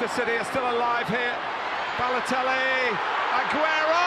Manchester 0.00 0.24
City 0.24 0.38
are 0.38 0.44
still 0.44 0.62
alive 0.62 1.08
here. 1.08 1.36
Balotelli, 1.98 2.96
Aguero! 3.36 4.06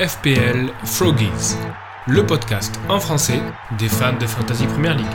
FPL 0.00 0.70
Froggies, 0.84 1.56
le 2.06 2.26
podcast 2.26 2.78
en 2.90 3.00
français 3.00 3.40
des 3.78 3.88
fans 3.88 4.12
de 4.18 4.26
Fantasy 4.26 4.66
Premier 4.66 4.94
League. 4.94 5.06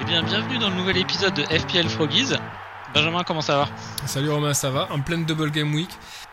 Eh 0.00 0.04
bien, 0.04 0.22
bienvenue 0.22 0.58
dans 0.58 0.68
le 0.68 0.76
nouvel 0.76 0.98
épisode 0.98 1.32
de 1.32 1.44
FPL 1.44 1.88
Froggies. 1.88 2.34
Benjamin, 2.94 3.24
comment 3.24 3.40
ça 3.40 3.56
va 3.56 3.70
Salut 4.06 4.30
Romain, 4.30 4.52
ça 4.54 4.70
va 4.70 4.90
En 4.92 5.00
pleine 5.00 5.24
double 5.24 5.50
game 5.50 5.74
week. 5.74 5.88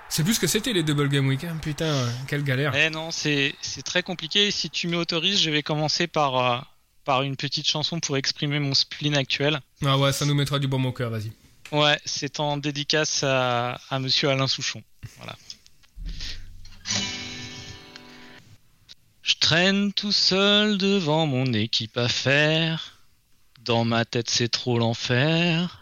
C'est 0.10 0.24
plus 0.24 0.40
que 0.40 0.48
c'était 0.48 0.74
les 0.74 0.84
double 0.84 1.08
game 1.08 1.28
week, 1.28 1.44
hein. 1.44 1.58
putain, 1.62 2.08
quelle 2.28 2.44
galère. 2.44 2.74
Eh 2.76 2.90
non, 2.90 3.12
c'est 3.12 3.56
c'est 3.62 3.84
très 3.84 4.04
compliqué. 4.04 4.52
Si 4.52 4.70
tu 4.70 4.88
m'autorises, 4.88 5.40
je 5.40 5.52
vais 5.52 5.64
commencer 5.64 6.08
par, 6.08 6.38
euh, 6.38 6.60
par 7.06 7.22
une 7.22 7.36
petite 7.38 7.68
chanson 7.68 8.00
pour 8.00 8.18
exprimer 8.18 8.60
mon 8.60 8.74
spleen 8.74 9.16
actuel. 9.16 9.60
Ah 9.86 9.98
ouais, 9.98 10.12
ça 10.12 10.26
nous 10.26 10.34
mettra 10.36 10.60
du 10.60 10.68
bon 10.68 10.84
au 10.84 10.92
cœur, 10.92 11.12
vas-y. 11.12 11.32
Ouais, 11.72 12.00
c'est 12.06 12.40
en 12.40 12.58
dédicace 12.58 13.24
à, 13.24 13.80
à 13.90 14.00
monsieur 14.00 14.30
Alain 14.30 14.48
Souchon. 14.48 14.82
Voilà. 15.18 15.36
Je 19.22 19.36
traîne 19.40 19.94
tout 19.94 20.12
seul 20.12 20.78
devant 20.80 21.28
mon 21.28 21.54
équipe 21.54 21.98
à 21.98 22.10
faire. 22.10 23.00
Dans 23.64 23.86
ma 23.86 24.04
tête, 24.04 24.30
c'est 24.30 24.50
trop 24.50 24.80
l'enfer. 24.80 25.79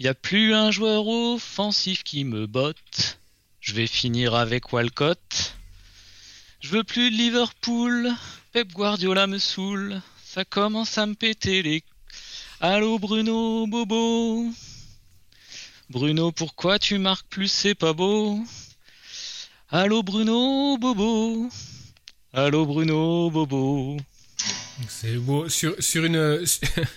Y 0.00 0.06
a 0.06 0.14
plus 0.14 0.54
un 0.54 0.70
joueur 0.70 1.08
offensif 1.08 2.04
qui 2.04 2.22
me 2.22 2.46
botte. 2.46 3.18
Je 3.60 3.74
vais 3.74 3.88
finir 3.88 4.36
avec 4.36 4.72
Walcott. 4.72 5.56
Je 6.60 6.68
veux 6.68 6.84
plus 6.84 7.10
de 7.10 7.16
Liverpool. 7.16 8.08
Pep 8.52 8.72
Guardiola 8.72 9.26
me 9.26 9.38
saoule. 9.38 10.00
Ça 10.24 10.44
commence 10.44 10.98
à 10.98 11.06
me 11.06 11.14
péter 11.14 11.62
les. 11.62 11.82
Allô 12.60 13.00
Bruno 13.00 13.66
Bobo. 13.66 14.46
Bruno, 15.90 16.30
pourquoi 16.30 16.78
tu 16.78 16.98
marques 16.98 17.26
plus? 17.28 17.50
C'est 17.50 17.74
pas 17.74 17.92
beau. 17.92 18.40
Allô 19.68 20.04
Bruno 20.04 20.78
Bobo. 20.78 21.48
Allô 22.32 22.66
Bruno 22.66 23.32
Bobo. 23.32 23.96
C'est 24.88 25.16
beau. 25.16 25.48
Sur, 25.48 25.74
sur, 25.80 26.04
une, 26.04 26.44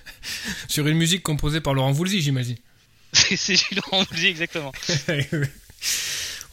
sur 0.67 0.85
une 0.85 0.97
musique 0.97 1.23
composée 1.23 1.61
par 1.61 1.73
Laurent 1.73 1.93
Voulzy, 1.93 2.21
j'imagine. 2.21 2.57
C'est 3.35 3.55
Laurent 3.75 4.03
Voulzy, 4.03 4.27
exactement. 4.27 4.71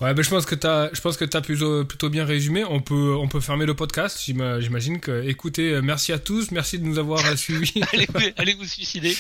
Ouais, 0.01 0.15
ben 0.15 0.23
je 0.23 0.31
pense 0.31 0.47
que 0.47 0.55
je 0.55 1.01
pense 1.01 1.17
que 1.17 1.25
t'as 1.25 1.41
plutôt, 1.41 1.85
plutôt 1.85 2.09
bien 2.09 2.25
résumé. 2.25 2.63
On 2.63 2.81
peut, 2.81 3.17
on 3.17 3.27
peut 3.27 3.41
fermer 3.41 3.67
le 3.67 3.75
podcast. 3.75 4.21
J'ima- 4.25 4.61
J'imagine 4.61 5.01
que, 5.01 5.25
écoutez, 5.27 5.73
euh, 5.73 5.83
merci 5.83 6.13
à 6.13 6.21
tous, 6.21 6.53
merci 6.53 6.79
de 6.79 6.85
nous 6.85 6.99
avoir 7.01 7.27
euh, 7.27 7.35
suivis. 7.37 7.83
allez, 7.93 8.07
vous, 8.15 8.21
allez 8.37 8.55
vous 8.55 8.65
suicider. 8.65 9.17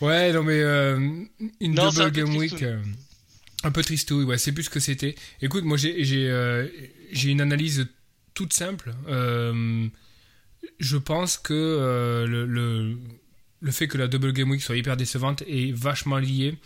Ouais, 0.00 0.32
non 0.32 0.42
mais 0.42 0.60
euh, 0.60 0.98
une 1.60 1.74
Non, 1.74 1.84
un 1.84 1.90
double 1.92 2.10
game 2.10 2.36
week, 2.36 2.62
euh, 2.64 2.82
un 3.62 3.70
peu 3.70 3.82
tristouille. 3.82 4.24
Ouais, 4.24 4.38
c'est 4.38 4.50
plus 4.50 4.64
ce 4.64 4.70
que 4.70 4.80
c'était. 4.80 5.14
Écoute, 5.40 5.62
moi 5.64 5.76
j'ai, 5.76 6.02
j'ai, 6.04 6.28
euh, 6.28 6.66
une 7.24 7.40
analyse 7.40 7.86
toute 8.34 8.52
simple. 8.52 8.92
Euh, 9.08 9.86
je 10.80 10.96
pense 10.96 11.38
que 11.38 11.54
euh, 11.54 12.26
le, 12.26 12.44
le, 12.44 12.98
le 13.64 13.72
fait 13.72 13.88
que 13.88 13.96
la 13.96 14.08
double 14.08 14.32
game 14.34 14.50
week 14.50 14.60
soit 14.60 14.76
hyper 14.76 14.96
décevante 14.96 15.42
est 15.48 15.72
vachement 15.72 16.18
lié 16.18 16.58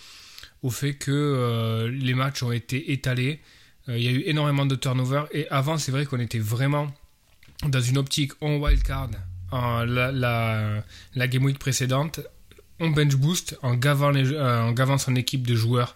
au 0.65 0.71
fait 0.71 0.95
que 0.95 1.13
euh, 1.13 1.89
les 1.89 2.13
matchs 2.13 2.43
ont 2.43 2.51
été 2.51 2.91
étalés. 2.93 3.41
Euh, 3.89 3.97
Il 3.97 4.03
y 4.03 4.09
a 4.09 4.11
eu 4.11 4.23
énormément 4.27 4.67
de 4.67 4.75
turnover 4.75 5.23
et 5.31 5.49
avant 5.49 5.79
c'est 5.79 5.93
vrai 5.93 6.07
qu'on 6.07 6.19
était 6.19 6.41
vraiment 6.41 6.93
dans 7.69 7.81
une 7.81 7.99
optique 7.99 8.33
en 8.41 8.57
wildcard 8.57 9.11
en 9.53 9.85
la, 9.85 10.83
game 11.29 11.45
week 11.45 11.61
précédente 11.61 12.21
on 12.81 12.91
bench 12.91 13.15
boost 13.15 13.57
en 13.63 13.75
gavant, 13.75 14.13
euh, 14.15 14.61
en 14.61 14.73
gavant 14.73 14.99
son 14.99 15.15
équipe 15.15 15.47
de 15.47 15.55
joueurs 15.55 15.95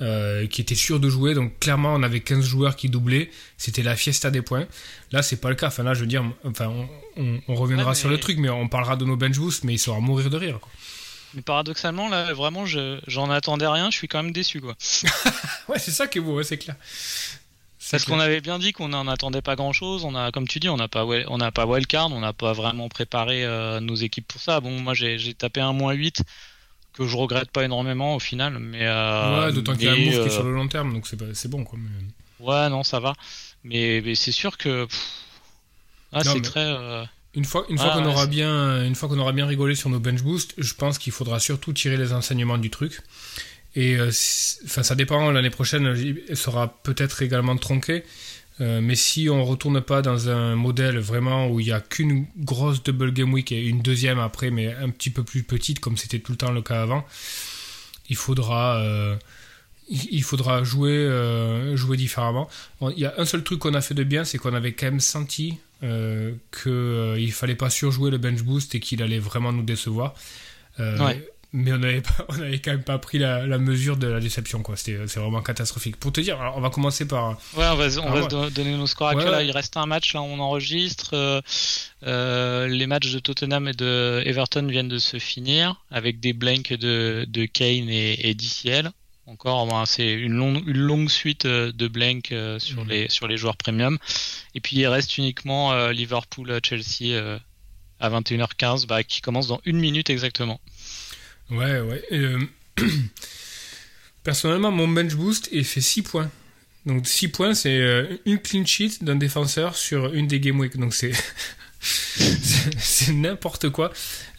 euh, 0.00 0.46
qui 0.46 0.60
étaient 0.60 0.74
sûrs 0.74 1.00
de 1.00 1.08
jouer. 1.08 1.34
Donc 1.34 1.58
clairement, 1.58 1.94
on 1.94 2.02
avait 2.02 2.20
15 2.20 2.44
joueurs 2.44 2.76
qui 2.76 2.88
doublaient. 2.88 3.30
C'était 3.56 3.82
la 3.82 3.96
fiesta 3.96 4.30
des 4.30 4.42
points. 4.42 4.66
Là, 5.12 5.22
c'est 5.22 5.36
pas 5.40 5.48
le 5.48 5.54
cas. 5.54 5.68
Enfin, 5.68 5.82
là, 5.82 5.94
je 5.94 6.00
veux 6.00 6.06
dire, 6.06 6.24
enfin, 6.44 6.68
on, 6.68 6.88
on- 7.22 7.40
on 7.48 7.54
reviendra 7.54 7.90
Ouais, 7.90 7.94
sur 7.94 8.08
le 8.08 8.18
truc, 8.18 8.38
mais 8.38 8.48
on 8.50 8.68
parlera 8.68 8.96
de 8.96 9.04
nos 9.04 9.16
bench 9.16 9.38
boosts, 9.38 9.64
mais 9.64 9.74
ils 9.74 9.78
sont 9.78 9.96
à 9.96 10.00
mourir 10.00 10.28
de 10.30 10.36
rire. 10.36 10.58
quoi. 10.60 10.70
Mais 11.34 11.42
paradoxalement, 11.42 12.08
là, 12.08 12.32
vraiment, 12.34 12.66
je- 12.66 13.00
j'en 13.06 13.30
attendais 13.30 13.66
rien. 13.66 13.90
Je 13.90 13.96
suis 13.96 14.08
quand 14.08 14.22
même 14.22 14.32
déçu, 14.32 14.60
quoi. 14.60 14.74
Ouais, 15.68 15.78
c'est 15.78 15.90
ça 15.90 16.06
qui 16.06 16.18
est 16.18 16.20
beau, 16.20 16.36
ouais, 16.36 16.44
c'est 16.44 16.58
clair. 16.58 16.76
C'est 17.78 17.90
Parce 17.92 18.04
qu'on 18.04 18.18
avait 18.18 18.40
bien 18.40 18.58
dit 18.58 18.72
qu'on 18.72 18.88
n'en 18.88 19.06
attendait 19.06 19.42
pas 19.42 19.54
grand 19.54 19.72
chose. 19.72 20.04
On 20.04 20.14
a, 20.16 20.32
comme 20.32 20.48
tu 20.48 20.58
dis, 20.58 20.68
on 20.68 20.76
n'a 20.76 20.88
pas, 20.88 21.04
on 21.04 21.38
n'a 21.38 21.52
pas 21.52 21.66
wildcard, 21.66 22.10
on 22.10 22.18
n'a 22.20 22.32
pas 22.32 22.52
vraiment 22.52 22.88
préparé 22.88 23.44
euh, 23.44 23.78
nos 23.80 23.94
équipes 23.94 24.26
pour 24.26 24.40
ça. 24.40 24.58
Bon, 24.60 24.80
moi 24.80 24.92
j'ai 24.94 25.18
j'ai 25.20 25.34
tapé 25.34 25.60
un 25.60 25.72
moins 25.72 25.92
8 25.92 26.22
que 26.96 27.06
je 27.06 27.16
regrette 27.16 27.50
pas 27.50 27.64
énormément 27.64 28.14
au 28.16 28.18
final. 28.20 28.58
Mais, 28.58 28.80
euh, 28.86 29.46
Ouais, 29.46 29.52
d'autant 29.52 29.74
qu'il 29.74 29.84
y 29.84 29.88
a 29.88 29.92
un 29.92 29.96
move 29.96 30.04
qui 30.04 30.14
est 30.14 30.18
euh, 30.18 30.30
sur 30.30 30.42
le 30.44 30.52
long 30.54 30.68
terme, 30.68 30.92
donc 30.92 31.06
c'est 31.06 31.16
pas- 31.16 31.34
c'est 31.34 31.48
bon. 31.48 31.64
Quoi, 31.64 31.78
mais- 31.80 32.44
Ouais, 32.46 32.68
non, 32.68 32.82
ça 32.82 33.00
va. 33.00 33.14
Mais, 33.64 34.00
mais 34.04 34.14
c'est 34.14 34.32
sûr 34.32 34.56
que. 34.58 34.86
ah, 36.12 36.22
c'est 36.24 36.34
mais- 36.34 36.40
très. 36.42 36.60
euh, 36.64 37.04
Une 37.34 37.44
fois, 37.44 37.66
une 37.68 37.76
fois 37.76 37.90
Ah, 37.92 37.98
qu'on 37.98 38.04
ouais, 38.06 38.12
aura 38.12 38.26
bien, 38.26 38.84
une 38.86 38.94
fois 38.94 39.08
qu'on 39.10 39.18
aura 39.18 39.32
bien 39.32 39.44
rigolé 39.46 39.74
sur 39.74 39.90
nos 39.90 40.00
bench 40.00 40.22
boosts, 40.22 40.54
je 40.56 40.72
pense 40.72 40.96
qu'il 40.98 41.12
faudra 41.12 41.38
surtout 41.38 41.72
tirer 41.74 41.96
les 41.98 42.12
enseignements 42.14 42.56
du 42.58 42.70
truc. 42.70 43.00
Et 43.74 43.94
euh, 43.96 44.10
enfin, 44.64 44.82
ça 44.82 44.94
dépend. 44.94 45.30
L'année 45.32 45.50
prochaine, 45.50 45.86
elle 45.86 46.36
sera 46.36 46.68
peut-être 46.82 47.20
également 47.20 47.54
tronquée. 47.58 48.04
Euh, 48.60 48.80
mais 48.80 48.94
si 48.94 49.28
on 49.28 49.44
retourne 49.44 49.80
pas 49.82 50.00
dans 50.00 50.30
un 50.30 50.56
modèle 50.56 50.98
vraiment 50.98 51.48
où 51.48 51.60
il 51.60 51.66
y 51.66 51.72
a 51.72 51.80
qu'une 51.80 52.26
grosse 52.38 52.82
double 52.82 53.12
game 53.12 53.32
week 53.32 53.52
et 53.52 53.66
une 53.66 53.82
deuxième 53.82 54.18
après, 54.18 54.50
mais 54.50 54.74
un 54.74 54.88
petit 54.88 55.10
peu 55.10 55.22
plus 55.22 55.42
petite 55.42 55.80
comme 55.80 55.96
c'était 55.96 56.20
tout 56.20 56.32
le 56.32 56.38
temps 56.38 56.52
le 56.52 56.62
cas 56.62 56.82
avant, 56.82 57.04
il 58.08 58.16
faudra, 58.16 58.78
euh, 58.78 59.14
il 59.88 60.22
faudra 60.22 60.64
jouer, 60.64 60.92
euh, 60.92 61.76
jouer 61.76 61.98
différemment. 61.98 62.48
Il 62.80 62.98
y 62.98 63.04
a 63.04 63.14
un 63.18 63.26
seul 63.26 63.44
truc 63.44 63.58
qu'on 63.58 63.74
a 63.74 63.82
fait 63.82 63.94
de 63.94 64.04
bien, 64.04 64.24
c'est 64.24 64.38
qu'on 64.38 64.54
avait 64.54 64.72
quand 64.72 64.86
même 64.86 65.00
senti 65.00 65.58
qu'il 65.80 65.88
ne 65.90 67.30
fallait 67.30 67.54
pas 67.54 67.68
surjouer 67.68 68.10
le 68.10 68.16
bench 68.16 68.42
boost 68.42 68.74
et 68.74 68.80
qu'il 68.80 69.02
allait 69.02 69.18
vraiment 69.18 69.52
nous 69.52 69.62
décevoir. 69.62 70.14
Mais 71.52 71.72
on 71.72 71.78
n'avait 71.78 72.02
on 72.28 72.40
avait 72.40 72.58
quand 72.58 72.72
même 72.72 72.82
pas 72.82 72.98
pris 72.98 73.18
la, 73.18 73.46
la 73.46 73.58
mesure 73.58 73.96
de 73.96 74.06
la 74.06 74.20
déception. 74.20 74.62
quoi. 74.62 74.76
C'était 74.76 74.98
c'est 75.06 75.20
vraiment 75.20 75.42
catastrophique. 75.42 75.96
Pour 75.96 76.12
te 76.12 76.20
dire, 76.20 76.40
alors, 76.40 76.56
on 76.56 76.60
va 76.60 76.70
commencer 76.70 77.06
par. 77.06 77.30
Ouais, 77.56 77.64
on 77.70 77.76
va, 77.76 77.86
on 78.00 78.06
Ah, 78.06 78.20
va 78.20 78.22
ouais. 78.44 78.50
donner 78.50 78.76
nos 78.76 78.86
scores 78.86 79.14
Ouais. 79.14 79.24
Là, 79.24 79.38
ouais. 79.38 79.46
il 79.46 79.50
reste 79.52 79.76
un 79.76 79.86
match, 79.86 80.12
là, 80.14 80.22
on 80.22 80.38
enregistre. 80.40 81.10
euh, 81.14 81.40
euh, 82.06 82.66
les 82.68 82.86
matchs 82.86 83.10
de 83.12 83.18
Tottenham 83.18 83.68
et 83.68 83.72
de 83.72 84.22
Everton 84.26 84.66
viennent 84.66 84.88
de 84.88 84.98
se 84.98 85.18
finir 85.18 85.82
avec 85.90 86.20
des 86.20 86.32
blanks 86.32 86.72
de, 86.74 87.24
de 87.28 87.46
Kane 87.46 87.88
et, 87.88 88.28
et 88.28 88.34
DCL. 88.34 88.90
Encore, 89.28 89.66
ben, 89.66 89.84
c'est 89.86 90.12
une 90.12 90.34
longue, 90.34 90.62
une 90.68 90.76
longue 90.78 91.08
suite 91.10 91.46
euh, 91.46 91.72
de 91.72 91.88
blanks 91.88 92.30
euh, 92.32 92.58
sur, 92.60 92.82
Mhm. 92.84 92.88
les, 92.90 93.08
sur 93.08 93.26
les 93.26 93.36
joueurs 93.36 93.56
premium. 93.56 93.98
Et 94.54 94.60
puis, 94.60 94.76
il 94.76 94.86
reste 94.86 95.16
uniquement 95.18 95.74
Liverpool-Chelsea 95.90 97.12
euh, 97.14 97.38
à 98.00 98.08
21h15, 98.10 98.86
bah, 98.86 99.02
qui 99.02 99.20
commence 99.20 99.48
dans 99.48 99.60
une 99.64 99.78
minute 99.78 100.10
exactement. 100.10 100.60
Ouais, 101.50 101.80
ouais. 101.80 102.02
Euh, 102.12 102.38
Personnellement, 104.24 104.72
mon 104.72 104.88
bench 104.88 105.14
boost 105.14 105.48
il 105.52 105.64
fait 105.64 105.80
6 105.80 106.02
points. 106.02 106.30
Donc 106.84 107.06
6 107.06 107.28
points, 107.28 107.54
c'est 107.54 107.80
euh, 107.80 108.16
une 108.26 108.38
clean 108.38 108.64
sheet 108.64 108.98
d'un 109.02 109.16
défenseur 109.16 109.76
sur 109.76 110.12
une 110.14 110.26
des 110.26 110.40
game 110.40 110.58
week. 110.58 110.76
Donc 110.76 110.94
c'est 110.94 111.12
c'est 111.80 113.12
n'importe 113.12 113.70
quoi. 113.70 113.92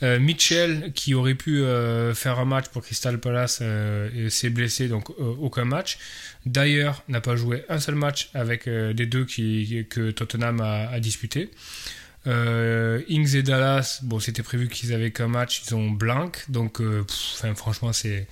Euh, 0.04 0.20
Mitchell, 0.20 0.92
qui 0.94 1.14
aurait 1.14 1.36
pu 1.36 1.64
faire 2.14 2.40
un 2.40 2.46
match 2.46 2.68
pour 2.68 2.84
Crystal 2.84 3.18
Palace, 3.20 3.62
s'est 4.30 4.50
blessé, 4.50 4.90
donc 4.90 5.10
aucun 5.20 5.66
match. 5.66 5.98
Dyer 6.46 6.92
n'a 7.08 7.22
pas 7.22 7.36
joué 7.36 7.64
un 7.70 7.80
seul 7.80 7.96
match 7.96 8.30
avec 8.34 8.68
des 8.68 9.06
deux 9.06 9.26
qui, 9.26 9.86
que 9.90 10.12
Tottenham 10.12 10.60
a, 10.60 10.90
a 10.90 11.00
disputé. 11.00 11.50
Euh, 12.28 13.02
Ings 13.08 13.36
et 13.36 13.44
Dallas, 13.44 14.00
bon, 14.04 14.20
c'était 14.20 14.44
prévu 14.44 14.68
qu'ils 14.68 14.94
avaient 14.94 15.12
qu'un 15.12 15.28
match, 15.30 15.64
ils 15.66 15.76
ont 15.76 15.90
blanc, 15.90 16.32
donc 16.50 16.82
euh, 16.82 17.04
pff, 17.04 17.18
enfin, 17.36 17.56
franchement, 17.56 17.94
c'est 17.94 18.28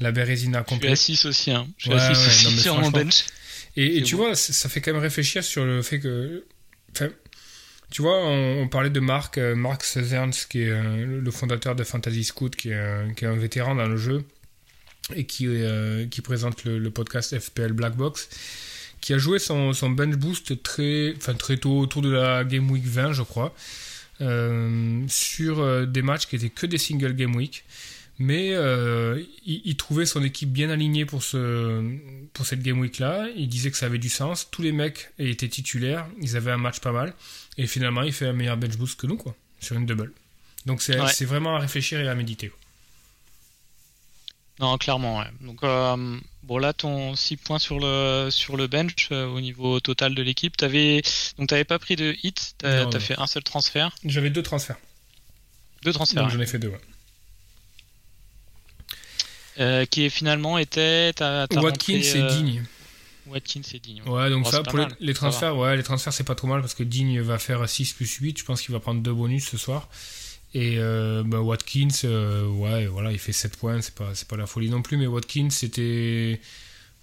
la 0.00 0.12
bérésina 0.12 0.60
Je 0.60 0.64
suis 0.66 0.74
complète. 0.76 0.92
à 0.92 0.96
6 0.96 1.24
aussi. 1.26 1.50
Hein. 1.50 1.68
Je 1.76 1.84
suis 1.84 1.90
Ouais, 1.92 2.00
à 2.00 2.14
6 2.14 2.20
ouais, 2.20 2.26
aussi 2.26 2.44
non, 2.46 2.50
mais 2.52 2.60
sur 2.62 2.78
mon 2.80 2.90
bench. 2.90 3.24
Et, 3.76 4.02
tu 4.02 4.16
bon. 4.16 4.24
vois, 4.26 4.34
ça 4.36 4.68
fait 4.68 4.80
quand 4.80 4.92
même 4.92 5.02
réfléchir 5.02 5.42
sur 5.44 5.64
le 5.64 5.82
fait 5.82 6.00
que. 6.00 6.44
Enfin, 6.92 7.08
tu 7.90 8.02
vois, 8.02 8.16
on, 8.24 8.62
on 8.62 8.68
parlait 8.68 8.90
de 8.90 9.00
Marc, 9.00 9.36
euh, 9.38 9.54
Marc 9.54 9.84
Sezerns, 9.84 10.46
qui 10.48 10.62
est 10.62 10.70
euh, 10.70 11.20
le 11.20 11.30
fondateur 11.30 11.74
de 11.76 11.84
Fantasy 11.84 12.24
Scout, 12.24 12.54
qui 12.56 12.70
est, 12.70 12.74
un, 12.74 13.12
qui 13.14 13.24
est 13.24 13.28
un 13.28 13.36
vétéran 13.36 13.74
dans 13.74 13.86
le 13.86 13.96
jeu 13.96 14.24
et 15.14 15.26
qui, 15.26 15.46
euh, 15.48 16.06
qui 16.06 16.22
présente 16.22 16.64
le, 16.64 16.78
le 16.78 16.90
podcast 16.90 17.38
FPL 17.38 17.72
Black 17.72 17.94
Box, 17.94 18.28
qui 19.04 19.12
a 19.12 19.18
joué 19.18 19.38
son, 19.38 19.74
son 19.74 19.90
bench 19.90 20.16
boost 20.16 20.62
très, 20.62 21.12
enfin, 21.18 21.34
très 21.34 21.58
tôt, 21.58 21.78
autour 21.78 22.00
de 22.00 22.08
la 22.08 22.42
Game 22.42 22.70
Week 22.70 22.86
20, 22.86 23.12
je 23.12 23.22
crois, 23.22 23.54
euh, 24.22 25.04
sur 25.08 25.60
euh, 25.60 25.84
des 25.84 26.00
matchs 26.00 26.24
qui 26.24 26.36
étaient 26.36 26.48
que 26.48 26.64
des 26.64 26.78
single 26.78 27.12
Game 27.12 27.36
Week. 27.36 27.64
Mais 28.18 28.54
euh, 28.54 29.22
il, 29.44 29.76
trouvait 29.76 30.06
son 30.06 30.24
équipe 30.24 30.50
bien 30.50 30.70
alignée 30.70 31.04
pour, 31.04 31.22
ce, 31.22 31.84
pour 32.32 32.46
cette 32.46 32.62
game 32.62 32.78
week 32.78 32.98
là. 32.98 33.26
Il 33.36 33.48
disait 33.48 33.72
que 33.72 33.76
ça 33.76 33.86
avait 33.86 33.98
du 33.98 34.08
sens. 34.08 34.48
Tous 34.50 34.62
les 34.62 34.72
mecs 34.72 35.10
étaient 35.18 35.48
titulaires. 35.48 36.06
Ils 36.22 36.36
avaient 36.36 36.52
un 36.52 36.56
match 36.56 36.78
pas 36.78 36.92
mal. 36.92 37.12
Et 37.58 37.66
finalement, 37.66 38.02
il 38.02 38.12
fait 38.12 38.28
un 38.28 38.32
meilleur 38.32 38.56
bench 38.56 38.76
boost 38.76 38.98
que 38.98 39.06
nous, 39.06 39.16
quoi, 39.16 39.34
sur 39.60 39.76
une 39.76 39.84
double. 39.84 40.12
Donc 40.64 40.80
c'est 40.80 41.24
vraiment 41.24 41.56
à 41.56 41.58
réfléchir 41.58 42.00
et 42.00 42.08
à 42.08 42.14
méditer. 42.14 42.52
Non, 44.60 44.78
clairement, 44.78 45.18
ouais. 45.18 45.30
Donc, 45.40 45.62
euh, 45.64 46.18
bon, 46.44 46.58
là, 46.58 46.72
ton 46.72 47.16
6 47.16 47.36
points 47.38 47.58
sur 47.58 47.78
le, 47.78 48.28
sur 48.30 48.56
le 48.56 48.66
bench 48.66 49.08
euh, 49.10 49.26
au 49.26 49.40
niveau 49.40 49.80
total 49.80 50.14
de 50.14 50.22
l'équipe. 50.22 50.56
T'avais, 50.56 51.02
donc, 51.38 51.48
t'avais 51.48 51.64
pas 51.64 51.78
pris 51.78 51.96
de 51.96 52.14
hit, 52.22 52.54
t'as, 52.58 52.86
as 52.86 53.00
fait 53.00 53.18
un 53.18 53.26
seul 53.26 53.42
transfert. 53.42 53.94
J'avais 54.04 54.30
deux 54.30 54.42
transferts. 54.42 54.78
Deux 55.82 55.92
transferts. 55.92 56.22
Donc, 56.22 56.32
j'en 56.32 56.40
ai 56.40 56.46
fait 56.46 56.58
deux, 56.58 56.68
ouais. 56.68 56.80
Euh, 59.60 59.86
qui 59.86 60.10
finalement 60.10 60.58
était. 60.58 61.12
Watkins 61.20 62.00
et 62.00 62.22
Digne. 62.28 62.64
Watkins 63.26 63.62
et 63.72 63.78
Digne. 63.78 64.02
Ouais, 64.02 64.28
donc 64.28 64.46
ça, 64.48 64.62
pour 64.62 64.78
les, 65.00 65.14
transferts, 65.14 65.56
ouais, 65.56 65.76
les 65.76 65.82
transferts, 65.82 66.12
c'est 66.12 66.24
pas 66.24 66.34
trop 66.34 66.48
mal 66.48 66.60
parce 66.60 66.74
que 66.74 66.82
Digne 66.82 67.20
va 67.20 67.38
faire 67.38 67.66
6 67.68 67.92
plus 67.92 68.12
8. 68.16 68.38
Je 68.38 68.44
pense 68.44 68.60
qu'il 68.60 68.72
va 68.72 68.80
prendre 68.80 69.00
deux 69.00 69.12
bonus 69.12 69.48
ce 69.48 69.56
soir. 69.56 69.88
Et 70.54 70.76
euh, 70.78 71.24
bah, 71.26 71.40
Watkins, 71.40 71.88
euh, 72.04 72.46
ouais, 72.46 72.86
voilà, 72.86 73.10
il 73.10 73.18
fait 73.18 73.32
7 73.32 73.56
points, 73.56 73.80
c'est 73.80 73.94
pas, 73.94 74.12
pas 74.28 74.36
la 74.36 74.46
folie 74.46 74.70
non 74.70 74.82
plus, 74.82 74.96
mais 74.96 75.08
Watkins, 75.08 75.50
c'était 75.50 76.40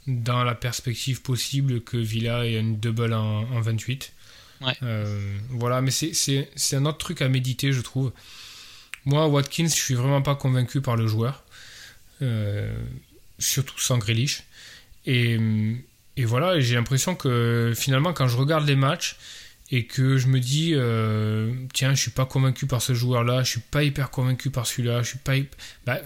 dans 0.08 0.46
la 0.46 0.56
perspective 0.56 1.22
possible 1.22 1.82
que 1.82 1.98
Villa 1.98 2.46
ait 2.46 2.58
une 2.58 2.78
double 2.80 3.14
en, 3.14 3.60
28. 3.60 4.14
Ouais. 4.62 4.74
Euh, 4.84 5.38
voilà, 5.50 5.82
mais 5.82 5.92
c'est 5.92 6.76
un 6.76 6.86
autre 6.86 7.00
truc 7.00 7.22
à 7.22 7.28
méditer, 7.28 7.74
je 7.74 7.82
trouve. 7.82 8.14
Moi, 9.04 9.28
Watkins, 9.28 9.68
je 9.68 9.82
suis 9.82 9.96
vraiment 9.96 10.22
pas 10.22 10.36
convaincu 10.36 10.80
par 10.80 10.96
le 10.96 11.08
joueur, 11.08 11.44
surtout 13.38 13.80
sans 13.80 13.98
Grealish. 13.98 14.44
Et, 15.06 15.38
et 16.16 16.24
voilà, 16.26 16.60
j'ai 16.62 16.76
l'impression 16.76 17.16
que 17.16 17.74
finalement, 17.76 18.14
quand 18.14 18.30
je 18.30 18.38
regarde 18.38 18.66
les 18.66 18.76
matchs, 18.78 19.18
et 19.72 19.86
que 19.86 20.18
je 20.18 20.28
me 20.28 20.40
dis 20.40 20.74
euh, 20.76 21.54
tiens 21.74 21.96
je 21.96 22.02
suis 22.02 22.12
pas 22.12 22.26
convaincu 22.26 22.68
par 22.68 22.82
ce 22.82 22.94
joueur 22.94 23.24
là 23.24 23.42
je 23.44 23.52
suis 23.52 23.62
pas 23.62 23.84
hyper 23.84 24.12
convaincu 24.12 24.50
par 24.50 24.68
celui-là 24.68 25.02
je 25.02 25.10
suis 25.10 25.18
pas 25.18 25.34
bah, 25.86 26.00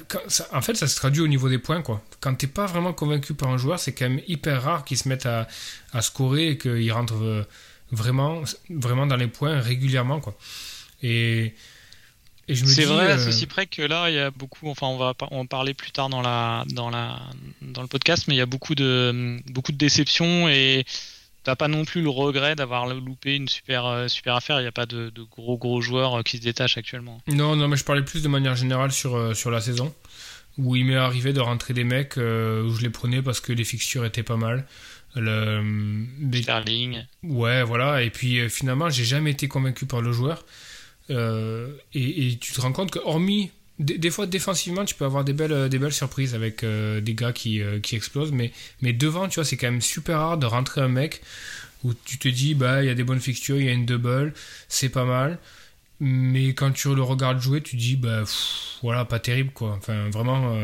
en 0.51 0.61
fait 0.61 0.75
ça 0.75 0.87
se 0.87 0.95
traduit 0.95 1.21
au 1.21 1.27
niveau 1.27 1.49
des 1.49 1.57
points 1.57 1.81
quoi 1.81 2.03
quand 2.19 2.35
t'es 2.35 2.47
pas 2.47 2.67
vraiment 2.67 2.93
convaincu 2.93 3.33
par 3.33 3.49
un 3.49 3.57
joueur 3.57 3.79
c'est 3.79 3.93
quand 3.93 4.07
même 4.07 4.21
hyper 4.27 4.61
rare 4.61 4.85
qu'il 4.85 4.97
se 4.97 5.09
mette 5.09 5.25
à, 5.25 5.47
à 5.93 6.01
scorer 6.01 6.49
et 6.49 6.57
qu'il 6.57 6.91
rentre 6.91 7.15
euh, 7.15 7.43
vraiment 7.91 8.43
vraiment 8.69 9.07
dans 9.07 9.17
les 9.17 9.27
points 9.27 9.59
régulièrement 9.59 10.19
quoi 10.19 10.37
et 11.01 11.55
c'est 12.47 12.85
vrai, 12.85 13.11
à 13.11 13.15
euh, 13.15 13.25
ceci 13.25 13.47
près 13.47 13.65
que 13.65 13.81
là, 13.81 14.09
il 14.09 14.15
y 14.15 14.19
a 14.19 14.29
beaucoup. 14.29 14.69
Enfin, 14.69 14.85
on 14.85 14.97
va 14.97 15.15
en 15.31 15.47
parler 15.47 15.73
plus 15.73 15.91
tard 15.91 16.09
dans 16.09 16.21
la 16.21 16.63
dans 16.69 16.91
la 16.91 17.19
dans 17.63 17.81
le 17.81 17.87
podcast, 17.87 18.25
mais 18.27 18.35
il 18.35 18.37
y 18.37 18.41
a 18.41 18.45
beaucoup 18.45 18.75
de 18.75 19.39
beaucoup 19.47 19.71
de 19.71 19.77
déceptions 19.77 20.47
et 20.47 20.85
t'as 21.45 21.55
pas 21.55 21.67
non 21.67 21.85
plus 21.85 22.01
le 22.01 22.09
regret 22.09 22.55
d'avoir 22.55 22.87
loupé 22.87 23.35
une 23.35 23.47
super, 23.47 23.85
euh, 23.85 24.07
super 24.07 24.35
affaire. 24.35 24.59
Il 24.59 24.63
n'y 24.63 24.67
a 24.67 24.73
pas 24.73 24.87
de, 24.87 25.11
gros 25.31 25.57
gros 25.57 25.79
joueurs 25.79 26.19
euh, 26.19 26.23
qui 26.23 26.37
se 26.37 26.41
détachent 26.41 26.77
actuellement. 26.77 27.21
Non, 27.27 27.55
non, 27.55 27.67
mais 27.67 27.77
je 27.77 27.85
parlais 27.85 28.01
plus 28.01 28.21
de 28.23 28.27
manière 28.27 28.55
générale 28.55 28.91
sur, 28.91 29.15
euh, 29.15 29.33
sur 29.33 29.51
la 29.51 29.61
saison. 29.61 29.93
Où 30.57 30.75
il 30.75 30.85
m'est 30.85 30.95
arrivé 30.95 31.33
de 31.33 31.41
rentrer 31.41 31.73
des 31.73 31.83
mecs 31.83 32.15
où 32.15 32.19
je 32.73 32.81
les 32.81 32.89
prenais 32.89 33.21
parce 33.21 33.41
que 33.41 33.51
les 33.51 33.65
fixtures 33.65 34.05
étaient 34.05 34.23
pas 34.23 34.37
mal. 34.37 34.65
Le... 35.13 35.61
Sterling. 36.33 37.03
Ouais, 37.23 37.61
voilà. 37.63 38.03
Et 38.03 38.09
puis 38.09 38.49
finalement, 38.49 38.89
j'ai 38.89 39.03
jamais 39.03 39.31
été 39.31 39.49
convaincu 39.49 39.85
par 39.85 40.01
le 40.01 40.13
joueur. 40.13 40.45
et, 41.09 41.15
et, 41.93 42.37
tu 42.37 42.53
te 42.53 42.61
rends 42.61 42.71
compte 42.71 42.89
que, 42.89 42.99
hormis 42.99 43.51
des, 43.79 44.09
fois, 44.09 44.25
défensivement, 44.25 44.85
tu 44.85 44.95
peux 44.95 45.05
avoir 45.05 45.23
des 45.23 45.33
belles, 45.33 45.51
euh, 45.51 45.67
des 45.67 45.79
belles 45.79 45.93
surprises 45.93 46.33
avec 46.33 46.63
euh, 46.63 47.01
des 47.01 47.13
gars 47.13 47.33
qui, 47.33 47.61
euh, 47.61 47.79
qui 47.79 47.95
explosent, 47.95 48.31
mais, 48.31 48.51
mais 48.81 48.93
devant, 48.93 49.27
tu 49.27 49.35
vois, 49.35 49.45
c'est 49.45 49.57
quand 49.57 49.69
même 49.69 49.81
super 49.81 50.19
rare 50.19 50.37
de 50.37 50.45
rentrer 50.45 50.81
un 50.81 50.87
mec 50.87 51.21
où 51.83 51.93
tu 52.05 52.17
te 52.17 52.27
dis, 52.27 52.55
bah, 52.55 52.83
il 52.83 52.87
y 52.87 52.89
a 52.89 52.95
des 52.95 53.03
bonnes 53.03 53.19
fixtures, 53.19 53.57
il 53.57 53.65
y 53.65 53.69
a 53.69 53.73
une 53.73 53.85
double, 53.85 54.33
c'est 54.69 54.89
pas 54.89 55.05
mal. 55.05 55.39
Mais 55.99 56.49
quand 56.53 56.71
tu 56.71 56.93
le 56.93 57.01
regardes 57.01 57.39
jouer, 57.41 57.61
tu 57.61 57.75
dis, 57.75 57.95
bah, 57.95 58.23
voilà, 58.81 59.05
pas 59.05 59.19
terrible, 59.19 59.51
quoi. 59.51 59.75
Enfin, 59.77 60.09
vraiment, 60.09 60.57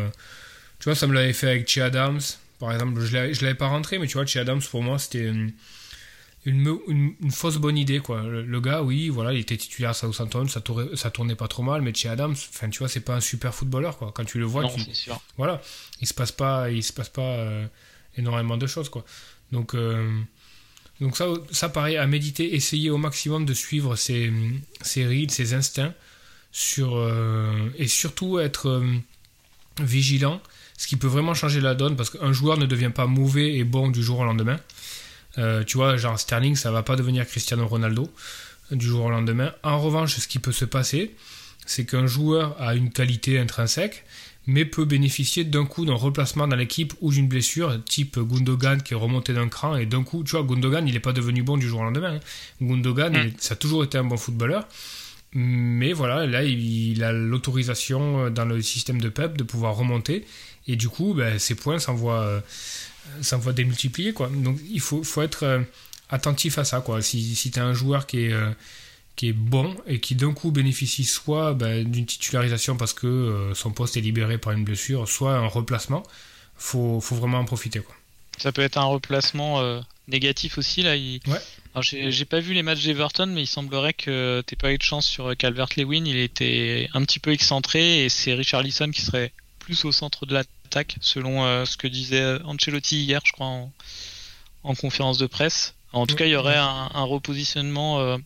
tu 0.79 0.85
vois, 0.85 0.95
ça 0.95 1.07
me 1.07 1.13
l'avait 1.13 1.33
fait 1.33 1.49
avec 1.49 1.69
Chi 1.69 1.79
Adams, 1.79 2.19
par 2.59 2.73
exemple. 2.73 2.99
Je 3.01 3.41
l'avais 3.41 3.55
pas 3.55 3.67
rentré, 3.67 3.99
mais 3.99 4.07
tu 4.07 4.13
vois, 4.13 4.25
Chi 4.25 4.39
Adams, 4.39 4.61
pour 4.69 4.83
moi, 4.83 4.99
c'était 4.99 5.31
une, 6.45 6.79
une, 6.87 7.31
fausse 7.31 7.57
bonne 7.57 7.77
idée 7.77 7.99
quoi. 7.99 8.23
Le, 8.23 8.61
gars, 8.61 8.81
oui, 8.81 9.09
voilà, 9.09 9.33
il 9.33 9.39
était 9.39 9.57
titulaire 9.57 9.91
à 9.91 9.93
Southampton, 9.93 10.47
ça 10.47 10.59
tournait, 10.59 10.95
ça 10.95 11.11
tournait 11.11 11.35
pas 11.35 11.47
trop 11.47 11.61
mal, 11.61 11.81
mais 11.81 11.93
chez 11.93 12.09
Adams, 12.09 12.33
enfin 12.33 12.69
tu 12.69 12.79
vois, 12.79 12.87
c'est 12.87 13.01
pas 13.01 13.15
un 13.15 13.21
super 13.21 13.53
footballeur 13.53 13.97
quoi. 13.97 14.11
Quand 14.13 14.25
tu 14.25 14.39
le 14.39 14.45
vois, 14.45 14.65
voilà, 15.37 15.61
il 16.01 16.07
se 16.07 16.13
passe 16.13 16.31
pas, 16.31 16.71
il 16.71 16.83
se 16.83 16.93
passe 16.93 17.09
pas 17.09 17.21
euh, 17.21 17.65
énormément 18.17 18.57
de 18.57 18.65
choses 18.65 18.89
quoi. 18.89 19.05
Donc 19.51 19.75
euh, 19.75 20.19
donc 20.99 21.15
ça, 21.15 21.27
ça 21.51 21.69
paraît 21.69 21.97
à 21.97 22.07
méditer, 22.07 22.55
essayer 22.55 22.89
au 22.89 22.97
maximum 22.97 23.45
de 23.45 23.53
suivre 23.53 23.95
ses, 23.95 24.33
ses 24.81 25.05
rides, 25.05 25.31
ses 25.31 25.53
instincts 25.53 25.93
sur 26.51 26.95
euh, 26.95 27.69
et 27.77 27.87
surtout 27.87 28.39
être 28.39 28.83
vigilant, 29.79 30.41
ce 30.75 30.87
qui 30.87 30.95
peut 30.95 31.07
vraiment 31.07 31.35
changer 31.35 31.61
la 31.61 31.75
donne 31.75 31.95
parce 31.95 32.09
qu'un 32.09 32.33
joueur 32.33 32.57
ne 32.57 32.65
devient 32.65 32.91
pas 32.93 33.05
mauvais 33.05 33.55
et 33.55 33.63
bon 33.63 33.89
du 33.89 34.01
jour 34.01 34.19
au 34.19 34.25
lendemain. 34.25 34.59
Euh, 35.37 35.63
tu 35.63 35.77
vois, 35.77 35.97
genre 35.97 36.19
Sterling, 36.19 36.55
ça 36.55 36.71
va 36.71 36.83
pas 36.83 36.95
devenir 36.95 37.25
Cristiano 37.25 37.67
Ronaldo 37.67 38.11
du 38.71 38.85
jour 38.85 39.05
au 39.05 39.09
lendemain. 39.09 39.53
En 39.63 39.79
revanche, 39.79 40.17
ce 40.17 40.27
qui 40.27 40.39
peut 40.39 40.51
se 40.51 40.65
passer, 40.65 41.13
c'est 41.65 41.85
qu'un 41.85 42.07
joueur 42.07 42.55
a 42.59 42.75
une 42.75 42.89
qualité 42.89 43.39
intrinsèque, 43.39 44.05
mais 44.47 44.65
peut 44.65 44.85
bénéficier 44.85 45.43
d'un 45.43 45.65
coup 45.65 45.85
d'un 45.85 45.93
replacement 45.93 46.47
dans 46.47 46.55
l'équipe 46.55 46.93
ou 47.01 47.11
d'une 47.11 47.27
blessure, 47.27 47.83
type 47.85 48.17
Gundogan 48.19 48.81
qui 48.81 48.93
est 48.93 48.97
remonté 48.97 49.33
d'un 49.33 49.49
cran, 49.49 49.75
et 49.75 49.85
d'un 49.85 50.03
coup, 50.03 50.23
tu 50.23 50.31
vois, 50.31 50.43
Gundogan, 50.43 50.87
il 50.87 50.93
n'est 50.93 50.99
pas 50.99 51.13
devenu 51.13 51.43
bon 51.43 51.57
du 51.57 51.67
jour 51.67 51.81
au 51.81 51.83
lendemain. 51.83 52.15
Hein. 52.15 52.65
Gundogan, 52.65 53.13
mm. 53.13 53.33
ça 53.37 53.53
a 53.53 53.57
toujours 53.57 53.83
été 53.83 53.97
un 53.97 54.03
bon 54.03 54.17
footballeur, 54.17 54.67
mais 55.33 55.93
voilà, 55.93 56.25
là, 56.25 56.43
il, 56.43 57.03
a 57.03 57.13
l'autorisation 57.13 58.29
dans 58.29 58.45
le 58.45 58.61
système 58.61 58.99
de 58.99 59.09
PEP 59.09 59.37
de 59.37 59.43
pouvoir 59.43 59.75
remonter, 59.75 60.25
et 60.67 60.75
du 60.75 60.89
coup, 60.89 61.13
ben, 61.13 61.39
ses 61.39 61.55
points 61.55 61.79
s'envoient 61.79 62.21
euh, 62.21 62.41
ça 63.21 63.37
va 63.37 63.53
démultiplier 63.53 64.13
quoi. 64.13 64.29
Donc 64.29 64.59
il 64.69 64.79
faut, 64.79 65.03
faut 65.03 65.21
être 65.21 65.43
euh, 65.43 65.61
attentif 66.09 66.57
à 66.57 66.63
ça 66.63 66.81
quoi. 66.81 67.01
Si, 67.01 67.35
si 67.35 67.51
tu 67.51 67.59
as 67.59 67.65
un 67.65 67.73
joueur 67.73 68.07
qui 68.07 68.25
est, 68.25 68.33
euh, 68.33 68.51
qui 69.15 69.29
est 69.29 69.33
bon 69.33 69.75
et 69.87 69.99
qui 69.99 70.15
d'un 70.15 70.33
coup 70.33 70.51
bénéficie 70.51 71.05
soit 71.05 71.53
ben, 71.53 71.89
d'une 71.89 72.05
titularisation 72.05 72.77
parce 72.77 72.93
que 72.93 73.07
euh, 73.07 73.53
son 73.53 73.71
poste 73.71 73.97
est 73.97 74.01
libéré 74.01 74.37
par 74.37 74.53
une 74.53 74.63
blessure, 74.63 75.07
soit 75.07 75.33
un 75.33 75.47
replacement, 75.47 76.03
faut, 76.57 76.99
faut 77.01 77.15
vraiment 77.15 77.39
en 77.39 77.45
profiter 77.45 77.79
quoi. 77.79 77.95
Ça 78.37 78.51
peut 78.51 78.61
être 78.61 78.77
un 78.77 78.85
replacement 78.85 79.61
négatif 80.07 80.57
aussi 80.57 80.81
là. 80.81 80.95
Il... 80.95 81.19
Ouais. 81.27 81.81
j'ai 81.81 82.25
pas 82.25 82.39
vu 82.39 82.53
les 82.55 82.63
matchs 82.63 82.83
d'Everton, 82.83 83.27
mais 83.27 83.43
il 83.43 83.47
semblerait 83.47 83.93
que 83.93 84.41
t'aies 84.47 84.55
pas 84.55 84.71
eu 84.71 84.79
de 84.79 84.83
chance 84.83 85.05
sur 85.05 85.37
Calvert 85.37 85.67
Lewin. 85.77 86.05
Il 86.05 86.17
était 86.17 86.89
un 86.93 87.03
petit 87.03 87.19
peu 87.19 87.31
excentré 87.31 88.03
et 88.05 88.09
c'est 88.09 88.33
Richard 88.33 88.63
Lisson 88.63 88.89
qui 88.89 89.01
serait 89.01 89.31
plus 89.61 89.85
au 89.85 89.91
centre 89.91 90.25
de 90.25 90.33
la 90.33 90.43
selon 91.01 91.43
euh, 91.43 91.65
ce 91.65 91.77
que 91.77 91.87
disait 91.87 92.39
Ancelotti 92.43 93.03
hier, 93.03 93.21
je 93.25 93.31
crois, 93.33 93.47
en, 94.63 94.75
conférence 94.75 95.17
de 95.17 95.27
presse. 95.27 95.75
En 95.93 96.05
tout 96.05 96.15
cas, 96.15 96.25
il 96.25 96.31
y 96.31 96.35
aurait 96.35 96.57
un, 96.57 97.03
repositionnement 97.03 97.99
euh, 97.99 98.17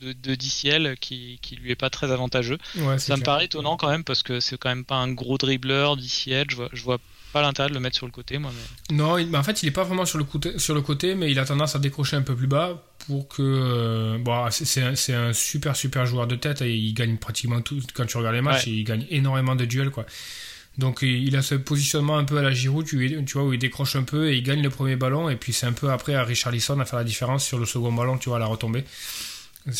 de, 0.00 0.12
de, 0.12 0.34
DCL 0.34 0.96
qui, 0.98 1.38
qui 1.42 1.56
lui 1.56 1.70
est 1.70 1.76
pas 1.76 1.90
très 1.90 2.10
avantageux. 2.10 2.58
ça 2.96 3.16
me 3.16 3.22
paraît 3.22 3.46
étonnant 3.46 3.76
quand 3.76 3.90
même 3.90 4.04
parce 4.04 4.22
que 4.22 4.40
c'est 4.40 4.56
quand 4.56 4.70
même 4.70 4.84
pas 4.84 4.96
un 4.96 5.12
gros 5.12 5.36
dribbleur 5.36 5.96
DCL. 5.96 6.46
Je 6.50 6.56
vois, 6.56 6.68
je 6.72 6.82
vois 6.82 6.98
pas 7.34 7.42
l'intérêt 7.42 7.68
de 7.68 7.74
le 7.74 7.80
mettre 7.80 7.96
sur 7.96 8.06
le 8.06 8.12
côté, 8.12 8.38
moi. 8.38 8.50
Non, 8.90 9.18
en 9.34 9.42
fait, 9.42 9.62
il 9.62 9.68
est 9.68 9.72
pas 9.72 9.84
vraiment 9.84 10.06
sur 10.06 10.16
le, 10.16 10.24
côté, 10.24 10.58
sur 10.58 10.74
le 10.74 10.80
côté, 10.80 11.14
mais 11.14 11.30
il 11.30 11.38
a 11.38 11.44
tendance 11.44 11.76
à 11.76 11.78
décrocher 11.78 12.16
un 12.16 12.22
peu 12.22 12.34
plus 12.34 12.46
bas 12.46 12.82
pour 13.06 13.28
que. 13.28 13.42
Euh, 13.42 14.18
bon, 14.18 14.48
c'est 14.50 14.82
un, 14.82 14.94
un, 15.14 15.32
super 15.34 15.76
super 15.76 16.06
joueur 16.06 16.26
de 16.26 16.36
tête 16.36 16.62
et 16.62 16.74
il 16.74 16.94
gagne 16.94 17.18
pratiquement 17.18 17.60
tout. 17.60 17.78
Quand 17.92 18.06
tu 18.06 18.16
regardes 18.16 18.36
les 18.36 18.40
matchs, 18.40 18.66
il 18.66 18.84
gagne 18.84 19.06
énormément 19.10 19.54
de 19.54 19.66
duels, 19.66 19.90
quoi. 19.90 20.06
Donc 20.78 21.02
il 21.02 21.34
a 21.36 21.42
ce 21.42 21.56
positionnement 21.56 22.18
un 22.18 22.24
peu 22.24 22.38
à 22.38 22.42
la 22.42 22.52
Giroud, 22.52 22.86
tu, 22.86 23.24
vois, 23.34 23.44
où 23.44 23.52
il 23.52 23.58
décroche 23.58 23.96
un 23.96 24.04
peu 24.04 24.30
et 24.30 24.36
il 24.36 24.44
gagne 24.44 24.62
le 24.62 24.70
premier 24.70 24.94
ballon. 24.94 25.28
Et 25.28 25.34
puis 25.34 25.52
c'est 25.52 25.66
un 25.66 25.72
peu 25.72 25.90
après 25.90 26.14
à 26.14 26.22
Richarlison 26.22 26.78
à 26.78 26.84
faire 26.84 27.00
la 27.00 27.04
différence 27.04 27.44
sur 27.44 27.58
le 27.58 27.66
second 27.66 27.92
ballon, 27.92 28.16
tu 28.16 28.28
vois, 28.28 28.38
la 28.38 28.46
retombée. 28.46 28.84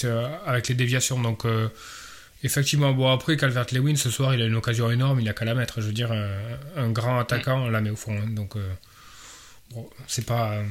Euh, 0.05 0.29
avec 0.45 0.69
les 0.69 0.75
déviations. 0.75 1.21
Donc 1.21 1.45
euh, 1.45 1.69
effectivement, 2.43 2.93
bon 2.93 3.11
après 3.13 3.37
Calvert-Lewin 3.37 3.97
ce 3.97 4.11
soir 4.11 4.35
il 4.35 4.43
a 4.43 4.47
une 4.47 4.57
occasion 4.57 4.91
énorme, 4.91 5.21
il 5.21 5.29
a 5.29 5.33
qu'à 5.33 5.45
la 5.45 5.55
mettre. 5.55 5.81
Je 5.81 5.87
veux 5.87 5.93
dire, 5.93 6.13
un, 6.77 6.91
grand 6.91 7.19
attaquant 7.19 7.69
la 7.69 7.81
met 7.81 7.91
au 7.91 7.97
fond. 7.97 8.19
Hein. 8.19 8.29
donc 8.29 8.57
euh, 8.57 8.73
bon, 9.71 9.89
c'est 10.07 10.27
pas 10.27 10.63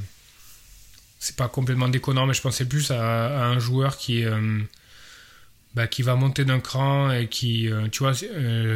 c'est 1.20 1.36
pas 1.36 1.48
complètement 1.48 1.88
déconnant, 1.88 2.28
mais 2.28 2.34
je 2.34 2.42
pensais 2.42 2.66
plus 2.66 2.92
à, 2.92 3.46
un 3.46 3.60
joueur 3.60 3.98
qui 3.98 4.26
bah, 5.74 5.88
qui 5.88 6.02
va 6.02 6.16
monter 6.16 6.46
d'un 6.46 6.60
cran 6.60 7.12
et 7.12 7.28
qui, 7.28 7.70
tu 7.92 8.04
vois, 8.04 8.14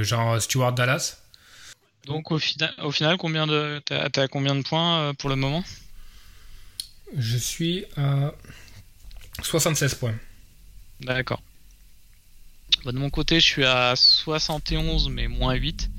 genre 0.01 0.41
Stuart 0.41 0.73
Dallas 0.73 1.20
donc 2.05 2.31
au, 2.31 2.39
final, 2.39 2.73
au 2.81 2.91
final, 2.91 3.17
combien 3.17 3.47
de, 3.47 3.81
t'as, 3.85 4.27
combien 4.27 4.55
de 4.55 4.61
points 4.61 4.99
euh, 4.99 5.13
pour 5.13 5.29
le 5.29 5.35
moment? 5.35 5.63
Je 7.15 7.37
suis 7.37 7.85
à 7.97 8.33
76 9.43 9.95
points. 9.95 10.15
D'accord. 11.01 11.41
Bah, 12.85 12.91
de 12.91 12.97
mon 12.97 13.09
côté, 13.09 13.39
je 13.39 13.45
suis 13.45 13.65
à 13.65 13.95
71 13.95 15.09
mais 15.09 15.27
moins 15.27 15.53
8. 15.53 15.89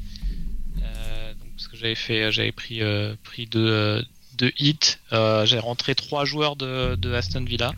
parce 0.76 1.68
que 1.68 1.76
j'avais 1.76 1.94
fait, 1.94 2.32
j'avais 2.32 2.52
pris, 2.52 2.80
pris 3.23 3.47
deux, 3.47 4.04
deux 4.35 4.52
hits. 4.59 4.99
j'ai 5.44 5.59
rentré 5.59 5.94
trois 5.94 6.25
joueurs 6.25 6.56
de, 6.56 6.97
de 6.97 7.12
Aston 7.12 7.44
Villa 7.44 7.73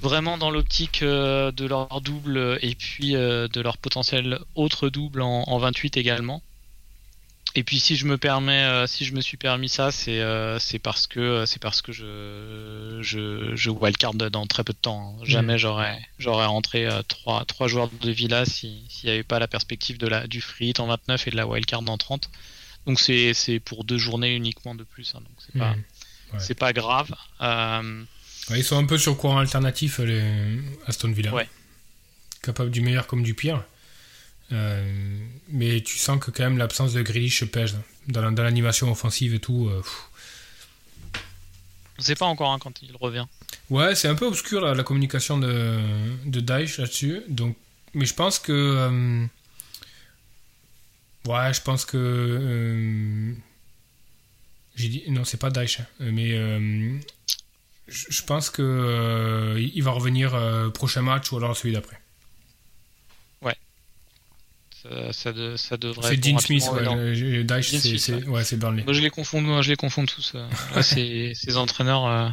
vraiment 0.00 0.38
dans 0.38 0.52
l'optique 0.52 1.02
de 1.02 1.66
leur 1.66 2.00
double 2.00 2.58
et 2.62 2.74
puis 2.74 3.12
de 3.12 3.60
leur 3.60 3.78
potentiel 3.78 4.38
autre 4.54 4.88
double 4.88 5.22
en, 5.22 5.42
en 5.42 5.58
28 5.58 5.96
également. 5.96 6.40
Et 7.58 7.64
puis 7.64 7.80
si 7.80 7.96
je 7.96 8.06
me 8.06 8.16
permets, 8.18 8.62
euh, 8.62 8.86
si 8.86 9.04
je 9.04 9.12
me 9.12 9.20
suis 9.20 9.36
permis 9.36 9.68
ça, 9.68 9.90
c'est 9.90 10.20
euh, 10.20 10.60
c'est 10.60 10.78
parce 10.78 11.08
que 11.08 11.18
euh, 11.18 11.44
c'est 11.44 11.60
parce 11.60 11.82
que 11.82 11.90
je 11.90 13.00
je, 13.02 13.56
je 13.56 13.70
wildcard 13.70 14.14
dans 14.14 14.46
très 14.46 14.62
peu 14.62 14.72
de 14.72 14.78
temps. 14.78 15.16
Hein. 15.18 15.24
Jamais 15.24 15.54
mm. 15.54 15.58
j'aurais 15.58 15.98
j'aurais 16.20 16.46
rentré 16.46 16.88
trois 17.08 17.44
trois 17.46 17.66
joueurs 17.66 17.90
de 18.00 18.10
Villa 18.12 18.44
s'il 18.44 18.82
n'y 19.02 19.10
avait 19.10 19.24
pas 19.24 19.40
la 19.40 19.48
perspective 19.48 19.98
de 19.98 20.06
la 20.06 20.28
du 20.28 20.40
free 20.40 20.68
hit 20.68 20.78
en 20.78 20.86
29 20.86 21.26
et 21.26 21.30
de 21.32 21.36
la 21.36 21.48
wildcard 21.48 21.82
en 21.84 21.98
30. 21.98 22.30
Donc 22.86 23.00
c'est 23.00 23.34
c'est 23.34 23.58
pour 23.58 23.82
deux 23.82 23.98
journées 23.98 24.36
uniquement 24.36 24.76
de 24.76 24.84
plus. 24.84 25.16
Hein. 25.16 25.20
donc 25.22 25.36
c'est 25.44 25.58
pas 25.58 25.72
mm. 25.72 26.38
c'est 26.38 26.54
pas 26.54 26.72
grave. 26.72 27.12
ils 27.40 28.62
sont 28.62 28.78
un 28.78 28.86
peu 28.86 28.98
sur 28.98 29.16
courant 29.16 29.38
alternatif 29.38 29.98
les 29.98 30.22
Aston 30.86 31.10
Villa. 31.10 31.34
Ouais. 31.34 31.48
Capable 32.40 32.70
du 32.70 32.82
meilleur 32.82 33.08
comme 33.08 33.24
du 33.24 33.34
pire. 33.34 33.64
Euh, 34.52 35.18
mais 35.48 35.80
tu 35.82 35.98
sens 35.98 36.18
que 36.18 36.30
quand 36.30 36.44
même 36.44 36.58
l'absence 36.58 36.92
de 36.92 37.02
Grealish 37.02 37.44
pèse 37.46 37.76
dans, 38.06 38.22
l'animation 38.30 38.90
offensive 38.90 39.34
et 39.34 39.40
tout. 39.40 39.68
Euh, 39.68 39.82
on 41.98 42.02
sait 42.02 42.14
pas 42.14 42.26
encore 42.26 42.52
hein, 42.52 42.58
quand 42.58 42.82
il 42.82 42.96
revient. 42.96 43.26
Ouais, 43.70 43.94
c'est 43.94 44.08
un 44.08 44.14
peu 44.14 44.26
obscur 44.26 44.60
la, 44.60 44.82
communication 44.82 45.38
de, 45.38 45.78
de 46.24 46.40
Daesh 46.40 46.78
là-dessus. 46.78 47.22
Donc, 47.28 47.56
mais 47.94 48.06
je 48.06 48.14
pense 48.14 48.38
que. 48.38 48.52
Euh, 48.52 49.26
ouais, 51.26 51.52
je 51.52 51.60
pense 51.60 51.84
que. 51.84 53.34
j'ai 54.76 54.88
dit. 54.88 55.04
Non, 55.08 55.24
c'est 55.24 55.40
pas 55.40 55.50
Daesh. 55.50 55.80
Hein, 55.80 55.86
mais. 56.00 56.30
je 57.88 58.22
pense 58.22 58.48
que 58.48 59.56
il 59.58 59.82
va 59.82 59.90
revenir 59.90 60.38
prochain 60.72 61.02
match 61.02 61.32
ou 61.32 61.36
alors 61.36 61.54
celui 61.56 61.74
d'après. 61.74 61.98
Ça, 64.82 65.32
ça, 65.56 65.76
devrait. 65.76 66.10
C'est 66.10 66.16
Dean 66.16 66.38
Smith, 66.38 66.64
ouais. 66.72 67.44
Daesh, 67.44 67.70
c'est 67.70 68.24
ouais. 68.26 68.42
Burnley. 68.56 68.84
Moi, 68.84 68.92
je 68.92 69.00
les 69.00 69.10
confonds, 69.10 69.40
moi, 69.40 69.62
je 69.62 69.70
les 69.70 69.76
confonds 69.76 70.06
tous. 70.06 70.32
Euh. 70.34 70.82
ces, 70.82 71.32
ces 71.34 71.56
entraîneurs, 71.56 72.06
euh, 72.06 72.28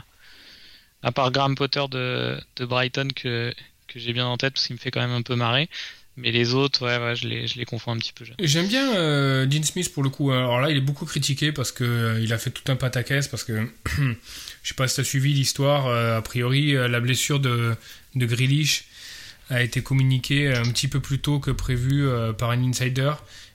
à 1.02 1.12
part 1.12 1.32
Graham 1.32 1.56
Potter 1.56 1.84
de, 1.90 2.38
de 2.56 2.66
Brighton 2.66 3.08
que, 3.16 3.54
que 3.88 4.00
j'ai 4.00 4.14
bien 4.14 4.28
en 4.28 4.38
tête 4.38 4.54
parce 4.54 4.68
qu'il 4.68 4.76
me 4.76 4.80
fait 4.80 4.92
quand 4.92 5.02
même 5.02 5.12
un 5.12 5.24
peu 5.24 5.36
marrer. 5.36 5.70
Mais 6.18 6.32
les 6.32 6.54
autres, 6.54 6.86
ouais, 6.86 6.98
ouais 6.98 7.16
je, 7.16 7.28
les, 7.28 7.48
je 7.48 7.58
les 7.58 7.66
confonds 7.66 7.92
un 7.92 7.98
petit 7.98 8.14
peu. 8.14 8.24
J'aime 8.40 8.68
bien 8.68 8.96
euh, 8.96 9.46
Dean 9.46 9.64
Smith 9.64 9.92
pour 9.92 10.04
le 10.04 10.10
coup. 10.10 10.32
Alors 10.32 10.62
là, 10.62 10.70
il 10.70 10.78
est 10.78 10.82
beaucoup 10.82 11.06
critiqué 11.06 11.52
parce 11.52 11.72
que 11.72 12.20
il 12.22 12.32
a 12.32 12.38
fait 12.38 12.52
tout 12.52 12.72
un 12.72 12.76
pataquès 12.76 13.28
parce 13.28 13.44
que 13.44 13.68
je 13.98 14.14
sais 14.64 14.76
pas 14.76 14.88
si 14.88 14.96
tu 14.96 15.02
as 15.02 15.04
suivi 15.04 15.34
l'histoire. 15.34 15.88
a 15.88 16.22
priori, 16.22 16.74
la 16.74 17.00
blessure 17.00 17.40
de 17.40 17.76
de 18.16 18.26
Grealish 18.26 18.86
a 19.50 19.62
été 19.62 19.82
communiquée 19.82 20.54
un 20.54 20.64
petit 20.64 20.88
peu 20.88 21.00
plus 21.00 21.20
tôt 21.20 21.40
que 21.40 21.52
prévu 21.52 22.08
euh, 22.08 22.34
par 22.34 22.52
un 22.52 22.64
insider 22.64 23.14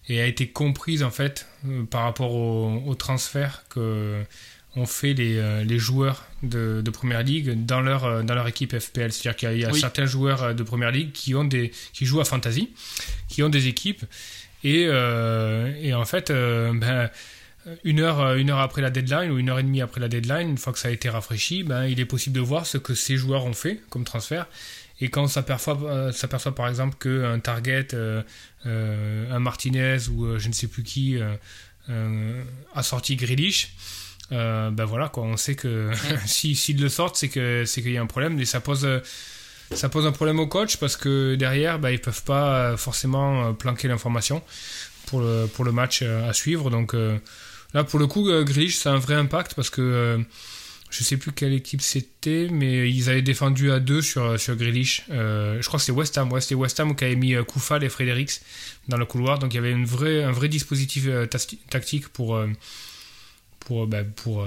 et 0.08 0.20
a 0.20 0.26
été 0.26 0.48
comprise 0.48 1.02
en 1.02 1.10
fait 1.10 1.46
euh, 1.66 1.84
par 1.84 2.02
rapport 2.02 2.32
au, 2.32 2.82
au, 2.86 2.94
transfert 2.94 3.64
que 3.68 4.22
ont 4.76 4.86
fait 4.86 5.14
les, 5.14 5.36
euh, 5.36 5.64
les 5.64 5.78
joueurs 5.80 6.26
de, 6.44 6.80
de, 6.84 6.90
première 6.90 7.24
ligue 7.24 7.66
dans 7.66 7.80
leur 7.80 8.22
dans 8.22 8.34
leur 8.34 8.46
équipe 8.46 8.78
FPL. 8.78 9.12
C'est-à-dire 9.12 9.36
qu'il 9.36 9.58
y 9.58 9.64
a, 9.64 9.72
certains 9.72 10.06
joueurs 10.06 10.54
de 10.54 10.62
première 10.62 10.92
ligue 10.92 11.10
qui 11.10 11.34
ont 11.34 11.44
des 11.44 11.72
qui 11.92 12.06
jouent 12.06 12.20
à 12.20 12.24
fantasy, 12.24 12.70
qui 13.28 13.42
ont 13.42 13.48
des 13.48 13.66
équipes 13.66 14.04
et, 14.62 14.82
et 14.82 15.94
en 15.94 16.04
fait 16.04 16.30
ben, 16.30 17.10
une 17.82 18.00
heure, 18.00 18.34
une 18.34 18.50
heure 18.50 18.60
après 18.60 18.80
la 18.80 18.90
deadline 18.90 19.30
ou 19.30 19.38
une 19.38 19.48
heure 19.50 19.58
et 19.58 19.62
demie 19.62 19.82
après 19.82 20.00
la 20.00 20.08
deadline, 20.08 20.50
une 20.50 20.58
fois 20.58 20.72
que 20.72 20.78
ça 20.78 20.88
a 20.88 20.90
été 20.90 21.08
rafraîchi, 21.08 21.62
ben, 21.62 21.86
il 21.86 21.98
est 21.98 22.04
possible 22.06 22.36
de 22.36 22.40
voir 22.40 22.64
ce 22.64 22.78
que 22.78 22.94
ces 22.94 23.16
joueurs 23.16 23.44
ont 23.44 23.52
fait 23.52 23.80
comme 23.90 24.04
transfert 24.04 24.46
et 25.00 25.08
quand 25.08 25.22
on 25.22 25.28
s'aperçoit, 25.28 25.78
euh, 25.82 26.52
par 26.54 26.68
exemple 26.68 26.96
qu'un 26.98 27.38
Target, 27.38 27.88
euh, 27.94 28.22
euh, 28.66 29.34
un 29.34 29.38
Martinez 29.38 29.96
ou 30.10 30.38
je 30.38 30.48
ne 30.48 30.52
sais 30.52 30.66
plus 30.66 30.82
qui 30.82 31.18
a 31.88 32.82
sorti 32.82 33.16
Grealish, 33.16 33.72
ben 34.30 34.84
voilà, 34.84 35.08
quoi, 35.08 35.24
on 35.24 35.36
sait 35.36 35.54
que 35.54 35.90
s'ils 36.26 36.80
le 36.80 36.88
sortent, 36.88 37.16
c'est 37.16 37.28
que 37.28 37.64
c'est 37.64 37.82
qu'il 37.82 37.92
y 37.92 37.98
a 37.98 38.02
un 38.02 38.06
problème 38.06 38.38
et 38.38 38.44
ça 38.44 38.60
pose 38.60 38.86
ça 39.72 39.88
pose 39.88 40.04
un 40.04 40.12
problème 40.12 40.40
au 40.40 40.48
coach 40.48 40.78
parce 40.78 40.96
que 40.96 41.36
derrière, 41.36 41.78
ben, 41.78 41.90
ils 41.90 42.00
peuvent 42.00 42.24
pas 42.24 42.76
forcément 42.76 43.54
planquer 43.54 43.86
l'information 43.86 44.42
pour 45.06 45.20
le, 45.20 45.46
pour 45.46 45.64
le 45.64 45.70
match 45.70 46.02
à 46.02 46.32
suivre. 46.32 46.70
Donc 46.70 46.94
là, 47.72 47.84
pour 47.84 47.98
le 47.98 48.06
coup, 48.06 48.24
Grealish, 48.44 48.76
ça 48.76 48.90
a 48.90 48.94
un 48.94 48.98
vrai 48.98 49.14
impact 49.14 49.54
parce 49.54 49.70
que 49.70 50.24
je 50.90 51.04
sais 51.04 51.16
plus 51.16 51.30
quelle 51.32 51.52
équipe 51.52 51.80
c'était, 51.80 52.48
mais 52.50 52.90
ils 52.90 53.08
avaient 53.08 53.22
défendu 53.22 53.70
à 53.70 53.78
deux 53.78 54.02
sur, 54.02 54.38
sur 54.38 54.56
Grealish. 54.56 55.04
Euh, 55.10 55.62
je 55.62 55.66
crois 55.68 55.78
que 55.78 55.84
c'était 55.84 55.96
West 55.96 56.18
Ham. 56.18 56.32
Ouais, 56.32 56.40
c'était 56.40 56.56
West 56.56 56.80
Ham 56.80 56.96
qui 56.96 57.04
avait 57.04 57.14
mis 57.14 57.34
euh, 57.34 57.44
Koufal 57.44 57.84
et 57.84 57.88
Fredericks 57.88 58.40
dans 58.88 58.96
le 58.96 59.06
couloir. 59.06 59.38
Donc 59.38 59.54
il 59.54 59.56
y 59.56 59.58
avait 59.58 59.70
une 59.70 59.84
un 59.84 60.32
vrai 60.32 60.48
dispositif 60.48 61.04
euh, 61.06 61.26
tactique 61.26 62.08
pour, 62.08 62.40
pour, 63.60 63.86
bah, 63.86 64.02
pour 64.02 64.46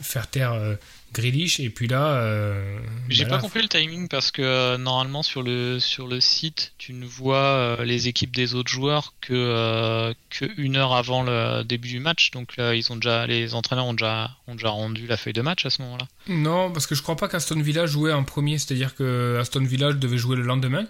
faire 0.00 0.28
taire 0.28 0.76
Grealish 1.12 1.60
et 1.60 1.70
puis 1.70 1.88
là 1.88 2.14
euh, 2.14 2.78
j'ai 3.08 3.26
pas 3.26 3.38
compris 3.38 3.62
le 3.62 3.68
timing 3.68 4.08
parce 4.08 4.30
que 4.30 4.42
euh, 4.42 4.78
normalement 4.78 5.22
sur 5.22 5.42
le 5.42 5.78
sur 5.78 6.06
le 6.06 6.20
site 6.20 6.72
tu 6.78 6.92
ne 6.92 7.04
vois 7.04 7.36
euh, 7.36 7.84
les 7.84 8.08
équipes 8.08 8.34
des 8.34 8.54
autres 8.54 8.70
joueurs 8.70 9.14
que 9.20 10.14
que 10.30 10.46
une 10.56 10.76
heure 10.76 10.94
avant 10.94 11.22
le 11.22 11.62
début 11.64 11.88
du 11.88 12.00
match. 12.00 12.30
Donc 12.30 12.54
ils 12.58 12.92
ont 12.92 12.96
déjà 12.96 13.26
les 13.26 13.54
entraîneurs 13.54 13.86
ont 13.86 13.94
déjà 13.94 14.30
ont 14.46 14.54
déjà 14.54 14.70
rendu 14.70 15.06
la 15.06 15.16
feuille 15.16 15.32
de 15.32 15.42
match 15.42 15.66
à 15.66 15.70
ce 15.70 15.82
moment-là. 15.82 16.06
Non 16.28 16.70
parce 16.70 16.86
que 16.86 16.94
je 16.94 17.02
crois 17.02 17.16
pas 17.16 17.28
qu'Aston 17.28 17.60
Villa 17.60 17.86
jouait 17.86 18.12
en 18.12 18.24
premier. 18.24 18.58
C'est-à-dire 18.58 18.94
que 18.94 19.38
Aston 19.40 19.64
Villa 19.64 19.92
devait 19.92 20.18
jouer 20.18 20.36
le 20.36 20.42
lendemain 20.42 20.86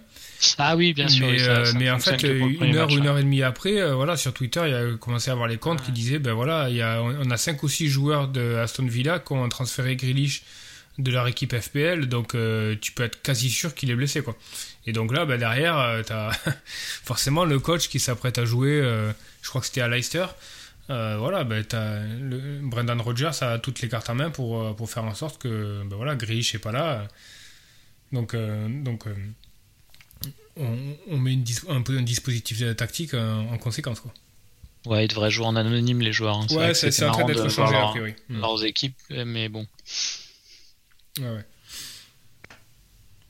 ah 0.58 0.76
oui, 0.76 0.92
bien 0.92 1.08
sûr. 1.08 1.26
Mais, 1.76 1.90
en 1.90 1.98
fait, 1.98 2.22
une 2.22 2.76
heure, 2.76 2.90
ou 2.90 2.96
une 2.96 3.06
heure 3.06 3.18
et 3.18 3.22
demie 3.22 3.42
après, 3.42 3.92
voilà, 3.92 4.16
sur 4.16 4.32
Twitter, 4.32 4.62
il 4.64 4.70
y 4.70 4.74
a 4.74 4.96
commencé 4.96 5.30
à 5.30 5.32
avoir 5.34 5.48
les 5.48 5.58
comptes 5.58 5.82
qui 5.82 5.92
disaient, 5.92 6.18
ben 6.18 6.32
voilà, 6.32 6.68
il 6.68 6.76
y 6.76 6.82
a, 6.82 7.02
on 7.02 7.30
a 7.30 7.36
cinq 7.36 7.62
ou 7.62 7.68
six 7.68 7.88
joueurs 7.88 8.28
de 8.28 8.56
Aston 8.56 8.86
Villa 8.86 9.18
qui 9.18 9.32
ont 9.32 9.48
transféré 9.48 9.96
Grealish 9.96 10.42
de 10.98 11.10
leur 11.10 11.26
équipe 11.26 11.58
FPL, 11.58 12.06
donc 12.06 12.34
euh, 12.34 12.76
tu 12.80 12.92
peux 12.92 13.04
être 13.04 13.22
quasi 13.22 13.50
sûr 13.50 13.74
qu'il 13.74 13.90
est 13.90 13.94
blessé, 13.94 14.22
quoi. 14.22 14.36
Et 14.86 14.92
donc 14.92 15.12
là, 15.12 15.24
ben 15.24 15.38
derrière, 15.38 15.78
euh, 15.78 16.02
tu 16.02 16.12
as 16.12 16.30
forcément 17.04 17.44
le 17.44 17.58
coach 17.58 17.88
qui 17.88 17.98
s'apprête 17.98 18.38
à 18.38 18.44
jouer, 18.44 18.80
euh, 18.80 19.12
je 19.40 19.48
crois 19.48 19.60
que 19.60 19.66
c'était 19.66 19.80
à 19.80 19.88
Leicester. 19.88 20.26
voilà, 20.88 21.44
ben 21.44 21.64
t'as 21.64 22.00
le, 22.00 22.60
Brendan 22.62 23.00
Rodgers 23.00 23.30
a 23.40 23.58
toutes 23.58 23.80
les 23.80 23.88
cartes 23.88 24.10
en 24.10 24.14
main 24.14 24.30
pour, 24.30 24.76
pour 24.76 24.90
faire 24.90 25.04
en 25.04 25.14
sorte 25.14 25.40
que 25.40 25.82
ben 25.84 25.96
voilà, 25.96 26.14
Grealish 26.14 26.54
est 26.54 26.58
pas 26.58 26.72
là. 26.72 27.08
Donc, 28.12 28.36
donc 28.36 29.06
on, 30.56 31.18
met 31.18 31.38
un 31.68 31.82
peu 31.82 31.98
un 31.98 32.02
dispositif 32.02 32.62
tactique 32.76 33.14
en, 33.14 33.58
conséquence. 33.58 34.00
Quoi. 34.00 34.12
Ouais, 34.86 35.04
ils 35.04 35.08
devraient 35.08 35.30
jouer 35.30 35.46
en 35.46 35.56
anonyme 35.56 36.00
les 36.00 36.12
joueurs. 36.12 36.36
Hein. 36.36 36.46
Ouais, 36.50 36.74
c'est 36.74 37.04
en 37.04 37.12
train 37.12 37.24
d'être 37.24 37.48
changé 37.48 37.76
a 37.76 37.88
priori. 37.88 38.14
Hmm. 38.28 38.40
Leurs 38.40 38.64
équipes, 38.64 38.96
mais 39.10 39.48
bon. 39.48 39.66
Ouais, 41.20 41.44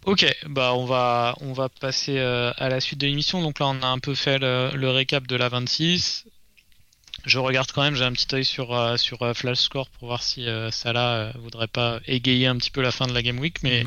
Ok, 0.05 0.27
bah 0.49 0.75
on 0.75 0.85
va 0.85 1.37
on 1.41 1.53
va 1.53 1.69
passer 1.69 2.19
euh, 2.19 2.53
à 2.57 2.69
la 2.69 2.81
suite 2.81 2.99
de 3.01 3.07
l'émission. 3.07 3.41
Donc 3.41 3.61
là, 3.61 3.69
on 3.69 3.83
a 3.83 3.87
un 3.87 4.01
peu 4.01 4.17
fait 4.17 4.39
le, 4.39 4.89
récap 4.91 5.29
de 5.29 5.37
la 5.37 5.49
26. 5.49 6.25
Je 7.25 7.39
regarde 7.39 7.71
quand 7.71 7.83
même, 7.83 7.95
j'ai 7.95 8.05
un 8.05 8.13
petit 8.13 8.35
œil 8.35 8.45
sur 8.45 8.75
euh, 8.75 8.97
sur 8.97 9.23
euh, 9.23 9.33
Flash 9.33 9.59
Score 9.59 9.89
pour 9.91 10.09
voir 10.09 10.25
si 10.25 10.47
Salah 10.73 11.33
voudrait 11.39 11.69
pas 11.69 12.01
égayer 12.07 12.49
un 12.49 12.57
petit 12.57 12.73
peu 12.73 12.83
la 12.83 12.91
fin 12.91 13.07
de 13.07 13.13
la 13.13 13.23
game 13.23 13.39
week, 13.39 13.63
mais 13.63 13.85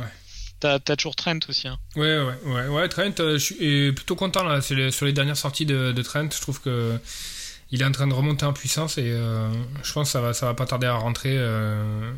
T'as 0.83 0.95
toujours 0.95 1.15
Trent 1.15 1.39
aussi. 1.49 1.67
Hein. 1.67 1.77
Ouais, 1.95 2.17
ouais, 2.19 2.35
ouais, 2.45 2.67
ouais. 2.67 2.89
Trent, 2.89 3.19
euh, 3.19 3.37
je 3.37 3.43
suis 3.43 3.91
plutôt 3.93 4.15
content 4.15 4.43
là. 4.43 4.61
sur 4.61 5.05
les 5.05 5.13
dernières 5.13 5.37
sorties 5.37 5.65
de, 5.65 6.01
Trent. 6.01 6.29
Je 6.31 6.41
trouve 6.41 6.61
que 6.61 6.97
il 7.71 7.81
est 7.81 7.85
en 7.85 7.91
train 7.91 8.07
de 8.07 8.13
remonter 8.13 8.45
en 8.45 8.53
puissance 8.53 8.97
et 8.97 9.09
euh, 9.11 9.49
je 9.83 9.91
pense 9.91 10.09
que 10.09 10.11
ça 10.11 10.21
va, 10.21 10.33
ça 10.33 10.45
va 10.45 10.53
pas 10.53 10.65
tarder 10.65 10.87
à 10.87 10.95
rentrer 10.95 11.35
euh, 11.35 12.11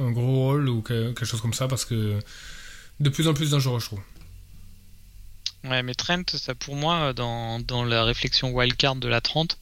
un, 0.00 0.10
gros 0.10 0.34
rôle 0.34 0.68
ou 0.68 0.82
quelque 0.82 1.24
chose 1.24 1.40
comme 1.40 1.54
ça 1.54 1.68
parce 1.68 1.84
que 1.84 2.18
de 2.98 3.08
plus 3.08 3.28
en 3.28 3.34
plus 3.34 3.50
dangereux, 3.50 3.78
je 3.80 3.86
trouve. 3.86 4.00
Ouais, 5.64 5.82
mais 5.82 5.94
Trent, 5.94 6.24
ça 6.26 6.54
pour 6.54 6.74
moi, 6.74 7.12
dans, 7.12 7.60
dans 7.60 7.84
la 7.84 8.04
réflexion 8.04 8.50
wildcard 8.50 8.96
de 8.96 9.08
la 9.08 9.20
30, 9.20 9.58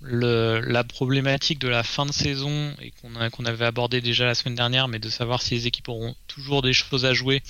le, 0.00 0.60
la 0.60 0.84
problématique 0.84 1.58
de 1.58 1.68
la 1.68 1.82
fin 1.82 2.06
de 2.06 2.12
saison 2.12 2.74
et 2.80 2.92
qu'on 2.92 3.44
avait 3.46 3.64
abordé 3.64 4.00
déjà 4.00 4.24
la 4.24 4.34
semaine 4.34 4.54
dernière, 4.54 4.88
mais 4.88 4.98
de 4.98 5.08
savoir 5.08 5.42
si 5.42 5.54
les 5.54 5.66
équipes 5.66 5.88
auront 5.88 6.14
toujours 6.26 6.62
des 6.62 6.72
choses 6.72 7.04
à 7.04 7.14
jouer 7.14 7.42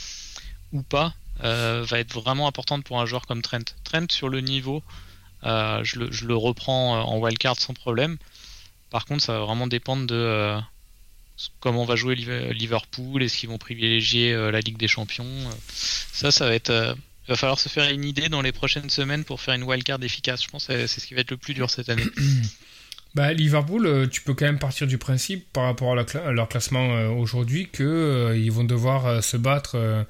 ou 0.73 0.83
pas, 0.83 1.15
euh, 1.43 1.85
va 1.87 1.99
être 1.99 2.13
vraiment 2.13 2.47
importante 2.47 2.85
pour 2.85 3.01
un 3.01 3.07
joueur 3.07 3.27
comme 3.27 3.43
Trent. 3.43 3.75
Trent 3.83 4.07
sur 4.11 4.29
le 4.29 4.41
niveau, 4.41 4.83
euh, 5.45 5.83
je, 5.83 5.99
le, 5.99 6.37
reprends 6.37 6.97
euh, 6.97 7.01
en 7.01 7.19
wildcard 7.19 7.59
sans 7.59 7.75
problème. 7.75 8.19
Par 8.91 9.05
contre, 9.05 9.23
ça 9.23 9.33
va 9.39 9.45
vraiment 9.45 9.67
dépendre 9.67 10.07
de 10.07 10.57
comment 11.59 11.85
va 11.85 11.97
jouer 11.97 12.15
Liverpool, 12.15 13.21
est-ce 13.23 13.37
qu'ils 13.37 13.49
vont 13.49 13.59
privilégier 13.59 14.33
la 14.53 14.61
Ligue 14.61 14.77
des 14.77 14.87
Champions. 14.87 15.27
Ça, 15.69 16.31
ça 16.31 16.47
va 16.47 16.55
être 16.55 16.97
Il 17.27 17.31
va 17.31 17.37
falloir 17.37 17.59
se 17.59 17.69
faire 17.69 17.91
une 17.91 18.05
idée 18.05 18.29
dans 18.29 18.43
les 18.43 18.53
prochaines 18.53 18.91
semaines 18.91 19.25
pour 19.25 19.41
faire 19.41 19.55
une 19.55 19.63
wildcard 19.63 20.03
efficace. 20.03 20.43
Je 20.43 20.49
pense 20.49 20.67
que 20.67 20.87
c'est 20.87 21.01
ce 21.01 21.07
qui 21.07 21.15
va 21.15 21.21
être 21.21 21.31
le 21.31 21.39
plus 21.39 21.55
dur 21.55 21.71
cette 21.71 21.89
année. 21.89 22.05
Bah, 23.15 23.33
Liverpool, 23.33 23.87
euh, 23.87 24.07
tu 24.09 24.23
peux 24.23 24.35
quand 24.35 24.45
même 24.45 24.59
partir 24.59 24.89
du 24.89 24.99
principe 24.99 25.47
par 25.53 25.67
rapport 25.67 25.97
à, 25.97 26.33
leur 26.33 26.49
classement 26.49 26.97
euh, 26.97 27.09
aujourd'hui 27.11 27.69
qu'ils 27.73 27.87
euh, 27.87 28.49
vont 28.51 28.65
devoir 28.65 29.23
se 29.23 29.37
battre 29.37 30.05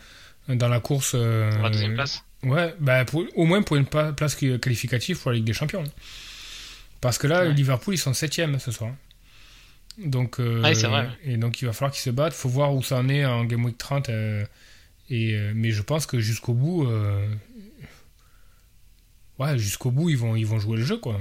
dans 0.49 0.69
la 0.69 0.81
course. 0.81 1.11
pour 1.11 1.63
la 1.63 1.69
deuxième 1.69 1.95
place 1.95 2.25
Ouais, 2.45 2.75
bah, 2.81 3.05
au 3.37 3.45
moins 3.45 3.63
pour 3.63 3.77
une 3.77 3.85
place 3.85 4.35
qualificative 4.35 5.19
pour 5.19 5.33
la 5.33 5.37
Ligue 5.37 5.45
des 5.45 5.53
Champions. 5.53 5.85
Parce 7.03 7.19
que 7.19 7.27
là, 7.27 7.45
Liverpool, 7.45 7.93
ils 7.93 7.99
sont 7.99 8.15
7 8.15 8.41
ce 8.59 8.71
soir. 8.71 8.93
Donc, 9.99 10.41
vrai. 10.41 11.09
Et 11.25 11.37
donc, 11.37 11.61
il 11.61 11.67
va 11.67 11.75
falloir 11.75 11.93
qu'ils 11.93 12.03
se 12.03 12.11
battent. 12.11 12.35
Il 12.35 12.41
faut 12.41 12.49
voir 12.49 12.75
où 12.75 12.83
ça 12.83 12.97
en 12.97 13.09
est 13.11 13.27
en 13.27 13.45
Game 13.45 13.67
Week 13.67 13.77
30. 13.77 14.09
Et, 15.11 15.37
mais 15.55 15.71
je 15.71 15.83
pense 15.83 16.07
que 16.07 16.21
jusqu'au 16.21 16.55
bout, 16.55 16.87
ouais, 19.39 19.59
jusqu'au 19.59 19.91
bout, 19.91 20.11
ils 20.11 20.17
vont, 20.17 20.37
ils 20.37 20.47
vont 20.47 20.59
jouer 20.59 20.77
le 20.79 20.85
jeu, 20.85 20.97
quoi. 20.97 21.19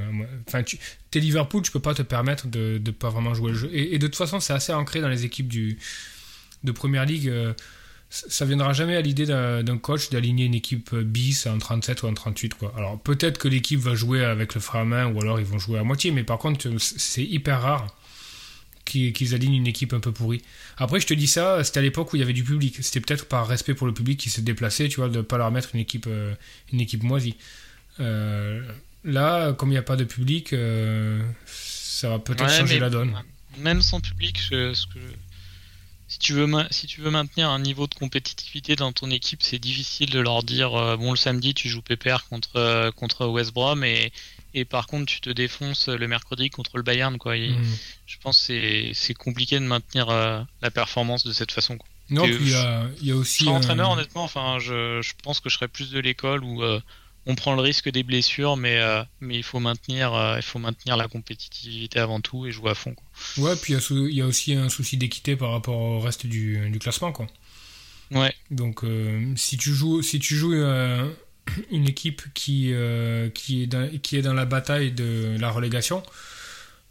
Enfin, 0.47 0.63
tu, 0.63 0.77
t'es 1.11 1.19
Liverpool, 1.19 1.61
tu 1.61 1.71
peux 1.71 1.79
pas 1.79 1.93
te 1.93 2.01
permettre 2.01 2.47
de 2.47 2.81
ne 2.83 2.91
pas 2.91 3.09
vraiment 3.09 3.33
jouer 3.33 3.51
le 3.51 3.57
jeu. 3.57 3.69
Et, 3.73 3.97
de 3.97 4.07
toute 4.07 4.15
façon, 4.15 4.39
c'est 4.39 4.53
assez 4.53 4.73
ancré 4.73 5.01
dans 5.01 5.09
les 5.09 5.25
équipes 5.25 5.47
du, 5.47 5.77
de 6.63 6.71
Première 6.71 7.05
Ligue. 7.05 7.29
Euh, 7.29 7.53
ça 8.09 8.45
viendra 8.45 8.73
jamais 8.73 8.95
à 8.95 9.01
l'idée 9.01 9.25
d'un 9.25 9.77
coach 9.79 10.11
d'aligner 10.11 10.45
une 10.45 10.53
équipe 10.53 10.93
bis 10.95 11.47
en 11.47 11.57
37 11.57 12.03
ou 12.03 12.07
en 12.07 12.13
38, 12.13 12.53
quoi. 12.53 12.71
Alors, 12.77 12.99
peut-être 12.99 13.39
que 13.39 13.47
l'équipe 13.47 13.79
va 13.79 13.95
jouer 13.95 14.23
avec 14.23 14.53
le 14.53 14.61
frein 14.61 14.81
à 14.81 14.85
main 14.85 15.07
ou 15.07 15.19
alors 15.19 15.39
ils 15.39 15.45
vont 15.47 15.57
jouer 15.57 15.79
à 15.79 15.83
moitié, 15.83 16.11
mais 16.11 16.23
par 16.23 16.37
contre, 16.37 16.69
c'est 16.77 17.23
hyper 17.23 17.61
rare 17.61 17.87
qu'ils 18.85 19.33
alignent 19.33 19.55
une 19.55 19.67
équipe 19.67 19.93
un 19.93 19.99
peu 19.99 20.11
pourrie. 20.11 20.41
Après, 20.77 20.99
je 20.99 21.07
te 21.07 21.13
dis 21.13 21.27
ça, 21.27 21.63
c'était 21.63 21.79
à 21.79 21.81
l'époque 21.81 22.13
où 22.13 22.15
il 22.15 22.19
y 22.19 22.23
avait 22.23 22.33
du 22.33 22.43
public. 22.43 22.77
C'était 22.81 22.99
peut-être 22.99 23.25
par 23.25 23.47
respect 23.47 23.73
pour 23.73 23.87
le 23.87 23.93
public 23.93 24.19
qui 24.19 24.29
se 24.29 24.41
déplaçait, 24.41 24.89
tu 24.89 24.97
vois, 24.97 25.09
de 25.09 25.17
ne 25.17 25.21
pas 25.21 25.37
leur 25.37 25.51
mettre 25.51 25.69
une 25.73 25.81
équipe, 25.81 26.05
euh, 26.07 26.33
une 26.71 26.81
équipe 26.81 27.03
moisie. 27.03 27.35
Euh, 27.99 28.61
là, 29.03 29.53
comme 29.53 29.69
il 29.69 29.73
n'y 29.73 29.77
a 29.77 29.83
pas 29.83 29.95
de 29.95 30.03
public, 30.03 30.53
euh, 30.53 31.21
ça 31.45 32.09
va 32.09 32.19
peut-être 32.19 32.49
changer 32.49 32.79
la 32.79 32.89
donne. 32.89 33.15
Même 33.57 33.81
sans 33.81 34.01
public, 34.01 34.39
ce 34.39 34.85
que, 34.87 34.99
si, 36.07 36.19
tu 36.19 36.33
veux 36.33 36.47
si 36.71 36.87
tu 36.87 37.01
veux 37.01 37.11
maintenir 37.11 37.49
un 37.49 37.59
niveau 37.59 37.87
de 37.87 37.93
compétitivité 37.93 38.75
dans 38.75 38.91
ton 38.91 39.11
équipe, 39.11 39.43
c'est 39.43 39.59
difficile 39.59 40.09
de 40.09 40.19
leur 40.19 40.43
dire 40.43 40.71
bon, 40.97 41.11
le 41.11 41.17
samedi, 41.17 41.53
tu 41.53 41.69
joues 41.69 41.83
PPR 41.83 42.27
contre, 42.29 42.91
contre 42.95 43.27
West 43.27 43.53
Brom 43.53 43.83
et, 43.83 44.11
et 44.53 44.65
par 44.65 44.87
contre, 44.87 45.05
tu 45.05 45.21
te 45.21 45.29
défonces 45.29 45.87
le 45.89 46.07
mercredi 46.07 46.49
contre 46.49 46.77
le 46.77 46.83
Bayern. 46.83 47.17
Quoi. 47.17 47.37
Mm. 47.37 47.63
Je 48.05 48.17
pense 48.21 48.47
que 48.47 48.93
c'est 48.93 49.13
compliqué 49.13 49.59
de 49.59 49.65
maintenir 49.65 50.07
la 50.07 50.71
performance 50.71 51.25
de 51.25 51.33
cette 51.33 51.51
façon. 51.51 51.77
Quoi. 51.77 51.87
Non, 52.09 52.23
puis 52.23 52.35
il 52.35 52.49
y 52.49 52.55
a, 52.55 52.87
y 53.01 53.11
a, 53.11 53.15
aussi. 53.15 53.45
Je 53.45 53.49
entraîneur, 53.49 53.91
honnêtement, 53.91 54.23
enfin, 54.23 54.59
je, 54.59 55.01
je, 55.01 55.13
pense 55.23 55.39
que 55.39 55.49
je 55.49 55.55
serais 55.55 55.69
plus 55.69 55.89
de 55.91 55.99
l'école 55.99 56.43
où 56.43 56.61
on 57.25 57.35
prend 57.35 57.55
le 57.55 57.61
risque 57.61 57.89
des 57.89 58.03
blessures, 58.03 58.57
mais, 58.57 58.77
euh, 58.77 59.03
mais 59.21 59.37
il, 59.37 59.43
faut 59.43 59.59
maintenir, 59.59 60.13
euh, 60.13 60.37
il 60.37 60.43
faut 60.43 60.59
maintenir 60.59 60.97
la 60.97 61.07
compétitivité 61.07 61.99
avant 61.99 62.19
tout 62.19 62.45
et 62.45 62.51
jouer 62.51 62.71
à 62.71 62.75
fond. 62.75 62.93
Quoi. 62.93 63.45
Ouais, 63.45 63.55
puis 63.55 63.73
il 63.73 64.13
y, 64.13 64.21
a 64.21 64.25
aussi 64.25 64.53
un 64.53 64.69
souci 64.69 64.97
d'équité 64.97 65.35
par 65.35 65.51
rapport 65.51 65.77
au 65.77 65.99
reste 65.99 66.25
du, 66.25 66.77
classement. 66.81 67.11
Quoi. 67.11 67.27
Ouais. 68.11 68.33
Donc 68.51 68.83
euh, 68.83 69.33
si 69.35 69.57
tu 69.57 69.73
joues, 69.73 70.01
si 70.01 70.19
tu 70.19 70.35
joues 70.35 70.53
une 71.71 71.87
équipe 71.87 72.21
qui, 72.33 72.73
qui, 73.33 73.63
est 73.63 73.67
dans, 73.67 73.89
qui 74.01 74.17
est 74.17 74.21
dans 74.21 74.33
la 74.33 74.45
bataille 74.45 74.91
de 74.91 75.35
la 75.39 75.49
relégation, 75.49 76.03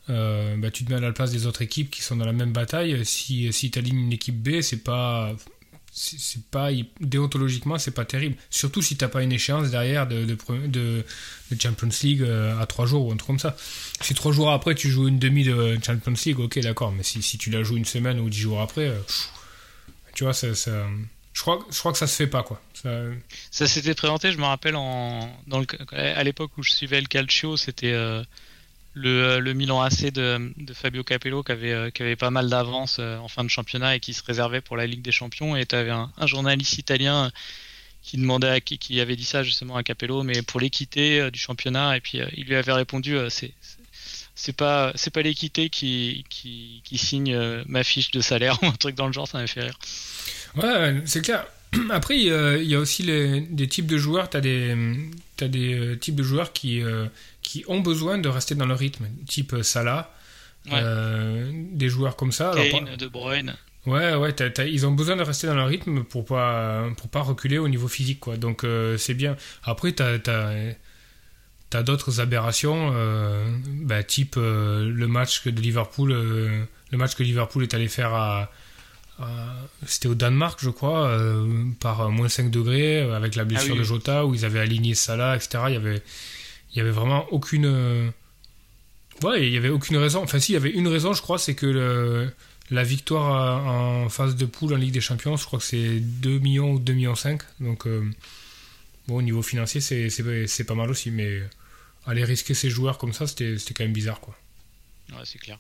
bah, 0.09 0.71
tu 0.73 0.85
te 0.85 0.91
mets 0.91 0.97
à 0.97 1.01
la 1.01 1.13
place 1.13 1.31
des 1.31 1.47
autres 1.47 1.63
équipes 1.63 1.91
qui 1.91 2.03
sont 2.03 2.17
dans 2.17 2.27
la 2.27 2.33
même 2.33 2.53
bataille. 2.53 3.05
Si, 3.05 3.53
si 3.53 3.71
tu 3.71 3.79
alignes 3.79 4.01
une 4.01 4.13
équipe 4.13 4.43
B, 4.43 4.61
c'est 4.61 4.85
pas 4.85 5.35
c'est 5.95 6.43
pas 6.45 6.71
déontologiquement 7.01 7.79
c'est 7.79 7.91
pas 7.91 8.07
terrible. 8.07 8.37
Surtout 8.49 8.81
si 8.81 8.97
t'as 8.97 9.09
pas 9.09 9.23
une 9.23 9.33
échéance 9.33 9.71
derrière 9.71 10.09
de, 10.09 10.25
de, 10.25 11.05
Champions 11.61 11.91
League 12.03 12.23
euh, 12.23 12.59
à 12.59 12.65
3 12.65 12.87
jours 12.87 13.07
ou 13.07 13.13
un 13.13 13.17
truc 13.17 13.27
comme 13.27 13.39
ça. 13.39 13.57
Si 14.01 14.15
3 14.15 14.33
jours 14.33 14.51
après 14.51 14.75
tu 14.75 14.89
joues 14.89 15.09
une 15.09 15.19
demi 15.19 15.45
de 15.45 15.79
Champions 15.85 16.15
League 16.25 16.41
ok 16.41 16.59
d'accord. 16.61 16.93
Mais 16.93 17.03
si, 17.03 17.23
si, 17.23 17.37
tu 17.37 17.51
la 17.51 17.63
joues 17.63 17.77
une 17.77 17.85
semaine 17.85 18.19
ou 18.21 18.31
10 18.31 18.39
jours 18.39 18.63
après 18.63 18.89
euh, 18.89 18.99
tu 20.15 20.25
vois 20.25 20.33
ça, 20.33 20.49
je 21.33 21.41
crois 21.41 21.93
que 21.93 21.99
ça 21.99 22.07
se 22.07 22.17
fait 22.17 22.27
pas 22.27 22.43
quoi 22.43 22.61
ça, 23.51 23.67
s'était 23.67 23.95
présenté 23.95 24.33
je 24.33 24.39
me 24.39 24.45
rappelle 24.45 24.77
à 25.93 26.25
l'époque 26.25 26.51
où 26.59 26.63
je 26.63 26.73
suivais 26.73 27.01
le 27.01 27.07
calcio 27.07 27.57
c'était 27.57 27.93
euh, 27.93 28.23
le, 28.95 29.41
le, 29.41 29.55
Milan 29.55 29.81
AC 29.81 30.13
de, 30.13 30.53
Fabio 30.75 31.03
Capello 31.03 31.43
qui 31.43 31.53
avait, 31.53 31.73
euh, 31.73 32.17
pas 32.17 32.31
mal 32.31 32.49
d'avance 32.49 32.99
euh, 33.01 33.17
en 33.19 33.29
fin 33.29 33.45
de 33.45 33.49
championnat 33.49 33.97
et 33.97 34.01
qui 34.01 34.13
se 34.13 34.23
réservait 34.23 34.61
pour 34.61 34.77
la 34.77 34.87
Ligue 34.87 35.03
des 35.03 35.13
Champions. 35.13 35.57
Et 35.57 35.67
tu 35.67 35.75
avais 35.75 35.91
un, 35.91 36.11
journaliste 36.27 36.79
italien 36.79 37.31
qui 38.03 38.17
demandait 38.17 38.61
qui, 38.61 39.01
avait 39.01 39.17
dit 39.17 39.25
ça 39.25 39.43
justement 39.43 39.77
à 39.77 39.83
Capello, 39.83 40.25
mais 40.25 40.43
pour 40.43 40.61
l'équité 40.61 41.21
euh, 41.21 41.31
du 41.31 41.39
championnat. 41.39 41.97
Et 41.97 42.01
puis 42.01 42.21
il 42.37 42.45
lui 42.45 42.55
avait 42.55 42.73
répondu 42.73 43.17
c'est 44.35 44.53
pas 44.57 44.93
l'équité 45.17 45.71
qui, 45.71 46.25
qui, 46.29 46.83
qui 46.85 46.99
signe 46.99 47.37
ma 47.67 47.85
fiche 47.85 48.11
de 48.11 48.21
salaire 48.21 48.59
ou 48.63 48.67
un 48.67 48.73
truc 48.73 48.95
dans 48.95 49.07
le 49.07 49.13
genre. 49.13 49.29
Ça 49.29 49.39
m'a 49.39 49.47
fait 49.47 49.63
rire. 49.63 49.79
Ouais, 50.57 51.03
c'est 51.05 51.23
clair. 51.23 51.47
Après, 51.91 52.19
il 52.19 52.25
y 52.25 52.75
a 52.75 52.79
aussi 52.79 53.03
les, 53.03 53.41
des 53.41 53.69
types 53.69 53.87
de 53.87 53.99
joueurs. 53.99 54.29
Tu 54.29 54.37
as 54.37 54.41
des, 54.41 54.77
as 55.41 55.49
des 55.49 55.97
types 56.01 56.17
de 56.17 56.23
joueurs 56.23 56.53
qui 56.53 56.83
qui 57.43 57.65
ont 57.69 57.81
besoin 57.81 58.19
de 58.19 58.29
rester 58.29 58.55
dans 58.55 58.67
le 58.67 58.75
rythme, 58.75 59.07
type 59.27 59.57
Salah, 59.63 60.15
euh, 60.71 61.51
des 61.73 61.89
joueurs 61.89 62.17
comme 62.17 62.33
ça. 62.33 62.53
Kane, 62.71 62.97
De 62.97 63.09
Bruyne. 63.09 63.55
Ouais, 63.85 64.15
ouais, 64.15 64.33
ils 64.69 64.87
ont 64.87 64.93
besoin 64.93 65.17
de 65.17 65.23
rester 65.23 65.49
dans 65.49 65.57
le 65.57 65.65
rythme 65.65 66.05
pour 66.05 66.25
pas 66.25 66.89
pour 66.97 67.09
pas 67.11 67.21
reculer 67.21 67.59
au 67.59 67.69
niveau 67.69 67.89
physique, 67.89 68.21
quoi. 68.21 68.37
Donc 68.37 68.63
euh, 68.63 68.97
c'est 68.97 69.15
bien. 69.15 69.37
Après, 69.65 69.91
t'as 69.93 70.19
as, 71.75 71.83
d'autres 71.83 72.21
aberrations, 72.21 72.93
euh, 72.95 73.45
bah, 73.83 74.05
type 74.05 74.37
le 74.37 75.07
match 75.09 75.45
de 75.45 75.61
Liverpool, 75.61 76.13
le 76.13 76.99
match 76.99 77.17
que 77.17 77.25
Liverpool 77.25 77.65
est 77.65 77.75
allé 77.75 77.89
faire 77.89 78.15
à, 78.15 78.53
c'était 79.87 80.09
au 80.09 80.15
Danemark, 80.15 80.59
je 80.63 80.71
crois, 80.71 81.17
par 81.81 82.11
moins 82.11 82.29
5 82.29 82.51
degrés, 82.51 83.01
avec 83.01 83.37
la 83.37 83.45
blessure 83.45 83.75
ah 83.77 83.79
de 83.79 83.85
Jota, 83.85 84.27
où 84.27 84.35
ils 84.35 84.45
avaient 84.45 84.61
aligné 84.61 84.95
Salah, 84.95 85.37
etc. 85.37 85.65
Il 85.69 85.75
y 85.75 85.77
avait 85.77 86.03
il 86.73 86.79
y 86.79 86.81
avait 86.81 86.91
vraiment 86.91 87.27
aucune. 87.31 87.67
Euh, 87.67 88.11
ouais, 89.23 89.47
il 89.47 89.53
y 89.53 89.57
avait 89.57 89.69
aucune 89.69 89.97
raison. 89.97 90.23
Enfin, 90.23 90.41
si, 90.41 90.53
il 90.53 90.55
y 90.55 90.57
avait 90.57 90.71
une 90.71 90.89
raison, 90.89 91.13
je 91.13 91.23
crois, 91.23 91.39
c'est 91.39 91.55
que 91.55 91.67
le... 91.67 92.33
la 92.71 92.83
victoire 92.83 93.67
en 93.67 94.09
phase 94.09 94.37
de 94.37 94.47
poule 94.47 94.73
en 94.73 94.77
Ligue 94.77 94.93
des 94.93 95.01
Champions, 95.01 95.37
je 95.37 95.45
crois 95.45 95.59
que 95.59 95.65
c'est 95.65 96.01
2 96.01 96.39
millions 96.39 96.73
ou 96.73 96.79
2 96.79 96.93
millions 96.95 97.15
5. 97.15 97.43
Donc, 97.61 97.87
euh, 97.87 98.09
bon, 99.07 99.17
au 99.17 99.23
niveau 99.23 99.43
financier, 99.43 99.81
c'est 99.81 100.65
pas 100.65 100.75
mal 100.75 100.91
aussi. 100.91 101.11
Mais 101.11 101.43
aller 102.07 102.25
risquer 102.25 102.55
ces 102.55 102.71
joueurs 102.71 102.99
comme 102.99 103.13
ça, 103.13 103.27
c'était 103.27 103.57
quand 103.75 103.85
même 103.85 103.93
bizarre, 103.93 104.21
quoi. 104.21 104.37
Ouais, 105.11 105.25
c'est 105.25 105.39
clair. 105.39 105.59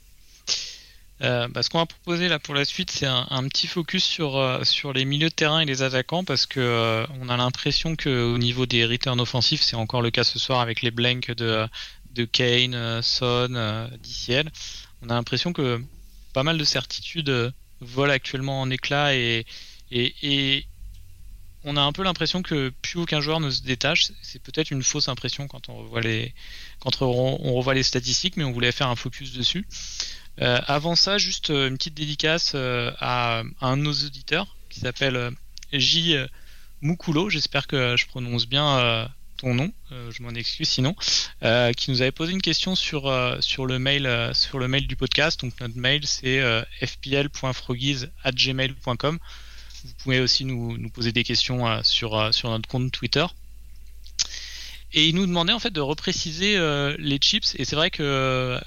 Euh, 1.23 1.47
bah, 1.49 1.63
ce 1.63 1.71
qu'on 1.71 1.79
va 1.79 1.87
proposer 1.87 2.29
là 2.29 2.39
pour 2.39 2.55
la 2.55 2.65
suite, 2.65 2.91
c'est 2.91 3.07
un, 3.07 3.49
petit 3.49 3.69
focus 3.69 4.05
sur, 4.05 4.37
euh, 4.37 4.65
sur 4.65 4.93
les 4.93 5.05
milieux 5.05 5.29
de 5.29 5.35
terrain 5.35 5.61
et 5.61 5.65
les 5.65 5.83
attaquants 5.83 6.25
parce 6.25 6.47
que 6.47 6.59
euh, 6.59 7.07
on 7.21 7.29
a 7.29 7.37
l'impression 7.37 7.95
qu'au 7.95 8.39
niveau 8.39 8.67
des 8.67 8.85
returns 8.85 9.21
offensifs, 9.21 9.63
c'est 9.63 9.77
encore 9.77 10.03
le 10.03 10.11
cas 10.11 10.25
ce 10.25 10.41
soir 10.41 10.61
avec 10.61 10.83
les 10.83 10.91
blanks 10.91 11.31
de, 11.31 11.69
Kane, 12.25 13.03
Son, 13.03 13.49
DCL. 14.03 14.51
On 15.03 15.11
a 15.11 15.15
l'impression 15.15 15.53
que 15.53 15.81
pas 16.33 16.43
mal 16.43 16.59
de 16.59 16.65
certitudes 16.65 17.53
volent 17.81 18.13
actuellement 18.13 18.61
en 18.61 18.71
éclat 18.71 19.15
et, 19.15 19.47
et, 19.93 20.15
et 20.23 20.67
on 21.65 21.77
a 21.77 21.83
un 21.83 21.93
peu 21.93 22.03
l'impression 22.03 22.43
que 22.43 22.73
plus 22.83 22.99
aucun 22.99 23.21
joueur 23.21 23.39
ne 23.39 23.51
se 23.51 23.63
détache. 23.63 24.11
C'est 24.23 24.43
peut-être 24.43 24.73
une 24.73 24.83
fausse 24.83 25.09
impression 25.09 25.47
quand 25.47 25.69
on 25.69 25.77
revoit 25.77 26.01
les 26.01 26.35
quand 26.81 27.01
on 27.03 27.55
revoit 27.55 27.75
les 27.75 27.85
statistiques, 27.85 28.37
mais 28.37 28.43
on 28.45 28.51
voulait 28.51 28.73
faire 28.73 28.89
un 28.89 28.97
focus 28.97 29.33
dessus. 29.33 29.65
Euh, 30.41 30.59
avant 30.67 30.95
ça, 30.95 31.19
juste 31.19 31.51
euh, 31.51 31.69
une 31.69 31.77
petite 31.77 31.93
dédicace 31.95 32.53
euh, 32.55 32.91
à, 32.99 33.43
un 33.61 33.77
de 33.77 33.83
nos 33.83 33.93
auditeurs 33.93 34.57
qui 34.71 34.81
s'appelle 34.81 35.33
J. 35.73 36.17
Mukulo, 36.81 37.29
j'espère 37.29 37.67
que 37.67 37.97
je 37.97 38.07
prononce 38.07 38.47
bien 38.47 39.11
ton 39.37 39.53
nom, 39.55 39.71
je 39.91 40.23
m'en 40.23 40.31
excuse 40.31 40.69
sinon, 40.69 40.95
qui 41.77 41.91
nous 41.91 42.01
avait 42.01 42.13
posé 42.13 42.33
une 42.33 42.41
question 42.41 42.75
sur, 42.75 43.13
sur, 43.41 43.67
le 43.67 43.79
mail, 43.79 44.31
sur 44.33 44.59
le 44.59 44.67
mail 44.67 44.87
du 44.87 44.97
podcast. 44.97 45.41
Donc 45.41 45.61
notre 45.61 45.77
mail 45.77 46.07
c'est 46.07 46.41
fpl.frogies.gmail.com. 46.81 49.19
Vous 49.85 49.93
pouvez 49.99 50.21
aussi 50.21 50.47
nous, 50.47 50.89
poser 50.91 51.13
des 51.13 51.25
questions 51.25 51.83
sur, 51.85 52.35
sur 52.35 52.49
notre 52.49 52.69
compte 52.69 52.91
Twitter. 52.91 53.27
Et 54.95 55.09
il 55.09 55.15
nous 55.15 55.27
demandait 55.27 55.53
en 55.53 55.61
fait 55.61 55.73
de 55.73 55.81
repréciser 55.81 56.57
les 56.99 57.19
chips. 57.19 57.55
Et 57.59 57.67
c'est 57.67 57.77
vrai 57.77 57.91
que 57.91 58.59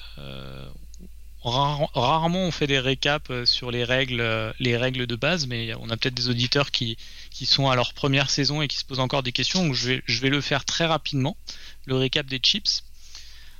rarement 1.49 2.39
on 2.39 2.51
fait 2.51 2.67
des 2.67 2.79
récaps 2.79 3.29
euh, 3.29 3.45
sur 3.45 3.69
les 3.71 3.83
règles, 3.83 4.19
euh, 4.21 4.51
les 4.59 4.77
règles 4.77 5.05
de 5.05 5.15
base, 5.15 5.47
mais 5.47 5.73
on 5.75 5.89
a 5.89 5.97
peut-être 5.97 6.15
des 6.15 6.29
auditeurs 6.29 6.71
qui, 6.71 6.97
sont 7.45 7.69
à 7.69 7.75
leur 7.75 7.93
première 7.93 8.29
saison 8.29 8.61
et 8.61 8.67
qui 8.67 8.77
se 8.77 8.85
posent 8.85 8.99
encore 8.99 9.21
des 9.21 9.31
questions. 9.31 9.63
Donc 9.63 9.75
je 9.75 9.89
vais, 9.89 10.03
je 10.05 10.21
vais 10.21 10.29
le 10.29 10.41
faire 10.41 10.65
très 10.65 10.85
rapidement, 10.85 11.37
le 11.85 11.95
récap 11.95 12.25
des 12.25 12.39
chips. 12.39 12.83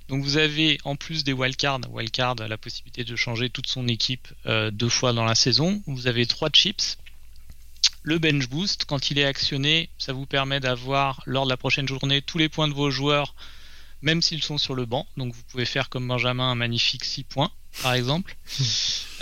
Donc 0.08 0.24
vous 0.24 0.38
avez 0.38 0.80
en 0.84 0.96
plus 0.96 1.24
des 1.24 1.34
wildcards, 1.34 1.82
wildcard 1.90 2.36
a 2.40 2.48
la 2.48 2.58
possibilité 2.58 3.04
de 3.04 3.16
changer 3.16 3.50
toute 3.50 3.68
son 3.68 3.88
équipe 3.88 4.28
euh, 4.46 4.72
deux 4.72 4.90
fois 4.90 5.14
dans 5.14 5.26
la 5.26 5.36
saison. 5.36 5.82
Vous 5.88 6.08
avez 6.08 6.26
trois 6.26 6.50
chips. 6.50 6.98
le 8.04 8.20
bench 8.20 8.48
boost. 8.48 8.86
Quand 8.86 9.10
il 9.12 9.20
est 9.20 9.26
actionné, 9.26 9.90
ça 9.98 10.14
vous 10.14 10.26
permet 10.26 10.60
d'avoir 10.60 11.22
lors 11.26 11.46
de 11.46 11.50
la 11.50 11.58
prochaine 11.58 11.88
journée 11.88 12.22
tous 12.22 12.38
les 12.38 12.50
points 12.50 12.68
de 12.68 12.74
vos 12.74 12.92
joueurs, 12.92 13.34
même 14.02 14.22
s'ils 14.22 14.44
sont 14.44 14.58
sur 14.58 14.76
le 14.76 14.86
banc. 14.86 15.08
Donc 15.18 15.34
vous 15.34 15.44
pouvez 15.44 15.66
faire 15.66 15.90
comme 15.90 16.08
Benjamin 16.08 16.52
un 16.52 16.56
magnifique 16.56 17.04
6 17.04 17.24
points, 17.24 17.52
par 17.82 17.94
exemple. 17.94 18.36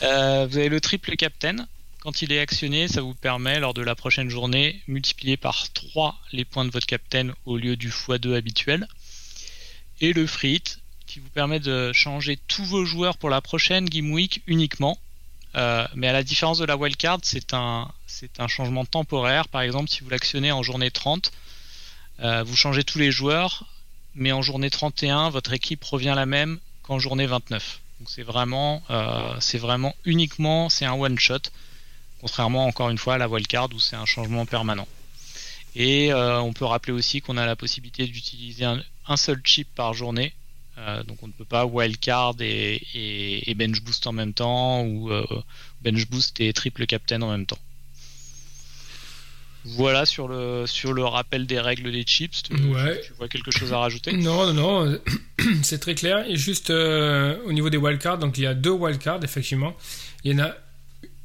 Euh, 0.01 0.47
vous 0.49 0.57
avez 0.57 0.69
le 0.69 0.81
triple 0.81 1.15
captain. 1.15 1.67
Quand 2.01 2.23
il 2.23 2.33
est 2.33 2.39
actionné, 2.39 2.87
ça 2.87 3.01
vous 3.01 3.13
permet 3.13 3.59
lors 3.59 3.75
de 3.75 3.83
la 3.83 3.95
prochaine 3.95 4.27
journée 4.27 4.81
multiplier 4.87 5.37
par 5.37 5.71
3 5.71 6.19
les 6.33 6.43
points 6.43 6.65
de 6.65 6.71
votre 6.71 6.87
captain 6.87 7.31
au 7.45 7.57
lieu 7.57 7.77
du 7.77 7.89
x2 7.89 8.35
habituel. 8.35 8.87
Et 10.01 10.11
le 10.11 10.27
free 10.27 10.55
hit 10.55 10.79
qui 11.05 11.19
vous 11.19 11.29
permet 11.29 11.59
de 11.59 11.93
changer 11.93 12.39
tous 12.47 12.65
vos 12.65 12.85
joueurs 12.85 13.17
pour 13.17 13.29
la 13.29 13.39
prochaine 13.39 13.85
game 13.85 14.11
week 14.11 14.41
uniquement. 14.47 14.97
Euh, 15.55 15.87
mais 15.93 16.07
à 16.07 16.11
la 16.11 16.23
différence 16.23 16.57
de 16.57 16.65
la 16.65 16.75
wildcard, 16.75 17.19
c'est 17.21 17.53
un, 17.53 17.89
c'est 18.07 18.39
un 18.39 18.47
changement 18.47 18.83
temporaire. 18.83 19.47
Par 19.47 19.61
exemple, 19.61 19.89
si 19.89 20.01
vous 20.01 20.09
l'actionnez 20.09 20.51
en 20.51 20.63
journée 20.63 20.89
30, 20.89 21.31
euh, 22.19 22.43
vous 22.43 22.55
changez 22.55 22.83
tous 22.83 22.99
les 22.99 23.11
joueurs, 23.11 23.65
mais 24.15 24.31
en 24.31 24.41
journée 24.41 24.69
31, 24.69 25.29
votre 25.29 25.53
équipe 25.53 25.83
revient 25.83 26.13
la 26.15 26.25
même 26.25 26.59
qu'en 26.83 26.99
journée 26.99 27.25
29. 27.25 27.79
Donc 27.99 28.09
c'est 28.09 28.23
vraiment, 28.23 28.83
euh, 28.89 29.35
c'est 29.39 29.57
vraiment 29.57 29.95
uniquement, 30.05 30.69
c'est 30.69 30.85
un 30.85 30.93
one 30.93 31.17
shot, 31.17 31.39
contrairement 32.21 32.65
encore 32.65 32.89
une 32.89 32.97
fois 32.97 33.15
à 33.15 33.17
la 33.17 33.27
wildcard 33.27 33.69
où 33.73 33.79
c'est 33.79 33.95
un 33.95 34.05
changement 34.05 34.45
permanent. 34.45 34.87
Et 35.75 36.13
on 36.13 36.53
peut 36.53 36.65
rappeler 36.65 36.93
aussi 36.93 37.21
qu'on 37.21 37.35
a 37.35 37.47
la 37.47 37.55
possibilité 37.55 38.05
d'utiliser 38.05 38.63
un, 38.63 39.17
seul 39.17 39.41
chip 39.43 39.67
par 39.73 39.95
journée 39.95 40.33
euh, 40.77 41.03
donc 41.03 41.21
on 41.21 41.27
ne 41.27 41.31
peut 41.31 41.45
pas 41.45 41.65
wildcard 41.65 42.35
et, 42.39 42.81
et, 43.49 43.53
bench 43.53 43.81
boost 43.81 44.07
en 44.07 44.11
même 44.11 44.33
temps 44.33 44.81
ou 44.81 45.11
euh, 45.11 45.25
bench 45.81 46.07
boost 46.07 46.39
et 46.41 46.51
triple 46.51 46.85
captain 46.87 47.21
en 47.21 47.29
même 47.29 47.45
temps. 47.45 47.59
Voilà 49.65 50.05
sur 50.05 50.27
le, 50.27 50.65
sur 50.67 50.93
le 50.93 51.03
rappel 51.03 51.45
des 51.45 51.59
règles 51.59 51.91
des 51.91 52.03
chips. 52.03 52.43
Tu, 52.43 52.55
vois 53.17 53.27
quelque 53.27 53.51
chose 53.51 53.73
à 53.73 53.79
rajouter? 53.79 54.13
Non, 54.13 54.51
non, 54.51 54.85
non 54.85 54.99
c'est 55.63 55.79
très 55.79 55.95
clair. 55.95 56.25
Et 56.27 56.35
juste 56.35 56.69
euh, 56.69 57.37
au 57.45 57.53
niveau 57.53 57.69
des 57.69 57.77
wildcards, 57.77 58.19
donc 58.19 58.37
il 58.37 58.43
y 58.43 58.47
a 58.47 58.53
deux 58.53 58.71
wildcards 58.71 59.23
effectivement. 59.23 59.75
Il 60.23 60.33
y 60.33 60.35
en 60.35 60.45
a 60.45 60.53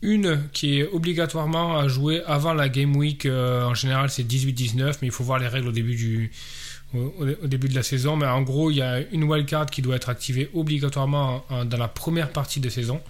une 0.01 0.48
qui 0.53 0.79
est 0.79 0.87
obligatoirement 0.87 1.79
à 1.79 1.88
jouer 1.88 2.22
avant 2.27 2.55
la 2.55 2.68
game 2.68 2.94
week. 2.94 3.27
en 3.27 3.74
général, 3.74 4.11
c'est 4.11 4.22
18-19, 4.22 4.98
mais 5.03 5.09
il 5.09 5.11
faut 5.11 5.24
voir 5.24 5.40
les 5.40 5.48
règles 5.48 5.68
au 5.68 5.72
début 5.72 5.96
du, 5.96 6.31
au, 6.94 7.46
début 7.46 7.68
de 7.68 7.74
la 7.74 7.83
saison. 7.83 8.16
Mais 8.16 8.27
en 8.27 8.42
gros, 8.42 8.70
il 8.70 8.77
y 8.77 8.83
a 8.83 9.01
une 9.12 9.24
wildcard 9.24 9.66
qui 9.66 9.83
doit 9.83 9.96
être 9.96 10.09
activée 10.09 10.51
obligatoirement 10.55 11.44
dans 11.64 11.77
la 11.77 11.88
première 11.88 12.31
partie 12.31 12.61
de 12.61 12.68
saison 12.68 13.01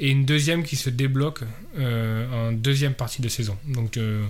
et 0.00 0.08
une 0.08 0.24
deuxième 0.24 0.64
qui 0.64 0.76
se 0.76 0.90
débloque 0.90 1.42
euh, 1.78 2.48
en 2.48 2.52
deuxième 2.52 2.94
partie 2.94 3.22
de 3.22 3.28
saison. 3.28 3.56
Donc, 3.68 3.98
euh, 3.98 4.24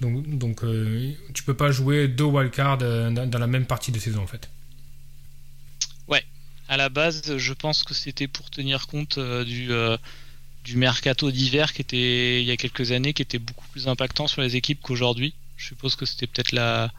donc, 0.00 0.38
donc 0.38 0.64
euh, 0.64 1.12
tu 1.34 1.42
peux 1.42 1.54
pas 1.54 1.70
jouer 1.70 2.08
deux 2.08 2.24
wildcards 2.24 2.78
dans, 2.78 3.30
dans 3.30 3.38
la 3.38 3.46
même 3.46 3.66
partie 3.66 3.92
de 3.92 3.98
saison 3.98 4.22
en 4.22 4.26
fait. 4.26 4.48
Ouais, 6.08 6.24
à 6.68 6.76
la 6.76 6.88
base, 6.88 7.36
je 7.36 7.52
pense 7.52 7.82
que 7.84 7.94
c'était 7.94 8.28
pour 8.28 8.50
tenir 8.50 8.86
compte 8.86 9.18
du 9.18 9.70
du 10.64 10.76
mercato 10.76 11.30
d'hiver 11.30 11.72
qui 11.72 11.80
était 11.80 12.42
il 12.42 12.46
y 12.46 12.50
a 12.50 12.56
quelques 12.56 12.90
années 12.90 13.12
qui 13.12 13.22
était 13.22 13.38
beaucoup 13.38 13.66
plus 13.68 13.86
impactant 13.86 14.26
sur 14.26 14.42
les 14.42 14.56
équipes 14.56 14.80
qu'aujourd'hui. 14.82 15.32
Je 15.56 15.66
suppose 15.66 15.94
que 15.94 16.04
c'était 16.04 16.26
peut-être 16.26 16.50
la, 16.50 16.92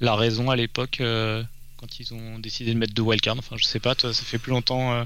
la 0.00 0.14
raison 0.14 0.50
à 0.50 0.56
l'époque 0.56 0.98
euh, 1.00 1.42
quand 1.78 1.98
ils 1.98 2.12
ont 2.12 2.38
décidé 2.38 2.74
de 2.74 2.78
mettre 2.78 2.92
deux 2.92 3.02
wildcards. 3.02 3.38
Enfin, 3.38 3.56
je 3.58 3.64
sais 3.64 3.80
pas, 3.80 3.94
toi, 3.94 4.12
ça 4.12 4.22
fait 4.22 4.38
plus 4.38 4.50
longtemps. 4.50 4.92
Euh, 4.92 5.04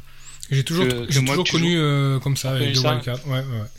j'ai 0.51 0.65
toujours, 0.65 0.87
toujours 1.07 1.49
connu 1.49 1.79
euh, 1.79 2.19
comme 2.19 2.37
ça, 2.37 2.51
avec 2.51 2.75
deux 2.75 2.81
wildcards. 2.81 3.27
Ouais, 3.29 3.39
ouais. 3.39 3.71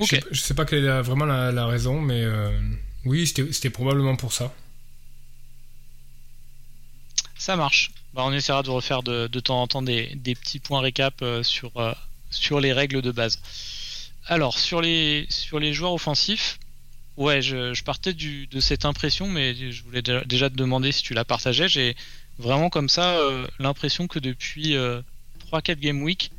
Je, 0.00 0.06
sais, 0.06 0.22
sais 0.32 0.54
pas 0.54 0.64
quelle 0.64 0.84
est 0.84 1.02
vraiment 1.02 1.26
la, 1.26 1.66
raison, 1.66 2.00
mais 2.00 2.24
oui, 3.04 3.26
c'était 3.26 3.70
probablement 3.70 4.16
pour 4.16 4.32
ça. 4.32 4.52
Ça 7.36 7.56
marche. 7.56 7.90
Bah, 8.12 8.22
on 8.24 8.32
essaiera 8.32 8.62
de 8.62 8.70
refaire 8.70 9.02
de, 9.02 9.28
de 9.28 9.40
temps 9.40 9.62
en 9.62 9.66
temps 9.66 9.82
des, 9.82 10.14
des 10.16 10.34
petits 10.34 10.58
points 10.58 10.80
récap 10.80 11.24
sur, 11.42 11.72
sur 12.30 12.60
les 12.60 12.72
règles 12.72 13.02
de 13.02 13.12
base. 13.12 13.40
Alors, 14.26 14.58
sur 14.58 14.80
les, 14.80 15.26
sur 15.28 15.58
les 15.58 15.72
joueurs 15.72 15.92
offensifs, 15.92 16.58
Ouais, 17.20 17.42
je, 17.42 17.82
partais 17.82 18.14
de 18.14 18.60
cette 18.60 18.86
impression, 18.86 19.28
mais 19.28 19.54
je 19.54 19.82
voulais 19.82 20.00
déjà 20.00 20.48
te 20.48 20.54
demander 20.54 20.90
si 20.90 21.02
tu 21.02 21.12
la 21.12 21.24
partageais. 21.26 21.68
J'ai 21.68 21.94
vraiment 22.38 22.70
comme 22.70 22.88
ça 22.88 23.18
euh, 23.18 23.46
l'impression 23.58 24.06
que 24.06 24.18
depuis 24.18 24.72
3-4 24.72 24.74
euh, 24.76 25.74
Game 25.78 26.02
Week, 26.02 26.30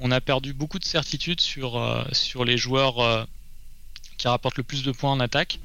on 0.00 0.10
a 0.10 0.20
perdu 0.20 0.52
beaucoup 0.52 0.78
de 0.78 0.84
certitude 0.84 1.40
sur, 1.40 1.76
euh, 1.78 2.04
sur 2.12 2.44
les 2.44 2.56
joueurs 2.56 3.26
qui 4.18 4.28
rapportent 4.28 4.56
le 4.56 4.62
plus 4.62 4.82
de 4.82 4.92
points 4.92 5.12
en 5.12 5.20
attaque. 5.20 5.58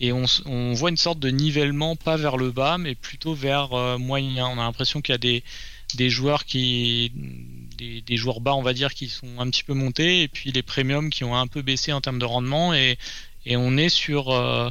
Et 0.00 0.12
on, 0.12 0.24
voit 0.74 0.90
une 0.90 0.96
sorte 0.96 1.20
de 1.20 1.28
nivellement, 1.28 1.94
pas 1.94 2.16
vers 2.16 2.36
le 2.36 2.50
bas, 2.50 2.76
mais 2.76 2.94
plutôt 2.94 3.34
vers 3.34 3.98
moyen. 4.00 4.48
On 4.48 4.54
a 4.54 4.62
l'impression 4.62 5.00
qu'il 5.00 5.12
y 5.12 5.14
a 5.14 5.42
des, 5.94 6.10
joueurs 6.10 6.44
qui. 6.44 7.12
Des, 7.78 8.16
joueurs 8.16 8.40
bas, 8.40 8.54
on 8.54 8.62
va 8.62 8.72
dire, 8.72 8.94
qui 8.94 9.08
sont 9.08 9.38
un 9.38 9.48
petit 9.48 9.62
peu 9.62 9.74
montés, 9.74 10.22
et 10.22 10.28
puis 10.28 10.50
les 10.50 10.62
premiums 10.62 11.10
qui 11.10 11.22
ont 11.22 11.36
un 11.36 11.46
peu 11.46 11.62
baissé 11.62 11.92
en 11.92 12.00
termes 12.00 12.18
de 12.18 12.24
rendement, 12.24 12.74
et, 12.74 12.98
on 13.46 13.76
est 13.76 13.90
sur 13.90 14.30
euh, 14.30 14.70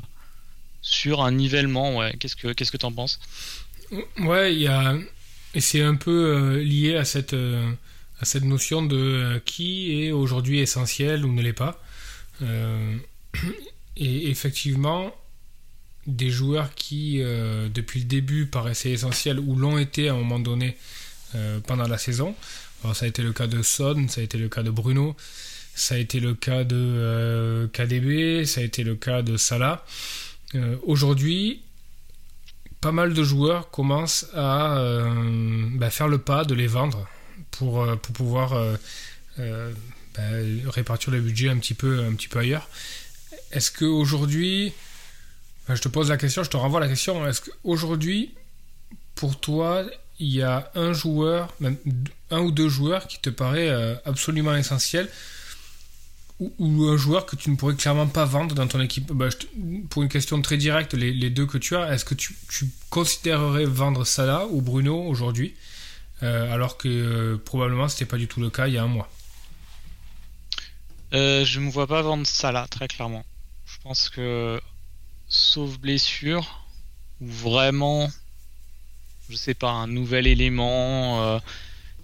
un 1.18 1.32
nivellement. 1.32 1.96
Ouais. 1.98 2.14
Qu'est-ce 2.20 2.36
que 2.36 2.52
qu'est-ce 2.52 2.72
que 2.72 2.78
t'en 2.78 2.92
penses? 2.92 3.20
Ouais, 4.18 4.54
il 4.54 4.62
y 4.62 4.68
a 4.68 4.96
et 5.54 5.62
c'est 5.62 5.82
un 5.82 5.96
peu 5.96 6.12
euh, 6.12 6.64
lié 6.64 6.96
à 6.96 7.06
cette 7.06 7.34
euh, 7.34 7.72
à 8.22 8.26
cette 8.26 8.44
notion 8.44 8.82
de 8.82 9.42
qui 9.46 10.04
est 10.04 10.12
aujourd'hui 10.12 10.60
essentiel 10.60 11.26
ou 11.26 11.34
ne 11.34 11.42
l'est 11.42 11.54
pas. 11.54 11.82
et 13.98 14.30
effectivement, 14.30 15.14
des 16.08 16.30
joueurs 16.30 16.74
qui 16.76 17.20
depuis 17.74 18.00
le 18.02 18.06
début 18.06 18.46
paraissaient 18.46 18.92
essentiels 18.92 19.40
ou 19.40 19.56
l'ont 19.56 19.78
été 19.78 20.10
à 20.10 20.14
un 20.14 20.18
moment 20.18 20.40
donné 20.40 20.78
pendant 21.66 21.88
la 21.88 21.98
saison. 21.98 22.36
Alors, 22.84 22.96
ça 22.96 23.06
a 23.06 23.08
été 23.08 23.22
le 23.22 23.32
cas 23.32 23.48
de 23.48 23.62
Son, 23.62 24.08
ça 24.08 24.22
a 24.22 24.24
été 24.24 24.38
le 24.38 24.50
cas 24.50 24.64
de 24.64 24.72
Bruno, 24.72 25.16
ça 25.76 25.96
a 25.96 25.98
été 25.98 26.20
le 26.20 26.34
cas 26.34 26.64
de 26.64 26.76
euh, 26.76 27.68
KDB, 27.68 28.46
ça 28.46 28.62
a 28.62 28.64
été 28.64 28.84
le 28.84 28.96
cas 28.96 29.22
de 29.22 29.38
Salah. 29.38 29.86
Euh, 30.56 30.76
aujourd'hui, 30.84 31.62
pas 32.82 32.92
mal 32.92 33.14
de 33.14 33.24
joueurs 33.24 33.70
commencent 33.70 34.28
à 34.34 34.78
euh, 34.80 35.70
bah, 35.76 35.92
faire 35.92 36.08
le 36.08 36.18
pas 36.18 36.44
de 36.44 36.56
les 36.56 36.68
vendre 36.68 37.08
pour, 37.52 37.86
pour 38.00 38.14
pouvoir 38.14 38.78
bah, 39.38 40.22
répartir 40.68 41.12
le 41.12 41.22
budget 41.22 41.50
un 41.50 41.58
petit 41.58 41.74
peu, 41.74 42.04
un 42.04 42.14
petit 42.14 42.28
peu 42.28 42.40
ailleurs. 42.40 42.70
Est-ce 43.52 43.72
qu'aujourd'hui, 43.72 44.74
bah, 45.68 45.76
je 45.76 45.82
te 45.82 45.88
pose 45.88 46.10
la 46.10 46.18
question, 46.18 46.44
je 46.44 46.50
te 46.50 46.58
renvoie 46.58 46.80
la 46.80 46.88
question, 46.88 47.26
est-ce 47.28 47.42
qu'aujourd'hui, 47.42 48.34
pour 49.16 49.40
toi, 49.40 49.86
il 50.20 50.30
y 50.30 50.42
a 50.42 50.72
un 50.76 50.94
joueur, 50.94 51.54
un 52.30 52.40
ou 52.40 52.52
deux 52.52 52.70
joueurs 52.70 53.08
qui 53.08 53.20
te 53.20 53.30
paraît 53.30 53.72
absolument 54.06 54.56
essentiel 54.56 55.10
ou, 56.60 56.88
un 56.88 56.98
joueur 56.98 57.26
que 57.26 57.36
tu 57.36 57.50
ne 57.52 57.56
pourrais 57.56 57.76
clairement 57.76 58.08
pas 58.08 58.26
vendre 58.26 58.56
dans 58.56 58.68
ton 58.68 58.82
équipe? 58.82 59.12
Bah, 59.12 59.30
Pour 59.90 60.04
une 60.04 60.10
question 60.10 60.42
très 60.42 60.58
directe, 60.58 60.94
les, 60.94 61.30
deux 61.30 61.46
que 61.46 61.58
tu 61.58 61.76
as, 61.76 61.94
est-ce 61.94 62.06
que 62.06 62.16
tu, 62.16 62.36
considérerais 62.90 63.66
vendre 63.66 64.06
Salah 64.06 64.48
ou 64.48 64.62
Bruno 64.62 65.04
aujourd'hui? 65.04 65.54
Euh, 66.24 66.54
alors 66.54 66.78
que 66.78 66.88
euh, 66.88 67.38
probablement 67.38 67.88
c'était 67.88 68.06
pas 68.06 68.18
du 68.18 68.28
tout 68.28 68.40
le 68.40 68.50
cas 68.50 68.68
il 68.68 68.74
y 68.74 68.78
a 68.78 68.84
un 68.84 68.88
mois 68.88 69.10
euh, 71.14 71.44
Je 71.46 71.60
ne 71.60 71.66
me 71.66 71.72
vois 71.72 71.88
pas 71.88 72.02
vendre 72.02 72.28
Salah 72.28 72.68
très 72.70 72.88
clairement. 72.88 73.26
Je 73.66 73.78
pense 73.84 74.10
que 74.10 74.62
sauf 75.28 75.80
blessure 75.80 76.66
ou 77.22 77.28
vraiment, 77.28 78.10
je 79.30 79.36
sais 79.36 79.54
pas, 79.54 79.72
un 79.72 79.88
nouvel 79.88 80.28
élément 80.28 81.40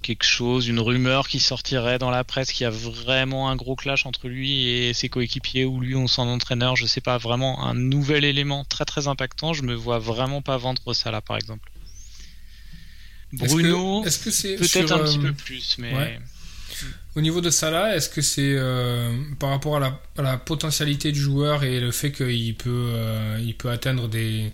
quelque 0.01 0.23
chose, 0.23 0.67
une 0.67 0.79
rumeur 0.79 1.27
qui 1.27 1.39
sortirait 1.39 1.99
dans 1.99 2.09
la 2.09 2.23
presse 2.23 2.51
qu'il 2.51 2.63
y 2.63 2.67
a 2.67 2.69
vraiment 2.69 3.49
un 3.49 3.55
gros 3.55 3.75
clash 3.75 4.05
entre 4.05 4.27
lui 4.29 4.67
et 4.67 4.93
ses 4.93 5.09
coéquipiers 5.09 5.65
ou 5.65 5.81
lui 5.81 5.95
ou 5.95 6.07
son 6.07 6.27
entraîneur, 6.27 6.75
je 6.75 6.85
sais 6.85 7.01
pas, 7.01 7.17
vraiment 7.17 7.65
un 7.65 7.73
nouvel 7.73 8.23
élément 8.23 8.63
très 8.63 8.85
très 8.85 9.07
impactant, 9.07 9.53
je 9.53 9.63
me 9.63 9.73
vois 9.73 9.99
vraiment 9.99 10.41
pas 10.41 10.57
vendre 10.57 10.93
ça 10.93 11.11
là 11.11 11.19
par 11.19 11.35
exemple. 11.35 11.69
Bruno, 13.33 14.03
est-ce 14.05 14.19
que 14.19 14.31
c'est 14.31 14.55
peut-être 14.55 14.91
un 14.93 14.99
petit 14.99 15.19
euh, 15.19 15.21
peu 15.21 15.33
plus, 15.33 15.77
mais 15.79 16.19
au 17.17 17.21
niveau 17.21 17.41
de 17.41 17.49
Salah, 17.49 17.95
est-ce 17.95 18.09
que 18.09 18.21
c'est 18.21 18.53
euh, 18.55 19.11
par 19.39 19.49
rapport 19.49 19.77
à 19.77 19.79
la, 19.79 19.99
à 20.17 20.21
la, 20.21 20.37
potentialité 20.37 21.11
du 21.11 21.19
joueur 21.19 21.63
et 21.63 21.79
le 21.79 21.91
fait 21.91 22.11
qu'il 22.11 22.55
peut, 22.55 22.91
euh, 22.93 23.39
il 23.41 23.55
peut 23.55 23.71
atteindre 23.71 24.07
des, 24.07 24.53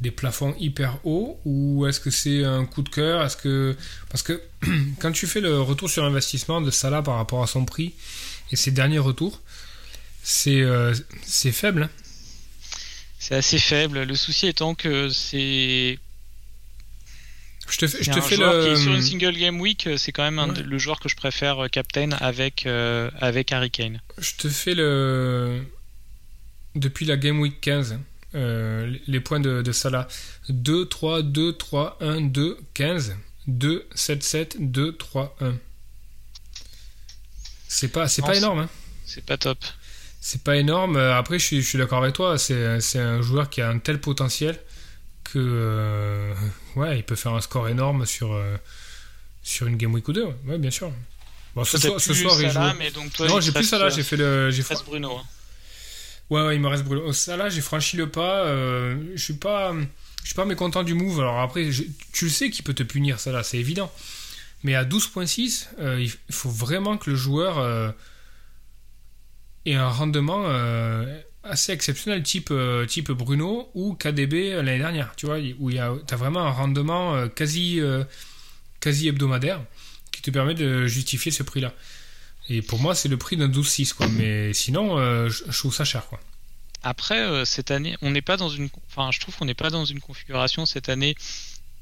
des 0.00 0.10
plafonds 0.10 0.54
hyper 0.60 0.98
hauts 1.04 1.40
ou 1.46 1.86
est-ce 1.86 2.00
que 2.00 2.10
c'est 2.10 2.44
un 2.44 2.66
coup 2.66 2.82
de 2.82 2.90
cœur? 2.90 3.24
Est-ce 3.24 3.38
que 3.38 3.74
parce 4.10 4.22
que 4.22 4.42
quand 5.00 5.12
tu 5.12 5.26
fais 5.26 5.40
le 5.40 5.58
retour 5.60 5.88
sur 5.88 6.04
investissement 6.04 6.60
de 6.60 6.70
Salah 6.70 7.00
par 7.00 7.16
rapport 7.16 7.42
à 7.42 7.46
son 7.46 7.64
prix 7.64 7.94
et 8.50 8.56
ses 8.56 8.72
derniers 8.72 8.98
retours, 8.98 9.40
c'est 10.22 10.60
euh, 10.60 10.94
c'est 11.24 11.52
faible. 11.52 11.84
Hein. 11.84 11.90
c'est 13.18 13.36
assez 13.36 13.58
faible. 13.58 14.02
Le 14.02 14.14
souci 14.16 14.48
étant 14.48 14.74
que 14.74 15.08
c'est 15.08 15.98
je 17.72 17.78
te 17.78 17.86
fais, 17.86 18.02
je 18.02 18.10
te 18.10 18.20
fais 18.20 18.36
le... 18.36 18.76
sur 18.76 18.92
une 18.92 19.00
single 19.00 19.32
game 19.32 19.58
week, 19.58 19.88
c'est 19.96 20.12
quand 20.12 20.30
même 20.30 20.52
le 20.54 20.78
joueur 20.78 21.00
que 21.00 21.08
je 21.08 21.16
préfère 21.16 21.64
euh, 21.64 21.68
captain 21.68 22.10
avec 22.12 22.66
euh, 22.66 23.10
avec 23.18 23.50
Harry 23.50 23.70
Kane. 23.70 24.00
Je 24.18 24.34
te 24.36 24.48
fais 24.48 24.74
le 24.74 25.62
depuis 26.74 27.06
la 27.06 27.16
Game 27.16 27.40
Week 27.40 27.60
15. 27.60 27.98
Euh, 28.34 28.94
les 29.06 29.20
points 29.20 29.40
de, 29.40 29.60
de, 29.60 29.72
Salah 29.72 30.08
2, 30.48 30.86
3, 30.86 31.22
2, 31.22 31.52
3, 31.54 31.98
1, 32.00 32.20
2, 32.22 32.58
15, 32.72 33.16
2, 33.46 33.86
7, 33.94 34.22
7, 34.22 34.56
2, 34.58 34.96
3, 34.96 35.36
1. 35.40 35.54
C'est 37.68 37.88
pas, 37.88 38.08
c'est 38.08 38.22
pas 38.22 38.36
énorme. 38.36 38.60
Hein. 38.60 38.68
C'est 39.04 39.24
pas 39.24 39.36
top. 39.36 39.58
C'est 40.20 40.42
pas 40.42 40.56
énorme. 40.56 40.96
Après, 40.96 41.38
je 41.38 41.44
suis, 41.44 41.62
je 41.62 41.68
suis 41.68 41.78
d'accord 41.78 42.02
avec 42.02 42.14
toi. 42.14 42.38
C'est 42.38 42.98
un 42.98 43.20
joueur 43.22 43.50
qui 43.50 43.60
a 43.60 43.68
un 43.68 43.78
tel 43.78 44.00
potentiel 44.00 44.58
que 45.32 45.38
euh, 45.38 46.34
ouais, 46.76 46.98
il 46.98 47.04
peut 47.04 47.16
faire 47.16 47.32
un 47.32 47.40
score 47.40 47.68
énorme 47.68 48.06
sur, 48.06 48.32
euh, 48.32 48.56
sur 49.42 49.66
une 49.66 49.76
Game 49.76 49.92
Week 49.94 50.06
ou 50.08 50.12
deux. 50.12 50.26
Ouais, 50.46 50.58
bien 50.58 50.70
sûr. 50.70 50.92
Bon, 51.54 51.64
ce, 51.64 51.78
soir, 51.78 52.00
ce 52.00 52.14
soir, 52.14 52.40
il 52.40 52.50
joue. 52.50 52.60
Mais 52.78 52.90
donc 52.90 53.12
toi, 53.12 53.28
non, 53.28 53.40
j'ai 53.40 53.52
plus 53.52 53.64
Salah. 53.64 53.90
J'ai 53.90 54.02
fait 54.02 54.16
le. 54.16 54.50
J'ai 54.50 54.62
fait 54.62 54.76
Bruno. 54.84 55.16
Hein. 55.16 55.24
Ouais, 56.30 56.42
ouais, 56.46 56.54
il 56.56 56.60
me 56.60 56.68
reste 56.68 56.84
Bruno. 56.84 57.02
Au 57.04 57.12
Salah, 57.12 57.48
j'ai 57.48 57.60
franchi 57.60 57.96
le 57.96 58.08
pas. 58.08 58.44
Euh, 58.46 58.96
je 59.14 59.22
suis 59.22 59.34
pas. 59.34 59.74
Je 60.22 60.28
suis 60.28 60.34
pas 60.34 60.44
mécontent 60.44 60.82
du 60.82 60.94
move. 60.94 61.20
Alors 61.20 61.40
après, 61.40 61.68
tu 62.12 62.24
le 62.24 62.30
sais 62.30 62.50
qu'il 62.50 62.64
peut 62.64 62.74
te 62.74 62.82
punir, 62.82 63.18
ça 63.18 63.32
là, 63.32 63.42
c'est 63.42 63.58
évident. 63.58 63.92
Mais 64.62 64.74
à 64.74 64.84
12.6, 64.84 65.68
euh, 65.80 66.00
il 66.00 66.34
faut 66.34 66.50
vraiment 66.50 66.96
que 66.96 67.10
le 67.10 67.16
joueur 67.16 67.58
euh, 67.58 67.90
ait 69.66 69.74
un 69.74 69.88
rendement 69.88 70.44
euh, 70.46 71.20
assez 71.44 71.72
exceptionnel, 71.72 72.22
type, 72.22 72.52
type 72.88 73.10
Bruno 73.10 73.70
ou 73.74 73.94
KDB 73.94 74.54
l'année 74.54 74.78
dernière, 74.78 75.14
tu 75.16 75.26
vois, 75.26 75.38
où 75.58 75.70
tu 75.70 75.78
as 75.78 76.16
vraiment 76.16 76.40
un 76.40 76.50
rendement 76.50 77.28
quasi, 77.28 77.80
quasi 78.80 79.08
hebdomadaire 79.08 79.60
qui 80.12 80.22
te 80.22 80.30
permet 80.30 80.54
de 80.54 80.86
justifier 80.86 81.32
ce 81.32 81.42
prix-là. 81.42 81.74
Et 82.48 82.62
pour 82.62 82.80
moi, 82.80 82.94
c'est 82.94 83.08
le 83.08 83.16
prix 83.16 83.36
d'un 83.36 83.48
12.6, 83.48 83.94
quoi. 83.94 84.08
Mais 84.08 84.52
sinon, 84.52 84.96
je, 85.28 85.58
trouve 85.58 85.74
ça 85.74 85.84
cher, 85.84 86.06
quoi. 86.06 86.20
Après, 86.82 87.44
cette 87.44 87.70
année, 87.70 87.96
on 88.02 88.10
n'est 88.10 88.22
pas 88.22 88.36
dans 88.36 88.48
une. 88.48 88.68
Enfin, 88.88 89.10
je 89.10 89.20
trouve 89.20 89.36
qu'on 89.36 89.44
n'est 89.44 89.54
pas 89.54 89.70
dans 89.70 89.84
une 89.84 90.00
configuration 90.00 90.66
cette 90.66 90.88
année 90.88 91.16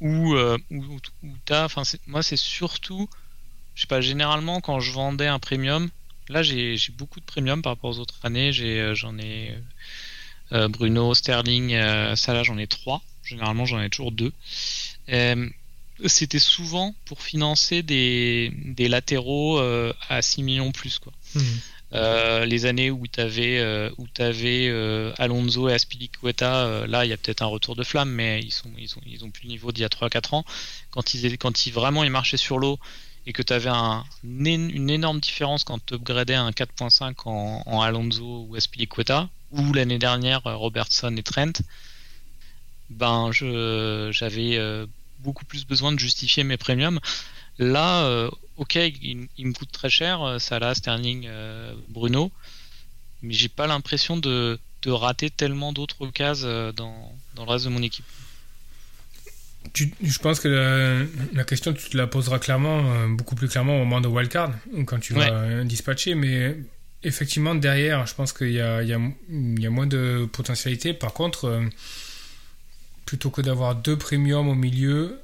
où, 0.01 0.35
euh, 0.35 0.59
où, 0.71 0.99
t'as, 1.45 1.65
enfin 1.65 1.83
moi 2.07 2.23
c'est 2.23 2.37
surtout, 2.37 3.09
je 3.75 3.83
sais 3.83 3.87
pas, 3.87 4.01
généralement 4.01 4.61
quand 4.61 4.81
je 4.81 4.93
vendais 4.93 5.27
un 5.27 5.39
premium, 5.39 5.91
là 6.31 6.43
j'ai, 6.43 6.77
beaucoup 6.97 7.21
de 7.21 7.25
premium 7.25 7.63
par 7.63 7.73
rapport 7.73 7.91
aux 7.91 7.99
autres 7.99 8.19
années, 8.23 8.53
euh, 8.61 8.95
j'en 8.95 9.19
ai 9.19 9.55
euh, 10.53 10.69
Bruno, 10.69 11.15
Sterling, 11.15 11.71
ça 12.17 12.35
là 12.35 12.43
j'en 12.43 12.59
ai 12.59 12.67
trois, 12.67 13.03
généralement 13.23 13.67
j'en 13.67 13.81
ai 13.81 13.91
toujours 13.91 14.13
deux. 14.13 14.33
c'était 16.07 16.39
souvent 16.39 16.95
pour 17.05 17.23
financer 17.23 17.83
des, 17.83 18.53
des 18.65 18.89
latéraux 18.89 19.59
à 20.09 20.23
6 20.23 20.43
millions 20.43 20.73
plus 20.73 20.99
quoi. 20.99 21.13
Mmh. 21.35 21.41
Euh, 21.93 22.45
les 22.45 22.67
années 22.67 22.91
où 22.91 23.07
tu 23.09 23.21
avais, 23.21 23.59
euh, 23.59 23.91
où 23.99 24.07
avais 24.19 24.69
euh, 24.69 25.13
Alonso 25.19 25.69
et 25.69 25.73
Aspilicueta, 25.75 26.87
là 26.87 27.05
il 27.05 27.09
y 27.09 27.13
a 27.13 27.17
peut-être 27.17 27.43
un 27.43 27.47
retour 27.47 27.75
de 27.75 27.83
flamme, 27.83 28.11
mais 28.11 28.41
ils, 28.41 28.53
sont, 28.53 28.71
ils, 28.79 28.95
ont, 28.97 29.01
ils 29.07 29.25
ont 29.25 29.31
plus 29.31 29.45
le 29.45 29.49
niveau 29.49 29.73
d'il 29.73 29.83
y 29.83 29.85
a 29.85 29.89
3-4 29.89 30.37
ans. 30.37 30.45
Quand, 30.91 31.15
ils, 31.15 31.37
quand 31.39 31.67
ils, 31.67 31.73
vraiment 31.73 32.05
ils 32.05 32.11
marchaient 32.11 32.37
sur 32.37 32.59
l'eau 32.59 32.79
et 33.27 33.33
que 33.33 33.43
tu 33.43 33.53
avais 33.53 33.71
un, 33.71 34.05
une 34.25 34.91
énorme 34.91 35.21
différence 35.21 35.65
quand 35.65 35.85
tu 35.85 35.95
upgradais 35.95 36.35
un 36.35 36.51
4.5 36.51 37.15
en, 37.27 37.81
Alonso 37.81 38.47
ou 38.49 38.57
Aspilicueta, 38.57 39.29
ou 39.53 39.73
l'année 39.73 39.99
dernière 39.99 40.43
Robertson 40.45 41.15
et 41.17 41.23
Trent, 41.23 41.53
ben 42.89 43.31
j'avais 43.33 44.87
beaucoup 45.21 45.45
plus 45.45 45.67
besoin 45.67 45.93
de 45.93 45.99
justifier 45.99 46.45
mes 46.45 46.57
premiums. 46.57 47.01
Là, 47.59 48.05
euh, 48.05 48.31
ok, 48.57 48.77
il, 48.77 49.29
me 49.39 49.53
coûte 49.53 49.71
très 49.71 49.91
cher, 49.91 50.23
euh, 50.23 50.39
Salah, 50.39 50.75
Sterling, 50.75 51.27
euh, 51.27 51.75
Bruno, 51.89 52.33
mais 53.23 53.35
j'ai 53.35 53.49
pas 53.49 53.67
l'impression 53.67 54.17
de, 54.17 54.59
rater 54.87 55.29
tellement 55.29 55.73
d'autres 55.75 56.01
occasions 56.01 56.73
dans, 56.73 57.13
le 57.37 57.43
reste 57.43 57.67
de 57.67 57.71
mon 57.71 57.83
équipe. 57.83 58.07
Je 59.75 60.19
pense 60.19 60.41
que 60.41 61.07
la, 61.33 61.45
question, 61.45 61.73
tu 61.73 61.91
te 61.91 61.97
la 61.97 62.07
poseras 62.07 62.39
clairement, 62.39 63.09
beaucoup 63.09 63.35
plus 63.35 63.49
clairement 63.49 63.77
au 63.77 63.85
moment 63.85 64.01
de 64.01 64.09
wildcard, 64.09 64.53
quand 64.87 64.99
tu 64.99 65.15
vas 65.15 65.65
dispatcher, 65.65 66.15
mais 66.15 66.57
effectivement, 67.03 67.55
derrière, 67.55 68.07
je 68.07 68.15
pense 68.15 68.33
qu'il 68.33 68.51
y, 68.51 68.55
y 68.55 68.63
a, 68.63 69.71
moins 69.71 69.87
de 69.87 70.29
potentialité. 70.33 70.93
Par 70.93 71.13
contre, 71.13 71.63
plutôt 73.11 73.31
que 73.31 73.41
d'avoir 73.43 73.75
deux 73.75 73.97
premiums 73.97 74.49
au 74.49 74.55
milieu, 74.55 75.21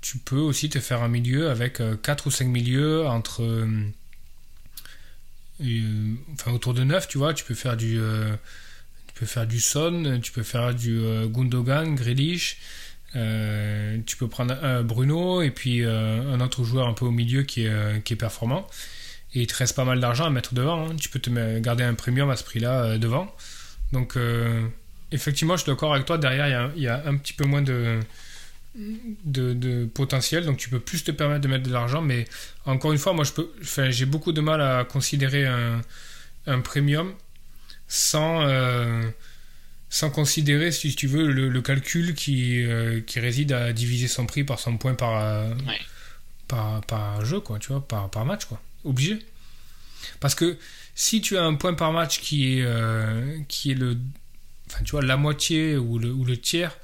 tu 0.00 0.18
peux 0.18 0.38
aussi 0.38 0.68
te 0.68 0.80
faire 0.80 1.02
un 1.02 1.08
milieu 1.08 1.50
avec 1.50 1.82
4 2.02 2.26
euh, 2.26 2.28
ou 2.28 2.30
5 2.30 2.46
milieux 2.46 3.06
entre. 3.06 3.42
Euh, 3.42 3.66
euh, 5.62 6.14
enfin, 6.32 6.52
autour 6.52 6.72
de 6.74 6.84
9, 6.84 7.08
tu 7.08 7.18
vois. 7.18 7.34
Tu 7.34 7.44
peux 7.44 7.54
faire 7.54 7.76
du. 7.76 7.98
tu 9.06 9.14
peux 9.14 9.26
faire 9.26 9.46
du 9.46 9.60
Son, 9.60 10.20
tu 10.22 10.32
peux 10.32 10.42
faire 10.42 10.74
du 10.74 11.00
Gundogan, 11.26 11.94
Grealish. 11.94 12.58
Tu 13.12 14.16
peux 14.16 14.28
prendre 14.28 14.56
un 14.62 14.82
Bruno 14.82 15.42
et 15.42 15.50
puis 15.50 15.84
un 15.84 16.40
autre 16.40 16.64
joueur 16.64 16.86
un 16.86 16.94
peu 16.94 17.04
au 17.04 17.10
milieu 17.10 17.42
qui 17.42 17.64
est, 17.64 18.16
performant. 18.16 18.66
Et 19.34 19.42
il 19.42 19.46
te 19.46 19.54
reste 19.56 19.76
pas 19.76 19.84
mal 19.84 20.00
d'argent 20.00 20.24
à 20.24 20.30
mettre 20.30 20.54
devant. 20.54 20.88
Hein. 20.88 20.96
Tu 20.96 21.08
peux 21.08 21.20
te 21.20 21.58
garder 21.60 21.84
un 21.84 21.94
premium 21.94 22.30
à 22.30 22.36
ce 22.36 22.44
prix-là 22.44 22.98
devant. 22.98 23.34
Donc, 23.92 24.16
effectivement, 25.12 25.56
je 25.56 25.62
suis 25.62 25.70
d'accord 25.70 25.94
avec 25.94 26.06
toi. 26.06 26.18
Derrière, 26.18 26.70
il 26.76 26.82
y, 26.82 26.88
a, 26.88 27.02
un 27.06 27.16
petit 27.16 27.32
peu 27.32 27.44
moins 27.44 27.62
de, 27.62 28.00
potentiel, 29.94 30.44
donc 30.44 30.58
tu 30.58 30.68
peux 30.68 30.80
plus 30.80 31.04
te 31.04 31.10
permettre 31.10 31.40
de 31.40 31.48
mettre 31.48 31.64
de 31.64 31.72
l'argent, 31.72 32.02
mais 32.02 32.26
encore 32.66 32.92
une 32.92 32.98
fois, 32.98 33.12
moi 33.12 33.24
j'ai 33.62 34.06
beaucoup 34.06 34.32
de 34.32 34.40
mal 34.40 34.60
à 34.60 34.84
considérer 34.84 35.46
un, 35.46 36.60
premium 36.60 37.12
sans, 37.88 38.42
euh, 38.42 39.02
sans 39.90 40.10
considérer, 40.10 40.72
si 40.72 40.94
tu 40.94 41.06
veux, 41.06 41.30
le, 41.30 41.62
calcul 41.62 42.14
qui, 42.14 42.62
euh, 42.62 43.00
qui 43.00 43.20
réside 43.20 43.52
à 43.52 43.72
diviser 43.72 44.08
son 44.08 44.24
prix 44.24 44.44
par 44.44 44.58
son 44.58 44.78
point 44.78 44.94
par, 44.94 45.22
euh, 45.22 45.52
par, 46.48 46.80
par, 46.82 47.24
jeu, 47.24 47.40
quoi, 47.40 47.58
tu 47.58 47.68
vois, 47.68 47.86
par, 47.86 48.08
par 48.08 48.24
match, 48.24 48.46
quoi. 48.46 48.60
Obligé. 48.84 49.18
Parce 50.20 50.34
que 50.34 50.56
si 50.94 51.20
tu 51.20 51.36
as 51.36 51.42
un 51.42 51.54
point 51.54 51.74
par 51.74 51.92
match 51.92 52.20
qui 52.20 52.58
est, 52.58 52.66
qui 53.48 53.72
est 53.72 53.74
le, 53.74 53.98
enfin, 54.68 54.82
tu 54.84 54.92
vois, 54.92 55.02
la 55.02 55.16
moitié 55.16 55.76
ou 55.76 55.98
le, 55.98 56.10
ou 56.12 56.24
le 56.24 56.36
tiers 56.36 56.78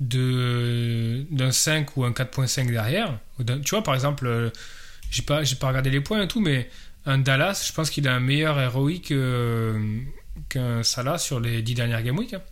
d'un 0.00 1.52
5 1.52 1.96
ou 1.96 2.04
un 2.04 2.12
4.5 2.12 2.70
derrière. 2.70 3.18
Tu 3.38 3.70
vois, 3.70 3.82
par 3.82 3.94
exemple, 3.94 4.26
euh, 4.26 4.50
j'ai 5.10 5.22
pas, 5.22 5.42
pas 5.60 5.68
regardé 5.68 5.90
les 5.90 6.00
points 6.00 6.22
et 6.22 6.28
tout, 6.28 6.40
mais 6.40 6.70
un 7.06 7.18
Dallas, 7.18 7.64
je 7.68 7.72
pense 7.72 7.90
qu'il 7.90 8.08
a 8.08 8.14
un 8.14 8.20
meilleur 8.20 8.58
héroïque 8.58 9.12
euh, 10.56 10.78
qu'un 10.78 10.82
Salah 10.82 11.18
sur 11.18 11.40
les 11.40 11.62
10 11.62 11.74
dernières 11.74 12.02
Game 12.02 12.18
Week. 12.18 12.34
Hein. 12.34 12.42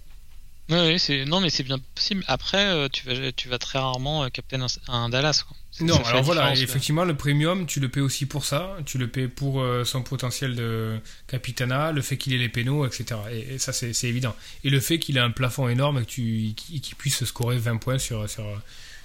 Oui, 0.70 0.98
c'est 0.98 1.24
non, 1.24 1.40
mais 1.40 1.50
c'est 1.50 1.62
bien 1.62 1.78
possible. 1.94 2.24
Après, 2.26 2.66
euh, 2.66 2.88
tu 2.92 3.06
vas, 3.06 3.32
tu 3.32 3.48
vas 3.48 3.58
très 3.58 3.78
rarement 3.78 4.28
capter 4.28 4.56
un, 4.56 4.66
un 4.88 5.08
Dallas. 5.08 5.44
Quoi. 5.46 5.56
Non, 5.80 6.02
alors 6.04 6.22
voilà, 6.22 6.52
effectivement, 6.54 7.04
le 7.04 7.14
premium, 7.14 7.66
tu 7.66 7.80
le 7.80 7.88
paies 7.88 8.00
aussi 8.00 8.26
pour 8.26 8.44
ça. 8.44 8.76
Tu 8.84 8.98
le 8.98 9.08
paies 9.08 9.28
pour 9.28 9.60
euh, 9.60 9.84
son 9.84 10.02
potentiel 10.02 10.56
de 10.56 10.98
capitana, 11.26 11.92
le 11.92 12.02
fait 12.02 12.16
qu'il 12.16 12.32
ait 12.34 12.38
les 12.38 12.48
pénaux, 12.48 12.86
etc. 12.86 13.20
Et, 13.32 13.58
ça, 13.58 13.72
c'est 13.72 13.92
évident. 14.04 14.34
Et 14.64 14.70
le 14.70 14.80
fait 14.80 14.98
qu'il 14.98 15.16
ait 15.16 15.20
un 15.20 15.30
plafond 15.30 15.68
énorme 15.68 16.00
et 16.00 16.04
qu'il 16.04 16.96
puisse 16.96 17.24
scorer 17.24 17.58
20 17.58 17.76
points 17.76 17.98
sur, 17.98 18.28
sur, 18.28 18.44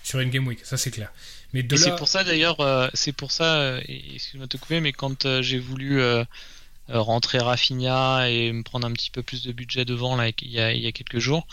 sur 0.04 0.20
une 0.20 0.30
game 0.30 0.48
week. 0.48 0.60
Ça, 0.64 0.78
c'est 0.78 0.92
clair. 0.92 1.12
Mais 1.54 1.62
de 1.62 1.76
c'est 1.76 1.96
pour 1.96 2.08
ça, 2.08 2.24
d'ailleurs, 2.24 2.60
euh, 2.62 2.88
c'est 2.94 3.12
pour 3.12 3.32
ça, 3.32 3.56
euh, 3.58 3.82
excuse-moi 3.88 4.48
de 4.48 4.50
te 4.50 4.58
couper, 4.58 4.80
mais 4.80 4.92
quand 4.92 5.42
j'ai 5.42 5.60
voulu 5.60 6.02
rentrer 6.90 7.40
Rafinha 7.40 8.30
et 8.30 8.52
me 8.52 8.64
prendre 8.64 8.86
un 8.88 8.92
petit 8.92 9.10
peu 9.12 9.24
plus 9.24 9.44
de 9.44 9.52
budget 9.52 9.86
devant, 9.86 10.16
là, 10.16 10.30
il 10.30 10.52
y 10.52 10.60
a, 10.60 10.74
il 10.74 10.82
y 10.82 10.88
a 10.88 10.92
quelques 10.92 11.20
jours, 11.20 11.48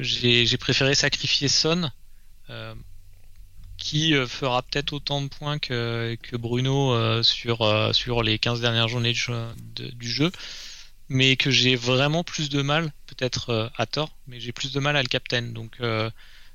j'ai 0.00 0.56
préféré 0.58 0.94
sacrifier 0.94 1.48
Son 1.48 1.90
qui 3.78 4.14
euh, 4.14 4.26
fera 4.26 4.62
peut-être 4.62 4.92
autant 4.92 5.22
de 5.22 5.28
points 5.28 5.58
que, 5.58 6.18
que 6.20 6.36
Bruno 6.36 6.92
euh, 6.92 7.22
sur, 7.22 7.62
euh, 7.62 7.92
sur 7.92 8.22
les 8.22 8.38
15 8.38 8.60
dernières 8.60 8.88
journées 8.88 9.14
du 9.14 10.10
jeu, 10.10 10.30
mais 11.08 11.36
que 11.36 11.50
j'ai 11.50 11.76
vraiment 11.76 12.24
plus 12.24 12.50
de 12.50 12.60
mal, 12.60 12.92
peut-être 13.06 13.70
à 13.76 13.86
tort, 13.86 14.10
mais 14.26 14.40
j'ai 14.40 14.52
plus 14.52 14.72
de 14.72 14.80
mal 14.80 14.96
à 14.96 15.02
le 15.02 15.08
captain. 15.08 15.42
Donc 15.42 15.78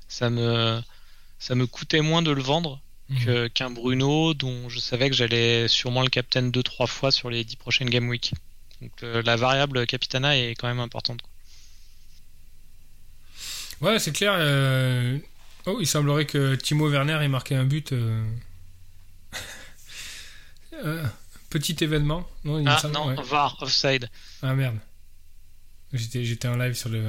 ça, 0.06 0.30
me, 0.30 0.80
ça 1.40 1.54
me 1.56 1.66
coûtait 1.66 2.02
moins 2.02 2.22
de 2.22 2.30
le 2.30 2.42
vendre 2.42 2.80
mmh. 3.10 3.48
qu'un 3.50 3.70
Bruno 3.70 4.34
dont 4.34 4.68
je 4.68 4.78
savais 4.78 5.10
que 5.10 5.16
j'allais 5.16 5.68
sûrement 5.68 6.02
le 6.02 6.08
captain 6.08 6.48
2-3 6.48 6.86
fois 6.86 7.10
sur 7.10 7.30
les 7.30 7.44
10 7.44 7.56
prochaines 7.56 7.90
Game 7.90 8.08
Week. 8.08 8.32
Donc 8.80 8.92
la 9.02 9.36
variable 9.36 9.86
Capitana 9.86 10.36
est 10.36 10.54
quand 10.54 10.68
même 10.68 10.80
importante. 10.80 11.20
Ouais, 13.80 13.98
c'est 13.98 14.12
clair. 14.12 14.38
Oh, 15.66 15.78
il 15.80 15.86
semblerait 15.86 16.26
que 16.26 16.54
Timo 16.56 16.90
Werner 16.90 17.18
ait 17.22 17.28
marqué 17.28 17.54
un 17.54 17.64
but. 17.64 17.92
Euh. 17.92 18.24
Euh, 20.84 21.04
petit 21.50 21.76
événement. 21.84 22.28
Non, 22.42 22.58
il 22.58 22.66
ah 22.66 22.82
non, 22.92 23.14
VAR, 23.22 23.56
offside. 23.62 24.10
Ah 24.42 24.54
merde. 24.54 24.76
J'étais 25.92 26.48
en 26.48 26.56
live 26.56 26.74
sur 26.74 26.88
le. 26.88 27.00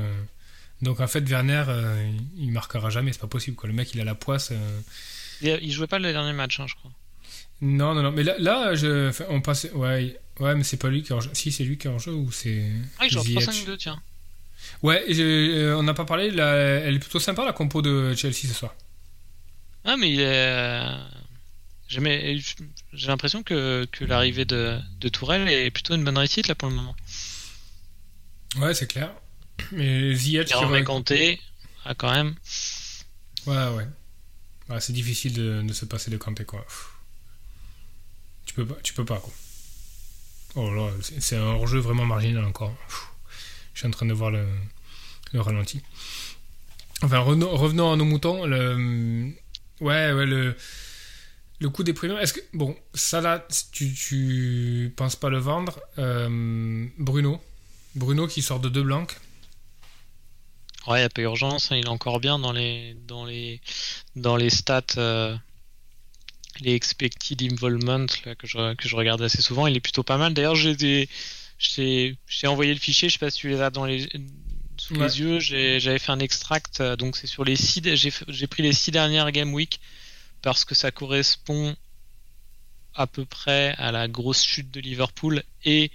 Donc 0.83 0.99
en 0.99 1.07
fait, 1.07 1.27
Werner, 1.27 1.63
euh, 1.67 2.11
il 2.37 2.51
marquera 2.51 2.91
jamais, 2.91 3.11
c'est 3.11 3.19
pas 3.19 3.25
possible. 3.25 3.57
Quoi. 3.57 3.67
Le 3.67 3.73
mec, 3.73 3.95
il 3.95 4.01
a 4.01 4.03
la 4.03 4.13
poisse. 4.13 4.53
Il 5.41 5.71
jouait 5.71 5.87
pas 5.87 5.99
le 5.99 6.11
dernier 6.11 6.33
match, 6.33 6.59
hein, 6.59 6.65
je 6.67 6.75
crois. 6.75 6.91
Non, 7.61 7.93
non, 7.93 8.01
non. 8.03 8.11
Mais 8.11 8.23
là, 8.23 8.35
là 8.39 8.75
je, 8.75 9.09
enfin, 9.09 9.25
on 9.29 9.41
passe. 9.41 9.67
Ouais, 9.73 10.17
ouais 10.39 10.55
mais 10.55 10.63
c'est 10.63 10.77
pas 10.77 10.89
lui 10.89 11.03
qui 11.03 11.11
est 11.11 11.15
en 11.15 11.21
jeu. 11.21 11.29
Si, 11.33 11.51
c'est 11.51 11.63
lui 11.63 11.77
qui 11.77 11.87
est 11.87 11.89
en 11.89 11.99
jeu 11.99 12.11
ou 12.13 12.31
c'est. 12.31 12.65
Ah, 12.99 13.05
il 13.05 13.11
joue 13.11 13.19
en 13.19 13.23
Ziyech 13.23 13.43
3-5-2, 13.47 13.77
tiens. 13.77 14.01
Ouais, 14.83 15.03
je- 15.09 15.21
euh, 15.21 15.77
on 15.77 15.83
n'a 15.83 15.93
pas 15.93 16.05
parlé. 16.05 16.31
la- 16.31 16.55
elle 16.55 16.95
est 16.95 16.99
plutôt 16.99 17.19
sympa 17.19 17.45
la 17.45 17.53
compo 17.53 17.81
de 17.81 18.13
Chelsea 18.15 18.47
ce 18.47 18.53
soir. 18.53 18.73
Ah, 19.85 19.95
mais 19.97 20.11
il 20.11 20.19
est. 20.19 20.25
euh, 20.25 20.97
J'ai 21.87 23.07
l'impression 23.07 23.43
que, 23.43 23.85
que 23.91 24.03
l'arrivée 24.05 24.45
de, 24.45 24.79
de 24.99 25.09
Tourelle 25.09 25.47
est 25.47 25.69
plutôt 25.71 25.93
une 25.95 26.03
bonne 26.03 26.17
réussite 26.17 26.47
là 26.47 26.55
pour 26.55 26.67
le 26.69 26.75
moment. 26.75 26.95
Ouais, 28.57 28.73
c'est 28.73 28.87
clair. 28.87 29.11
Mais 29.71 30.13
Ziyech. 30.15 30.47
Qui 30.47 30.53
remet 30.55 30.81
re- 30.81 30.83
Kanté, 30.83 31.39
ah, 31.85 31.93
quand 31.95 32.11
même. 32.11 32.35
Ouais, 33.45 33.67
ouais. 33.75 33.85
C'est 34.79 34.93
difficile 34.93 35.33
de, 35.33 35.73
se 35.73 35.85
passer 35.85 36.09
de 36.11 36.17
Kanté, 36.17 36.43
quoi. 36.43 36.65
Tu 38.45 38.53
peux 38.53 38.65
pas, 38.65 38.75
tu 38.83 38.93
peux 38.93 39.05
pas, 39.05 39.17
quoi. 39.19 39.33
Oh 40.55 40.73
là, 40.73 40.89
c'est 41.19 41.35
un 41.35 41.43
hors-jeu 41.43 41.79
vraiment 41.79 42.05
marginal 42.05 42.43
encore. 42.45 42.75
Je 43.73 43.79
suis 43.79 43.87
en 43.87 43.91
train 43.91 44.05
de 44.05 44.13
voir 44.13 44.31
le, 44.31 44.47
le 45.33 45.41
ralenti. 45.41 45.81
Enfin, 47.01 47.19
revenons, 47.19 47.91
à 47.91 47.95
nos 47.95 48.05
moutons. 48.05 48.45
Le, 48.45 49.31
ouais, 49.81 50.13
ouais, 50.13 50.25
le, 50.25 50.55
le 51.59 51.69
coup 51.69 51.83
des 51.83 51.93
premiers. 51.93 52.15
Est-ce 52.21 52.33
que, 52.33 52.39
bon, 52.53 52.75
ça 52.93 53.21
là, 53.21 53.45
tu, 53.71 53.93
tu 53.93 54.93
penses 54.95 55.15
pas 55.15 55.29
le 55.29 55.37
vendre 55.37 55.79
Euh, 55.97 56.87
Bruno. 56.97 57.41
Bruno 57.95 58.27
qui 58.27 58.41
sort 58.41 58.59
de 58.59 58.69
deux 58.69 58.83
blancs. 58.83 59.15
Ouais, 60.87 60.97
il 60.99 61.01
n'y 61.01 61.05
a 61.05 61.09
pas 61.09 61.21
urgence, 61.21 61.71
hein, 61.71 61.77
il 61.77 61.85
est 61.85 61.89
encore 61.89 62.19
bien 62.19 62.37
dans 62.37 62.51
les, 62.51 62.95
dans 63.07 63.25
les, 63.25 63.59
dans 64.15 64.35
les 64.35 64.49
stats, 64.51 64.83
euh, 64.97 65.35
les 66.61 66.73
expected 66.75 67.41
involvement 67.41 68.05
là, 68.25 68.35
que, 68.35 68.45
je, 68.47 68.75
que 68.75 68.87
je 68.87 68.95
regarde 68.95 69.21
assez 69.21 69.41
souvent. 69.41 69.65
Il 69.67 69.75
est 69.75 69.81
plutôt 69.81 70.03
pas 70.03 70.17
mal. 70.17 70.33
D'ailleurs, 70.33 70.55
j'ai 70.55 70.75
des, 70.75 71.09
j'ai, 71.57 72.17
j'ai 72.27 72.47
envoyé 72.47 72.73
le 72.73 72.79
fichier, 72.79 73.09
je 73.09 73.13
sais 73.13 73.19
pas 73.19 73.31
si 73.31 73.39
tu 73.39 73.49
les 73.49 73.61
as 73.61 73.71
dans 73.71 73.85
les, 73.85 74.07
sous 74.77 74.95
Ouais. 74.95 75.07
les 75.07 75.19
yeux. 75.19 75.39
J'avais 75.39 75.99
fait 75.99 76.11
un 76.11 76.19
extract, 76.19 76.81
euh, 76.81 76.95
donc 76.95 77.17
c'est 77.17 77.27
sur 77.27 77.43
les 77.43 77.55
six, 77.55 77.81
j'ai 77.95 78.47
pris 78.47 78.61
les 78.61 78.73
six 78.73 78.91
dernières 78.91 79.31
game 79.31 79.53
week 79.53 79.79
parce 80.43 80.65
que 80.65 80.75
ça 80.75 80.91
correspond 80.91 81.75
à 82.93 83.07
peu 83.07 83.25
près 83.25 83.73
à 83.77 83.91
la 83.91 84.07
grosse 84.07 84.43
chute 84.45 84.69
de 84.71 84.79
Liverpool 84.79 85.43
et 85.65 85.91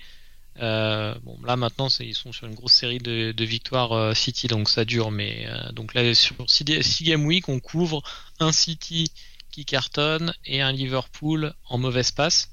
euh, 0.59 1.15
bon, 1.23 1.39
là 1.45 1.57
maintenant, 1.57 1.89
ils 2.01 2.15
sont 2.15 2.33
sur 2.33 2.47
une 2.47 2.55
grosse 2.55 2.73
série 2.73 2.99
de, 2.99 3.45
victoires 3.45 3.93
euh, 3.93 4.15
City, 4.15 4.49
donc 4.49 4.69
ça 4.69 4.85
dure. 4.85 5.11
Mais 5.11 5.47
euh, 5.47 5.73
donc 5.73 5.95
là, 5.95 6.15
sur 6.15 6.35
6 6.49 6.65
game 7.03 7.25
week, 7.25 7.49
on 7.49 7.61
couvre 7.61 8.03
un 8.41 8.53
City 8.53 9.11
qui 9.51 9.65
cartonne 9.65 10.33
et 10.45 10.61
un 10.61 10.73
Liverpool 10.73 11.55
en 11.69 11.79
mauvaise 11.79 12.13
passe 12.13 12.51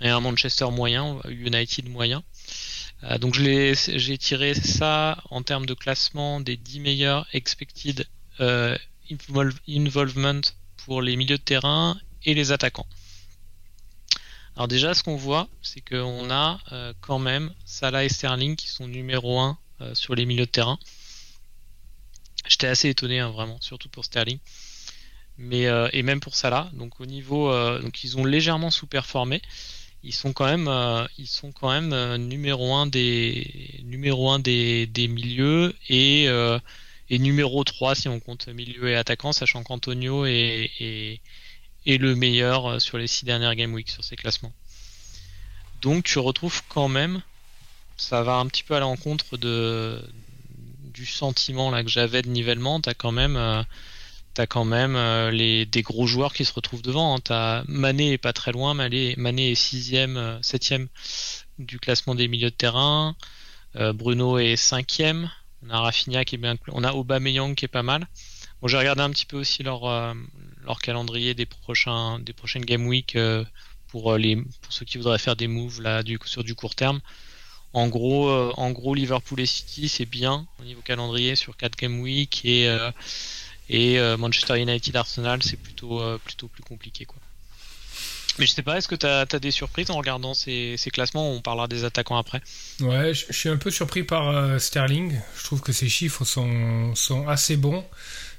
et 0.00 0.08
un 0.08 0.20
Manchester 0.20 0.66
moyen, 0.70 1.20
United 1.28 1.88
moyen. 1.88 2.22
Donc 3.20 3.34
j'ai 3.34 4.18
tiré 4.18 4.54
ça 4.54 5.22
en 5.30 5.42
termes 5.42 5.66
de 5.66 5.74
classement 5.74 6.40
des 6.40 6.56
10 6.56 6.80
meilleurs 6.80 7.26
expected 7.32 8.06
invol- 8.40 9.54
involvement 9.68 10.40
pour 10.78 11.02
les 11.02 11.16
milieux 11.16 11.38
de 11.38 11.42
terrain 11.42 11.96
et 12.24 12.34
les 12.34 12.52
attaquants. 12.52 12.86
Alors 14.56 14.68
déjà, 14.68 14.94
ce 14.94 15.02
qu'on 15.02 15.16
voit, 15.16 15.48
c'est 15.62 15.82
qu'on 15.82 16.30
a 16.30 16.58
euh, 16.72 16.92
quand 17.00 17.18
même 17.18 17.52
Salah 17.64 18.04
et 18.04 18.08
Sterling 18.08 18.56
qui 18.56 18.68
sont 18.68 18.88
numéro 18.88 19.38
1 19.38 19.58
sur 19.92 20.14
les 20.14 20.24
milieux 20.24 20.46
de 20.46 20.50
terrain. 20.50 20.78
J'étais 22.48 22.66
assez 22.66 22.88
étonné, 22.88 23.20
hein, 23.20 23.30
vraiment, 23.30 23.58
surtout 23.60 23.88
pour 23.90 24.04
Sterling. 24.04 24.38
Mais, 25.38 25.66
euh, 25.66 25.88
et 25.92 26.02
même 26.02 26.20
pour 26.20 26.34
Salah. 26.34 26.70
Donc 26.72 27.00
au 27.00 27.06
niveau, 27.06 27.50
euh, 27.50 27.80
donc 27.80 28.02
ils 28.04 28.16
ont 28.16 28.24
légèrement 28.24 28.70
sous-performé. 28.70 29.42
Ils 30.02 30.14
sont 30.14 30.32
quand 30.32 30.46
même, 30.46 30.68
euh, 30.68 31.04
ils 31.18 31.26
sont 31.26 31.52
quand 31.52 31.70
même 31.70 31.92
euh, 31.92 32.16
numéro 32.16 32.74
1 32.74 32.86
des, 32.86 33.80
numéro 33.84 34.30
1 34.30 34.38
des, 34.38 34.86
des 34.86 35.08
milieux 35.08 35.74
et, 35.88 36.28
euh, 36.28 36.58
et 37.10 37.18
numéro 37.18 37.64
3 37.64 37.94
si 37.96 38.08
on 38.08 38.20
compte 38.20 38.46
milieu 38.48 38.88
et 38.88 38.94
attaquant, 38.94 39.32
sachant 39.32 39.62
qu'Antonio 39.64 40.24
est, 40.24 40.70
est, 40.80 41.20
le 41.86 42.14
meilleur 42.14 42.66
euh, 42.66 42.78
sur 42.78 42.98
les 42.98 43.06
6 43.06 43.24
dernières 43.24 43.54
game 43.54 43.72
week 43.72 43.88
sur 43.88 44.04
ces 44.04 44.16
classements. 44.16 44.52
Donc 45.80 46.04
tu 46.04 46.18
retrouves 46.18 46.62
quand 46.68 46.88
même, 46.88 47.22
ça 47.96 48.22
va 48.22 48.36
un 48.36 48.46
petit 48.46 48.64
peu 48.64 48.74
à 48.74 48.80
l'encontre 48.80 49.36
de 49.36 50.02
du 50.92 51.06
sentiment 51.06 51.70
là 51.70 51.84
que 51.84 51.90
j'avais 51.90 52.22
de 52.22 52.28
nivellement. 52.28 52.80
T'as 52.80 52.94
quand 52.94 53.12
même, 53.12 53.36
euh, 53.36 53.62
t'as 54.34 54.46
quand 54.46 54.64
même 54.64 54.96
euh, 54.96 55.30
les 55.30 55.66
des 55.66 55.82
gros 55.82 56.06
joueurs 56.06 56.32
qui 56.32 56.44
se 56.44 56.52
retrouvent 56.52 56.82
devant. 56.82 57.14
Hein. 57.14 57.20
T'as 57.22 57.62
Mané 57.68 58.12
est 58.12 58.18
pas 58.18 58.32
très 58.32 58.52
loin, 58.52 58.74
Mané, 58.74 59.14
Mané 59.16 59.52
est 59.52 59.54
sixième, 59.54 60.38
septième 60.42 60.88
du 61.58 61.78
classement 61.78 62.14
des 62.14 62.28
milieux 62.28 62.50
de 62.50 62.56
terrain. 62.56 63.14
Bruno 63.74 64.38
est 64.38 64.56
cinquième. 64.56 65.30
On 65.62 65.70
a 65.70 65.80
Rafinha 65.80 66.24
qui 66.24 66.36
est 66.36 66.38
bien, 66.38 66.56
on 66.68 66.82
a 66.82 66.92
Aubameyang 66.92 67.54
qui 67.54 67.66
est 67.66 67.68
pas 67.68 67.82
mal. 67.82 68.06
Bon, 68.62 68.68
j'ai 68.68 68.78
regardé 68.78 69.02
un 69.02 69.10
petit 69.10 69.26
peu 69.26 69.36
aussi 69.36 69.62
leur 69.62 70.14
leur 70.66 70.80
calendrier 70.80 71.34
des 71.34 71.46
prochains 71.46 72.18
des 72.18 72.32
prochaines 72.32 72.64
game 72.64 72.86
week 72.86 73.16
euh, 73.16 73.44
pour 73.88 74.12
euh, 74.12 74.18
les 74.18 74.36
pour 74.36 74.72
ceux 74.72 74.84
qui 74.84 74.98
voudraient 74.98 75.18
faire 75.18 75.36
des 75.36 75.46
moves 75.46 75.80
là 75.80 76.02
sur 76.24 76.44
du 76.44 76.54
court 76.54 76.74
terme. 76.74 77.00
En 77.72 77.88
gros, 77.88 78.28
euh, 78.28 78.52
en 78.56 78.70
gros, 78.70 78.94
Liverpool 78.94 79.40
et 79.40 79.46
City, 79.46 79.88
c'est 79.88 80.06
bien 80.06 80.46
au 80.60 80.64
niveau 80.64 80.80
calendrier 80.80 81.36
sur 81.36 81.56
4 81.56 81.76
game 81.76 82.00
week 82.00 82.44
et, 82.44 82.74
et 83.68 83.98
Manchester 84.16 84.58
United 84.58 84.96
Arsenal, 84.96 85.42
c'est 85.42 85.58
plutôt, 85.58 86.00
plutôt 86.20 86.48
plus 86.48 86.62
compliqué. 86.62 87.04
Quoi. 87.04 87.18
Mais 88.38 88.46
je 88.46 88.52
sais 88.52 88.62
pas, 88.62 88.78
est-ce 88.78 88.88
que 88.88 88.94
tu 88.94 89.04
as, 89.04 89.26
des 89.26 89.50
surprises 89.50 89.90
en 89.90 89.98
regardant 89.98 90.32
ces, 90.32 90.76
ces 90.78 90.90
classements? 90.90 91.30
On 91.30 91.42
parlera 91.42 91.68
des 91.68 91.84
attaquants 91.84 92.16
après. 92.16 92.40
Ouais, 92.80 93.12
je, 93.12 93.30
suis 93.30 93.50
un 93.50 93.58
peu 93.58 93.70
surpris 93.70 94.04
par 94.04 94.58
Sterling. 94.58 95.20
Je 95.36 95.44
trouve 95.44 95.60
que 95.60 95.72
ses 95.72 95.90
chiffres 95.90 96.24
sont, 96.24 96.94
sont 96.94 97.28
assez 97.28 97.58
bons. 97.58 97.84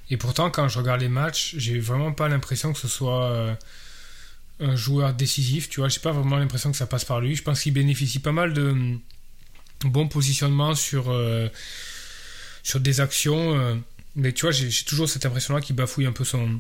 Et 0.10 0.18
pourtant, 0.18 0.50
quand 0.50 0.68
je 0.68 0.80
regarde 0.80 1.02
les 1.02 1.10
matchs, 1.10 1.56
j'ai 1.58 1.80
vraiment 1.80 2.12
pas 2.14 2.30
l'impression 2.30 2.74
que 2.74 2.80
ce 2.80 2.88
soit 2.88 3.26
euh, 3.26 3.54
un 4.60 4.76
joueur 4.76 5.14
décisif. 5.14 5.70
Tu 5.70 5.80
vois, 5.80 5.90
j'ai 5.90 6.00
pas 6.00 6.12
vraiment 6.12 6.38
l'impression 6.38 6.72
que 6.72 6.78
ça 6.78 6.88
passe 6.88 7.06
par 7.06 7.20
lui. 7.22 7.36
Je 7.36 7.44
pense 7.44 7.62
qu'il 7.62 7.74
bénéficie 7.74 8.20
pas 8.20 8.32
mal 8.32 8.54
de 8.54 8.70
hum, 8.70 9.00
bon 9.84 10.08
positionnement 10.08 10.76
sur, 10.76 11.12
euh, 11.12 11.50
sur 12.64 12.80
des 12.80 13.02
actions. 13.02 13.58
euh, 13.60 13.76
mais 14.16 14.32
tu 14.34 14.42
vois, 14.44 14.52
j'ai 14.52 14.72
toujours 14.84 15.08
cette 15.08 15.26
impression-là 15.26 15.62
qu'il 15.62 15.76
bafouille 15.76 16.08
un 16.08 16.12
peu 16.12 16.24
son, 16.24 16.60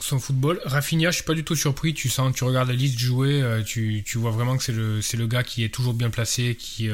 son 0.00 0.18
football. 0.18 0.60
Rafinha, 0.64 1.10
je 1.10 1.16
suis 1.16 1.24
pas 1.24 1.34
du 1.34 1.44
tout 1.44 1.56
surpris. 1.56 1.92
Tu 1.92 2.08
sens, 2.08 2.34
tu 2.34 2.44
regardes 2.44 2.68
la 2.68 2.74
liste 2.74 2.98
jouée, 2.98 3.42
euh, 3.42 3.62
tu, 3.62 4.02
tu 4.06 4.16
vois 4.16 4.30
vraiment 4.30 4.56
que 4.56 4.62
c'est 4.62 4.72
le, 4.72 5.00
le 5.00 5.26
gars 5.26 5.42
qui 5.42 5.62
est 5.64 5.68
toujours 5.68 5.92
bien 5.92 6.08
placé, 6.08 6.56
qui, 6.56 6.88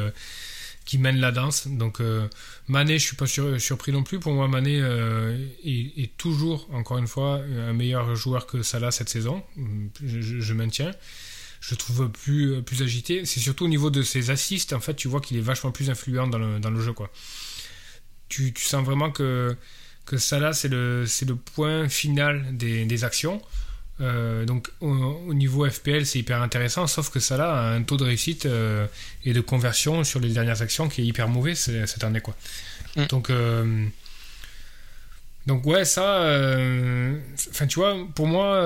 qui 0.86 0.96
mène 0.98 1.18
la 1.18 1.32
danse. 1.32 1.68
Donc 1.68 2.00
euh, 2.00 2.26
Mané, 2.68 2.98
je 2.98 3.04
suis 3.04 3.16
pas 3.16 3.26
sur- 3.26 3.60
surpris 3.60 3.92
non 3.92 4.02
plus. 4.02 4.18
Pour 4.20 4.32
moi, 4.32 4.48
Mané 4.48 4.80
euh, 4.80 5.36
est, 5.64 6.16
toujours, 6.16 6.66
encore 6.72 6.96
une 6.96 7.08
fois, 7.08 7.40
un 7.68 7.74
meilleur 7.74 8.16
joueur 8.16 8.46
que 8.46 8.62
Salah 8.62 8.90
cette 8.90 9.10
saison. 9.10 9.42
Je, 10.02 10.20
je- 10.22 10.40
je 10.40 10.52
maintiens. 10.54 10.92
Je 11.60 11.74
trouve 11.74 12.08
plus, 12.10 12.62
plus 12.62 12.82
agité. 12.82 13.24
C'est 13.26 13.40
surtout 13.40 13.64
au 13.64 13.68
niveau 13.68 13.90
de 13.90 14.02
ses 14.02 14.30
assists, 14.30 14.72
en 14.72 14.80
fait, 14.80 14.94
tu 14.94 15.08
vois 15.08 15.20
qu'il 15.20 15.36
est 15.36 15.40
vachement 15.40 15.72
plus 15.72 15.90
influent 15.90 16.28
dans 16.28 16.38
le, 16.38 16.60
dans 16.60 16.70
le 16.70 16.80
jeu. 16.80 16.92
Quoi. 16.92 17.10
Tu, 18.28 18.52
tu 18.52 18.64
sens 18.64 18.84
vraiment 18.84 19.10
que, 19.10 19.56
que 20.04 20.16
Salah, 20.16 20.52
c'est 20.52 20.68
le, 20.68 21.04
le 21.26 21.36
point 21.36 21.88
final 21.88 22.56
des, 22.56 22.84
des 22.84 23.04
actions. 23.04 23.42
Euh, 24.00 24.44
donc 24.44 24.70
au, 24.80 24.88
au 24.88 25.34
niveau 25.34 25.68
FPL, 25.68 26.04
c'est 26.04 26.18
hyper 26.18 26.42
intéressant, 26.42 26.86
sauf 26.86 27.10
que 27.10 27.18
Salah 27.18 27.52
a 27.52 27.70
un 27.72 27.82
taux 27.82 27.96
de 27.96 28.04
réussite 28.04 28.46
euh, 28.46 28.86
et 29.24 29.32
de 29.32 29.40
conversion 29.40 30.04
sur 30.04 30.20
les 30.20 30.28
dernières 30.28 30.60
actions 30.60 30.88
qui 30.88 31.00
est 31.02 31.04
hyper 31.04 31.28
mauvais 31.28 31.54
cette 31.54 32.04
année. 32.04 32.20
Quoi. 32.20 32.34
Mm. 32.96 33.06
Donc, 33.06 33.30
euh, 33.30 33.86
donc 35.46 35.64
ouais, 35.64 35.84
ça, 35.84 36.22
enfin 37.50 37.66
tu 37.66 37.78
vois, 37.78 37.96
pour 38.14 38.26
moi, 38.26 38.58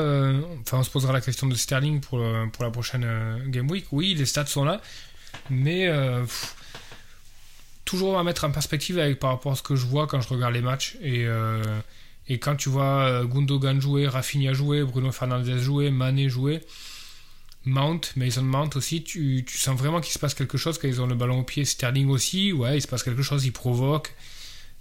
enfin 0.63 0.79
on 0.79 0.83
se 0.83 0.91
posera 0.91 1.13
la 1.13 1.21
question 1.21 1.47
de 1.47 1.55
Sterling 1.55 2.01
pour, 2.01 2.25
pour 2.53 2.65
la 2.65 2.71
prochaine 2.71 3.07
Game 3.49 3.71
Week. 3.71 3.87
Oui, 3.93 4.15
les 4.15 4.25
stats 4.25 4.47
sont 4.47 4.65
là, 4.65 4.81
mais 5.51 5.89
pff, 6.23 6.55
toujours 7.85 8.19
à 8.19 8.25
mettre 8.25 8.45
en 8.45 8.51
perspective 8.51 8.99
avec 8.99 9.19
par 9.19 9.31
rapport 9.31 9.53
à 9.53 9.57
ce 9.57 9.63
que 9.63 9.77
je 9.77 9.85
vois 9.85 10.07
quand 10.07 10.23
je 10.23 10.29
regarde 10.29 10.55
les 10.55 10.63
matchs 10.63 10.97
et 11.03 11.27
et 12.31 12.39
quand 12.39 12.57
tu 12.57 12.69
vois 12.71 13.03
euh, 13.03 13.25
Gundogan 13.27 13.79
jouer, 13.81 14.07
Rafinha 14.09 14.53
jouer, 14.55 14.83
Bruno 14.85 15.13
Fernandes 15.13 15.59
jouer, 15.59 15.91
Mané 15.91 16.29
jouer, 16.31 16.61
Mount, 17.67 18.01
Mason 18.17 18.43
Mount 18.43 18.71
aussi, 18.77 19.03
tu, 19.03 19.45
tu 19.47 19.59
sens 19.59 19.79
vraiment 19.79 20.01
qu'il 20.01 20.13
se 20.15 20.19
passe 20.19 20.33
quelque 20.35 20.57
chose 20.57 20.79
quand 20.79 20.89
ils 20.89 21.01
ont 21.03 21.07
le 21.07 21.15
ballon 21.15 21.41
au 21.41 21.43
pied. 21.43 21.65
Sterling 21.67 22.09
aussi, 22.09 22.53
ouais, 22.53 22.79
il 22.79 22.81
se 22.81 22.87
passe 22.89 23.03
quelque 23.03 23.23
chose, 23.23 23.45
il 23.45 23.53
provoque, 23.53 24.15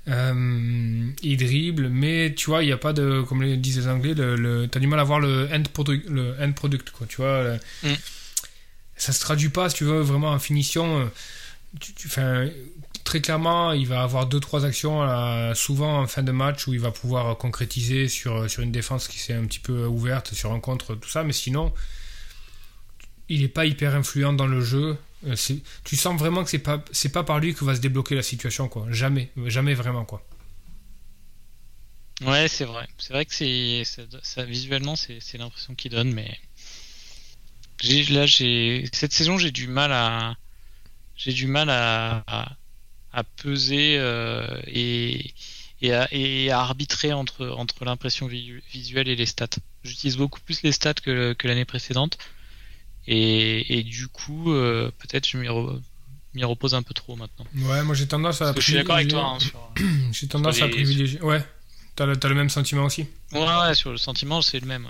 euh, 0.07 1.09
il 1.21 1.37
dribble, 1.37 1.89
mais 1.89 2.33
tu 2.35 2.45
vois, 2.49 2.63
il 2.63 2.67
n'y 2.67 2.71
a 2.71 2.77
pas 2.77 2.93
de, 2.93 3.21
comme 3.21 3.41
le 3.41 3.57
disent 3.57 3.79
les 3.79 3.87
Anglais, 3.87 4.13
le, 4.13 4.35
le, 4.37 4.67
t'as 4.67 4.79
du 4.79 4.87
mal 4.87 4.99
à 4.99 5.03
voir 5.03 5.19
le 5.19 5.49
end 5.53 5.63
product, 5.73 6.07
le 6.09 6.35
end 6.41 6.53
product 6.53 6.91
quoi, 6.91 7.05
tu 7.07 7.17
vois. 7.17 7.43
le- 7.43 7.59
Mm. 7.83 7.95
Ça 8.95 9.13
se 9.13 9.19
traduit 9.21 9.47
pas, 9.49 9.69
si 9.69 9.75
tu 9.77 9.85
veux, 9.85 10.01
vraiment 10.01 10.31
en 10.31 10.39
finition. 10.39 10.99
euh, 11.01 11.05
Tu, 11.79 11.93
tu, 11.93 12.09
très 13.03 13.21
clairement, 13.21 13.71
il 13.71 13.87
va 13.87 14.03
avoir 14.03 14.25
deux 14.25 14.39
trois 14.39 14.65
actions 14.65 15.03
euh, 15.03 15.53
souvent 15.53 16.01
en 16.01 16.07
fin 16.07 16.23
de 16.23 16.31
match 16.31 16.67
où 16.67 16.73
il 16.73 16.79
va 16.79 16.91
pouvoir 16.91 17.37
concrétiser 17.37 18.07
sur, 18.07 18.49
sur 18.49 18.63
une 18.63 18.71
défense 18.71 19.07
qui 19.07 19.19
s'est 19.19 19.33
un 19.33 19.45
petit 19.45 19.59
peu 19.59 19.85
ouverte 19.85 20.33
sur 20.33 20.51
un 20.51 20.59
contre, 20.59 20.95
tout 20.95 21.09
ça. 21.09 21.23
Mais 21.23 21.33
sinon, 21.33 21.73
il 23.29 23.43
est 23.43 23.47
pas 23.49 23.65
hyper 23.65 23.95
influent 23.95 24.33
dans 24.33 24.47
le 24.47 24.61
jeu. 24.61 24.97
Euh, 25.25 25.35
tu 25.83 25.95
sens 25.95 26.17
vraiment 26.17 26.43
que 26.43 26.49
c'est 26.49 26.59
pas 26.59 26.83
c'est 26.91 27.11
pas 27.11 27.23
par 27.23 27.39
lui 27.39 27.53
que 27.53 27.65
va 27.65 27.75
se 27.75 27.81
débloquer 27.81 28.15
la 28.15 28.23
situation 28.23 28.67
quoi. 28.67 28.85
Jamais, 28.89 29.29
jamais 29.45 29.73
vraiment 29.73 30.05
quoi. 30.05 30.25
Ouais, 32.21 32.47
c'est 32.47 32.65
vrai. 32.65 32.87
C'est 32.97 33.13
vrai 33.13 33.25
que 33.25 33.33
c'est 33.33 33.83
ça, 34.23 34.43
visuellement 34.43 34.95
c'est 34.95 35.37
l'impression 35.37 35.75
qu'il 35.75 35.91
donne, 35.91 36.13
mais 36.13 36.37
là 38.09 38.25
j'ai 38.25 38.89
cette 38.91 39.13
saison 39.13 39.37
j'ai 39.37 39.51
du 39.51 39.67
mal 39.67 39.91
à 39.91 40.35
j'ai 41.15 41.33
du 41.33 41.47
mal 41.47 41.69
à, 41.69 42.57
peser 43.23 43.97
euh, 43.97 44.47
et 44.67 45.33
et 45.81 45.93
à, 45.93 46.07
et 46.11 46.51
à, 46.51 46.59
arbitrer 46.59 47.13
entre 47.13 47.47
entre 47.49 47.85
l'impression 47.85 48.27
visuelle 48.27 49.07
et 49.07 49.15
les 49.15 49.25
stats. 49.25 49.47
J'utilise 49.83 50.17
beaucoup 50.17 50.39
plus 50.41 50.61
les 50.63 50.71
stats 50.71 50.93
que, 50.95 51.33
que 51.33 51.47
l'année 51.47 51.65
précédente 51.65 52.17
et, 53.07 53.79
et, 53.79 53.83
du 53.83 54.07
coup 54.07 54.51
euh, 54.51 54.91
peut-être 54.99 55.27
je 55.27 55.37
m'y 55.37 56.43
repose 56.43 56.75
un 56.75 56.83
peu 56.83 56.93
trop 56.93 57.15
maintenant. 57.15 57.45
Ouais, 57.55 57.83
moi 57.83 57.95
j'ai 57.95 58.07
tendance 58.07 58.41
à. 58.41 58.53
Je 58.55 58.61
suis 58.61 58.73
d'accord 58.73 58.95
avec 58.95 59.07
toi. 59.07 59.37
Hein, 59.37 59.81
j'ai 60.11 60.27
tendance 60.27 60.61
à 60.61 60.67
privilégier. 60.67 61.21
Ouais, 61.21 61.43
t'as 61.95 62.05
le, 62.05 62.17
as 62.21 62.27
le 62.27 62.35
même 62.35 62.49
sentiment 62.49 62.85
aussi. 62.85 63.07
Ouais, 63.31 63.39
ouais, 63.39 63.73
sur 63.73 63.91
le 63.91 63.97
sentiment 63.97 64.41
c'est 64.41 64.59
le 64.59 64.67
même. 64.67 64.87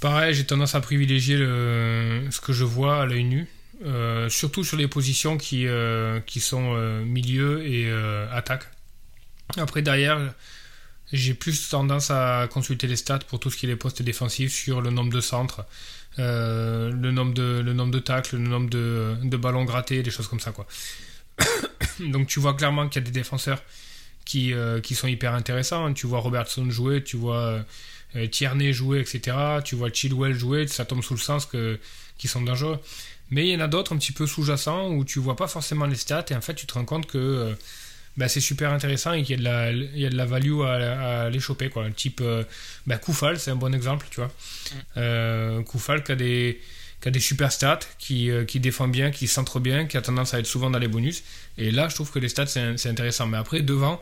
Pareil, 0.00 0.32
j'ai 0.32 0.46
tendance 0.46 0.74
à 0.74 0.80
privilégier 0.80 1.36
le, 1.36 2.28
ce 2.30 2.40
que 2.40 2.52
je 2.52 2.64
vois 2.64 3.02
à 3.02 3.06
l'œil 3.06 3.24
nu, 3.24 3.48
euh, 3.84 4.28
surtout 4.28 4.64
sur 4.64 4.76
les 4.76 4.88
positions 4.88 5.38
qui, 5.38 5.68
euh, 5.68 6.18
qui 6.20 6.40
sont 6.40 6.74
euh, 6.74 7.04
milieu 7.04 7.64
et 7.64 7.90
attaque. 8.32 8.64
Après, 9.56 9.82
derrière, 9.82 10.34
j'ai 11.12 11.34
plus 11.34 11.68
tendance 11.68 12.10
à 12.10 12.48
consulter 12.50 12.86
les 12.86 12.96
stats 12.96 13.20
pour 13.20 13.40
tout 13.40 13.50
ce 13.50 13.56
qui 13.56 13.66
est 13.66 13.68
les 13.68 13.76
postes 13.76 14.02
défensifs 14.02 14.52
sur 14.52 14.80
le 14.80 14.90
nombre 14.90 15.12
de 15.12 15.20
centres, 15.20 15.64
le, 16.18 17.10
nombre 17.10 17.32
de, 17.32 17.60
le 17.64 17.72
nombre 17.72 17.92
de 17.92 17.98
tacles, 17.98 18.36
le 18.36 18.42
nombre 18.48 18.68
de, 18.68 19.16
de 19.22 19.36
ballons 19.36 19.64
grattés, 19.64 20.02
des 20.02 20.10
choses 20.10 20.28
comme 20.28 20.40
ça. 20.40 20.52
Quoi. 20.52 20.66
Donc 22.00 22.26
tu 22.26 22.40
vois 22.40 22.54
clairement 22.54 22.88
qu'il 22.88 23.00
y 23.00 23.04
a 23.04 23.06
des 23.06 23.12
défenseurs 23.12 23.62
qui, 24.24 24.52
qui 24.82 24.94
sont 24.94 25.08
hyper 25.08 25.32
intéressants. 25.32 25.94
Tu 25.94 26.06
vois 26.06 26.18
Robertson 26.18 26.68
jouer, 26.70 27.02
tu 27.02 27.16
vois 27.16 27.64
Tierney 28.30 28.74
jouer, 28.74 29.00
etc. 29.00 29.34
Tu 29.64 29.76
vois 29.76 29.90
Chilwell 29.90 30.34
jouer, 30.34 30.66
ça 30.66 30.84
tombe 30.84 31.02
sous 31.02 31.14
le 31.14 31.20
sens 31.20 31.46
que 31.46 31.80
qui 32.18 32.28
sont 32.28 32.42
dangereux. 32.42 32.78
Mais 33.30 33.46
il 33.46 33.52
y 33.52 33.56
en 33.56 33.60
a 33.60 33.68
d'autres 33.68 33.94
un 33.94 33.98
petit 33.98 34.12
peu 34.12 34.26
sous-jacents 34.26 34.90
où 34.90 35.04
tu 35.04 35.18
vois 35.18 35.36
pas 35.36 35.48
forcément 35.48 35.86
les 35.86 35.96
stats 35.96 36.24
et 36.30 36.34
en 36.34 36.40
fait 36.40 36.54
tu 36.54 36.66
te 36.66 36.74
rends 36.74 36.84
compte 36.84 37.06
que 37.06 37.18
euh, 37.18 37.54
bah, 38.16 38.28
c'est 38.28 38.40
super 38.40 38.72
intéressant 38.72 39.12
et 39.12 39.22
qu'il 39.22 39.32
y, 39.32 39.34
a 39.34 39.38
de 39.38 39.44
la, 39.44 39.70
il 39.70 39.98
y 39.98 40.06
a 40.06 40.10
de 40.10 40.16
la 40.16 40.24
value 40.24 40.62
à, 40.62 41.24
à 41.24 41.30
les 41.30 41.40
choper. 41.40 41.68
Quoi. 41.68 41.86
Le 41.86 41.92
type 41.92 42.20
euh, 42.22 42.42
bah, 42.86 42.96
Koufal, 42.96 43.38
c'est 43.38 43.50
un 43.50 43.56
bon 43.56 43.74
exemple, 43.74 44.06
tu 44.10 44.20
vois. 44.20 44.32
Mm. 44.96 45.64
Koufal 45.64 46.02
qui 46.02 46.12
a 46.12 46.16
des 46.16 46.60
qui 47.00 47.06
a 47.06 47.10
des 47.12 47.20
super 47.20 47.52
stats, 47.52 47.78
qui, 48.00 48.28
qui 48.48 48.58
défend 48.58 48.88
bien, 48.88 49.12
qui 49.12 49.28
centre 49.28 49.60
bien, 49.60 49.86
qui 49.86 49.96
a 49.96 50.02
tendance 50.02 50.34
à 50.34 50.40
être 50.40 50.46
souvent 50.46 50.68
dans 50.68 50.80
les 50.80 50.88
bonus. 50.88 51.22
Et 51.56 51.70
là, 51.70 51.88
je 51.88 51.94
trouve 51.94 52.10
que 52.10 52.18
les 52.18 52.28
stats, 52.28 52.46
c'est 52.48 52.88
intéressant. 52.88 53.28
Mais 53.28 53.36
après, 53.36 53.60
devant, 53.60 54.00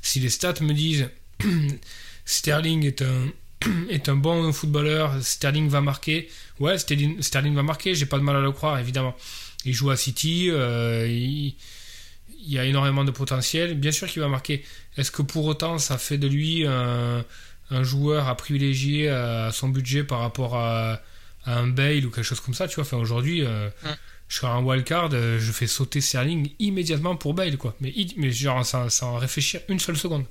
si 0.00 0.18
les 0.18 0.30
stats 0.30 0.54
me 0.62 0.72
disent 0.72 1.10
Sterling 2.24 2.86
est 2.86 3.02
un, 3.02 3.26
est 3.90 4.08
un 4.08 4.16
bon 4.16 4.52
footballeur, 4.52 5.22
Sterling 5.22 5.68
va 5.68 5.80
marquer. 5.80 6.28
Ouais, 6.60 6.78
Sterling, 6.78 7.54
va 7.54 7.62
marquer, 7.62 7.94
j'ai 7.94 8.06
pas 8.06 8.18
de 8.18 8.22
mal 8.22 8.36
à 8.36 8.40
le 8.40 8.52
croire, 8.52 8.78
évidemment. 8.78 9.16
Il 9.64 9.74
joue 9.74 9.90
à 9.90 9.96
City, 9.96 10.48
euh, 10.50 11.06
il, 11.08 11.54
y 12.46 12.58
a 12.58 12.64
énormément 12.64 13.04
de 13.04 13.10
potentiel. 13.10 13.74
Bien 13.74 13.92
sûr 13.92 14.08
qu'il 14.08 14.22
va 14.22 14.28
marquer. 14.28 14.64
Est-ce 14.96 15.10
que 15.10 15.22
pour 15.22 15.44
autant 15.46 15.78
ça 15.78 15.98
fait 15.98 16.18
de 16.18 16.28
lui 16.28 16.66
un, 16.66 17.24
joueur 17.82 18.28
à 18.28 18.36
privilégier 18.36 19.08
à 19.08 19.50
son 19.52 19.68
budget 19.68 20.04
par 20.04 20.20
rapport 20.20 20.56
à, 20.56 21.00
un 21.46 21.66
Bale 21.66 22.04
ou 22.04 22.10
quelque 22.10 22.24
chose 22.24 22.40
comme 22.40 22.54
ça 22.54 22.68
Tu 22.68 22.76
vois, 22.76 22.84
enfin, 22.84 22.98
aujourd'hui, 22.98 23.44
euh, 23.44 23.70
je 24.28 24.36
serai 24.36 24.48
un 24.48 24.62
wildcard, 24.62 25.10
euh, 25.12 25.38
je 25.40 25.52
fais 25.52 25.66
sauter 25.66 26.00
Sterling 26.00 26.50
immédiatement 26.58 27.16
pour 27.16 27.34
Bale, 27.34 27.56
quoi. 27.56 27.74
Mais, 27.80 27.94
mais 28.16 28.30
genre 28.30 28.64
sans, 28.64 28.88
sans 28.90 29.16
réfléchir 29.16 29.60
une 29.68 29.80
seule 29.80 29.96
seconde. 29.96 30.24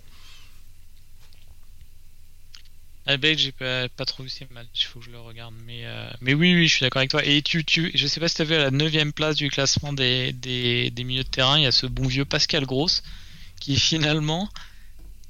Bale, 3.16 3.38
j'ai 3.38 3.53
pas, 3.53 3.88
pas 3.88 4.03
trop 4.03 4.24
vu 4.24 4.30
ces 4.30 4.45
matchs, 4.51 4.68
il 4.82 4.84
faut 4.84 4.99
que 4.99 5.05
je 5.05 5.12
le 5.12 5.20
regarde. 5.20 5.53
Mais, 5.66 5.86
euh, 5.86 6.10
mais 6.20 6.34
oui, 6.34 6.53
oui, 6.53 6.68
je 6.68 6.76
suis 6.76 6.82
d'accord 6.82 6.99
avec 6.99 7.12
toi. 7.12 7.24
Et 7.24 7.41
tu, 7.41 7.64
tu, 7.64 7.91
je 7.95 8.05
sais 8.05 8.20
pas 8.20 8.28
si 8.28 8.36
tu 8.36 8.41
as 8.41 8.45
vu 8.45 8.55
à 8.55 8.60
la 8.60 8.72
9 8.72 9.14
place 9.14 9.38
du 9.38 9.49
classement 9.49 9.93
des, 9.93 10.34
des, 10.34 10.91
des, 10.91 11.03
milieux 11.05 11.24
de 11.24 11.30
terrain, 11.30 11.58
il 11.58 11.64
y 11.64 11.68
a 11.68 11.72
ce 11.72 11.86
bon 11.86 12.05
vieux 12.05 12.26
Pascal 12.26 12.66
Gross 12.66 13.03
qui 13.62 13.80
finalement 13.80 14.49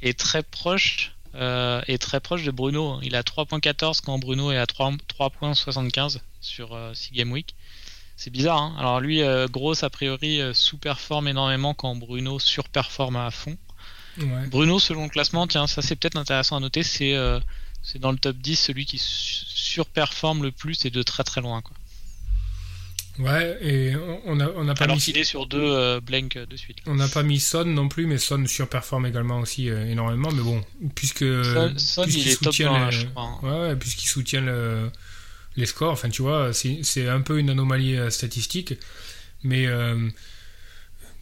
est 0.01 0.17
très 0.17 0.41
proche 0.41 1.11
euh, 1.35 1.81
est 1.87 1.99
très 1.99 2.19
proche 2.19 2.43
de 2.43 2.51
Bruno. 2.51 2.99
Il 3.03 3.15
a 3.15 3.21
3.14 3.21 4.01
quand 4.03 4.17
Bruno 4.17 4.51
est 4.51 4.57
à 4.57 4.65
3.75 4.65 6.19
sur 6.41 6.69
6 6.93 7.09
euh, 7.11 7.15
Game 7.15 7.31
Week. 7.31 7.53
C'est 8.15 8.31
bizarre. 8.31 8.57
Hein 8.57 8.75
Alors 8.79 8.99
lui, 8.99 9.21
euh, 9.21 9.47
Gross 9.47 9.83
a 9.83 9.91
priori 9.91 10.41
sous-performe 10.53 11.27
énormément 11.27 11.75
quand 11.75 11.95
Bruno 11.95 12.39
surperforme 12.39 13.17
à 13.17 13.29
fond. 13.29 13.55
Bruno, 14.49 14.79
selon 14.79 15.03
le 15.03 15.09
classement, 15.09 15.45
tiens, 15.45 15.67
ça 15.67 15.83
c'est 15.83 15.95
peut-être 15.95 16.17
intéressant 16.17 16.57
à 16.57 16.59
noter, 16.59 16.81
c'est 16.81 17.13
c'est 17.87 17.99
dans 17.99 18.11
le 18.11 18.17
top 18.17 18.35
10 18.37 18.55
celui 18.55 18.85
qui 18.85 18.99
surperforme 18.99 20.43
le 20.43 20.51
plus 20.51 20.85
et 20.85 20.89
de 20.89 21.01
très 21.03 21.23
très 21.23 21.39
loin. 21.39 21.61
Quoi. 21.61 21.75
Ouais, 23.19 23.57
et 23.61 23.95
on 24.25 24.35
n'a 24.35 24.49
on 24.55 24.67
a 24.67 24.75
pas 24.75 24.83
Alors 24.83 24.97
qu'il 24.97 25.17
est 25.17 25.23
sur 25.23 25.47
deux 25.47 25.57
euh, 25.59 26.01
blanks 26.01 26.37
de 26.37 26.57
suite. 26.57 26.79
On 26.85 26.95
n'a 26.95 27.07
pas 27.07 27.23
mis 27.23 27.39
Son 27.39 27.63
non 27.63 27.87
plus, 27.87 28.05
mais 28.05 28.17
Son 28.17 28.45
surperforme 28.45 29.05
également 29.05 29.39
aussi 29.39 29.69
euh, 29.69 29.89
énormément. 29.89 30.29
Mais 30.31 30.43
bon, 30.43 30.63
puisque. 30.95 31.25
Son, 31.79 32.03
il 32.03 32.27
est 32.27 32.43
soutient 32.43 32.89
top 32.89 32.93
hein. 33.15 33.39
Ouais, 33.41 33.75
puisqu'il 33.77 34.07
soutient 34.07 34.43
les 35.55 35.65
scores, 35.65 35.93
enfin 35.93 36.09
tu 36.09 36.21
vois, 36.21 36.51
c'est 36.53 37.07
un 37.07 37.21
peu 37.21 37.39
une 37.39 37.49
anomalie 37.49 37.95
euh, 37.95 38.09
statistique. 38.09 38.75
Mais. 39.43 39.65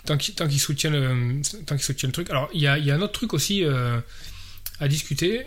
tant 0.06 0.18
qu'il 0.18 0.60
soutient, 0.60 0.90
le, 0.90 1.42
soutient 1.78 2.10
le 2.10 2.14
truc. 2.14 2.30
Alors, 2.32 2.50
il 2.54 2.62
y 2.62 2.68
a, 2.68 2.78
y 2.78 2.92
a, 2.92 2.96
un 2.96 3.02
autre 3.02 3.14
truc 3.14 3.34
aussi 3.34 3.64
à 4.80 4.88
discuter 4.88 5.46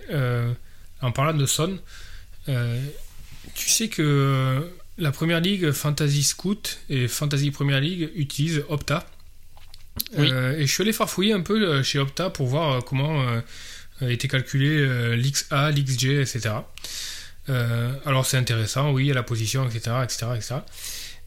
en 1.03 1.13
parlant 1.13 1.35
de 1.35 1.47
Son, 1.47 1.79
euh, 2.49 2.83
tu 3.55 3.69
sais 3.69 3.89
que 3.89 4.71
la 4.97 5.13
première 5.13 5.41
ligue 5.41 5.71
Fantasy 5.71 6.23
Scout 6.23 6.81
et 6.89 7.09
Fantasy 7.09 7.51
Première 7.51 7.81
League 7.81 8.11
utilisent 8.15 8.65
Opta. 8.69 9.07
Euh, 10.17 10.57
et 10.57 10.67
je 10.67 10.73
suis 10.73 10.83
allé 10.83 10.93
farfouiller 10.93 11.33
un 11.33 11.41
peu 11.41 11.61
euh, 11.61 11.83
chez 11.83 11.99
Opta 11.99 12.31
pour 12.31 12.47
voir 12.47 12.85
comment 12.85 13.25
était 14.01 14.29
calculé 14.29 15.17
l'XA, 15.17 15.73
l'XG, 15.73 16.21
etc. 16.21 16.51
alors 17.49 18.27
c'est 18.27 18.37
intéressant, 18.37 18.93
oui, 18.93 19.05
il 19.05 19.09
y 19.09 19.11
a 19.11 19.15
la 19.15 19.25
position, 19.25 19.67
etc. 19.69 19.97
etc., 20.05 20.27
etc. 20.37 20.55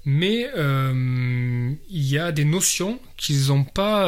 Mais 0.06 0.50
il 0.56 1.78
y 1.90 2.18
a 2.18 2.32
des 2.32 2.46
notions 2.46 2.98
qui 3.18 3.34
ne 3.34 3.64
pas, 3.66 4.08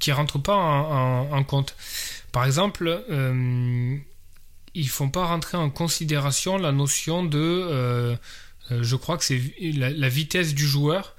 qui, 0.00 0.12
rentrent 0.12 0.42
pas 0.42 0.56
en 0.56 1.44
compte. 1.44 1.76
Par 2.32 2.44
exemple, 2.44 3.04
ils 4.78 4.88
font 4.88 5.08
pas 5.08 5.26
rentrer 5.26 5.58
en 5.58 5.70
considération 5.70 6.56
la 6.56 6.70
notion 6.70 7.24
de, 7.24 7.38
euh, 7.38 8.16
euh, 8.70 8.82
je 8.82 8.94
crois 8.94 9.18
que 9.18 9.24
c'est 9.24 9.40
la, 9.60 10.08
vitesse 10.08 10.54
du 10.54 10.66
joueur 10.66 11.16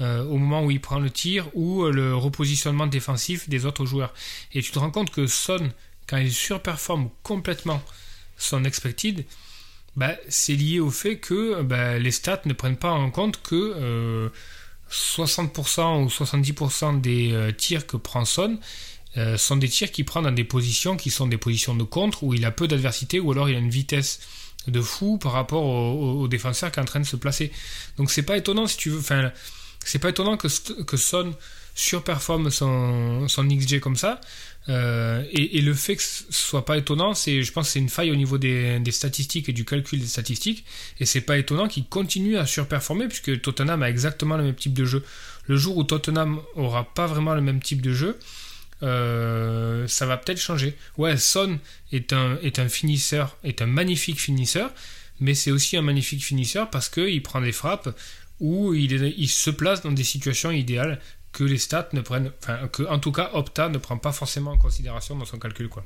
euh, 0.00 0.24
au 0.24 0.38
moment 0.38 0.64
où 0.64 0.70
il 0.70 0.80
prend 0.80 0.98
le 0.98 1.10
tir 1.10 1.46
ou 1.54 1.84
le 1.84 2.16
repositionnement 2.16 2.86
défensif 2.86 3.50
des 3.50 3.66
autres 3.66 3.84
joueurs. 3.84 4.14
Et 4.52 4.62
tu 4.62 4.72
te 4.72 4.78
rends 4.78 4.90
compte 4.90 5.10
que 5.10 5.26
Son, 5.26 5.70
quand 6.06 6.16
il 6.16 6.32
surperforme 6.32 7.10
complètement 7.22 7.82
son 8.38 8.64
expected, 8.64 9.26
bah, 9.94 10.16
c'est 10.30 10.54
lié 10.54 10.80
au 10.80 10.90
fait 10.90 11.18
que 11.18 11.60
bah, 11.60 11.98
les 11.98 12.12
stats 12.12 12.40
ne 12.46 12.54
prennent 12.54 12.78
pas 12.78 12.92
en 12.92 13.10
compte 13.10 13.42
que 13.42 14.30
60% 14.90 16.02
ou 16.02 16.08
70% 16.08 17.02
des 17.02 17.54
tirs 17.58 17.86
que 17.86 17.98
prend 17.98 18.24
Son 18.24 18.58
euh, 19.16 19.36
sont 19.36 19.56
des 19.56 19.68
tirs 19.68 19.90
qu'il 19.90 20.04
prend 20.04 20.22
dans 20.22 20.32
des 20.32 20.44
positions 20.44 20.96
qui 20.96 21.10
sont 21.10 21.26
des 21.26 21.36
positions 21.36 21.74
de 21.74 21.84
contre 21.84 22.22
où 22.22 22.34
il 22.34 22.44
a 22.44 22.50
peu 22.50 22.66
d'adversité 22.66 23.20
ou 23.20 23.32
alors 23.32 23.48
il 23.48 23.56
a 23.56 23.58
une 23.58 23.70
vitesse 23.70 24.20
de 24.68 24.80
fou 24.80 25.18
par 25.18 25.32
rapport 25.32 25.64
au, 25.64 26.28
défenseur 26.28 26.70
qui 26.70 26.78
est 26.78 26.82
en 26.82 26.86
train 26.86 27.00
de 27.00 27.06
se 27.06 27.16
placer. 27.16 27.52
Donc 27.96 28.10
c'est 28.10 28.22
pas 28.22 28.36
étonnant 28.36 28.66
si 28.66 28.76
tu 28.76 28.90
veux, 28.90 28.98
enfin 28.98 29.32
c'est 29.84 29.98
pas 29.98 30.10
étonnant 30.10 30.36
que, 30.36 30.48
que 30.84 30.96
Son 30.96 31.34
surperforme 31.74 32.50
son, 32.50 33.28
son 33.28 33.46
XG 33.46 33.80
comme 33.80 33.96
ça. 33.96 34.20
Euh, 34.68 35.24
et, 35.32 35.60
le 35.60 35.74
fait 35.74 35.96
que 35.96 36.02
ce 36.02 36.24
soit 36.28 36.64
pas 36.64 36.76
étonnant, 36.76 37.14
c'est, 37.14 37.42
je 37.42 37.52
pense, 37.52 37.70
c'est 37.70 37.78
une 37.78 37.88
faille 37.88 38.10
au 38.10 38.14
niveau 38.14 38.38
des, 38.38 38.78
des, 38.78 38.92
statistiques 38.92 39.48
et 39.48 39.52
du 39.52 39.64
calcul 39.64 39.98
des 39.98 40.06
statistiques. 40.06 40.64
Et 41.00 41.06
c'est 41.06 41.22
pas 41.22 41.38
étonnant 41.38 41.66
qu'il 41.66 41.86
continue 41.86 42.36
à 42.36 42.46
surperformer 42.46 43.08
puisque 43.08 43.40
Tottenham 43.40 43.82
a 43.82 43.90
exactement 43.90 44.36
le 44.36 44.44
même 44.44 44.54
type 44.54 44.74
de 44.74 44.84
jeu. 44.84 45.02
Le 45.46 45.56
jour 45.56 45.76
où 45.76 45.84
Tottenham 45.84 46.40
aura 46.54 46.84
pas 46.84 47.06
vraiment 47.06 47.34
le 47.34 47.40
même 47.40 47.60
type 47.60 47.82
de 47.82 47.92
jeu, 47.92 48.18
euh, 48.82 49.86
ça 49.86 50.06
va 50.06 50.16
peut-être 50.16 50.40
changer. 50.40 50.76
Ouais, 50.98 51.16
Son 51.16 51.58
est 51.92 52.12
un, 52.12 52.68
finisseur, 52.68 53.36
est 53.44 53.62
un 53.62 53.66
magnifique 53.66 54.20
finisseur, 54.20 54.70
mais 55.20 55.34
c'est 55.34 55.50
aussi 55.50 55.76
un 55.76 55.82
magnifique 55.82 56.24
finisseur 56.24 56.68
parce 56.70 56.88
qu'il 56.88 57.22
prend 57.22 57.40
des 57.40 57.52
frappes 57.52 57.96
où 58.40 58.74
il, 58.74 59.28
se 59.28 59.50
place 59.50 59.82
dans 59.82 59.92
des 59.92 60.04
situations 60.04 60.50
idéales 60.50 61.00
que 61.30 61.44
les 61.44 61.58
stats 61.58 61.88
ne 61.92 62.00
prennent, 62.00 62.32
enfin, 62.42 62.68
que 62.68 62.82
en 62.82 62.98
tout 62.98 63.12
cas 63.12 63.30
Opta 63.34 63.68
ne 63.68 63.78
prend 63.78 63.96
pas 63.96 64.12
forcément 64.12 64.52
en 64.52 64.58
considération 64.58 65.16
dans 65.16 65.24
son 65.24 65.38
calcul, 65.38 65.68
quoi. 65.68 65.84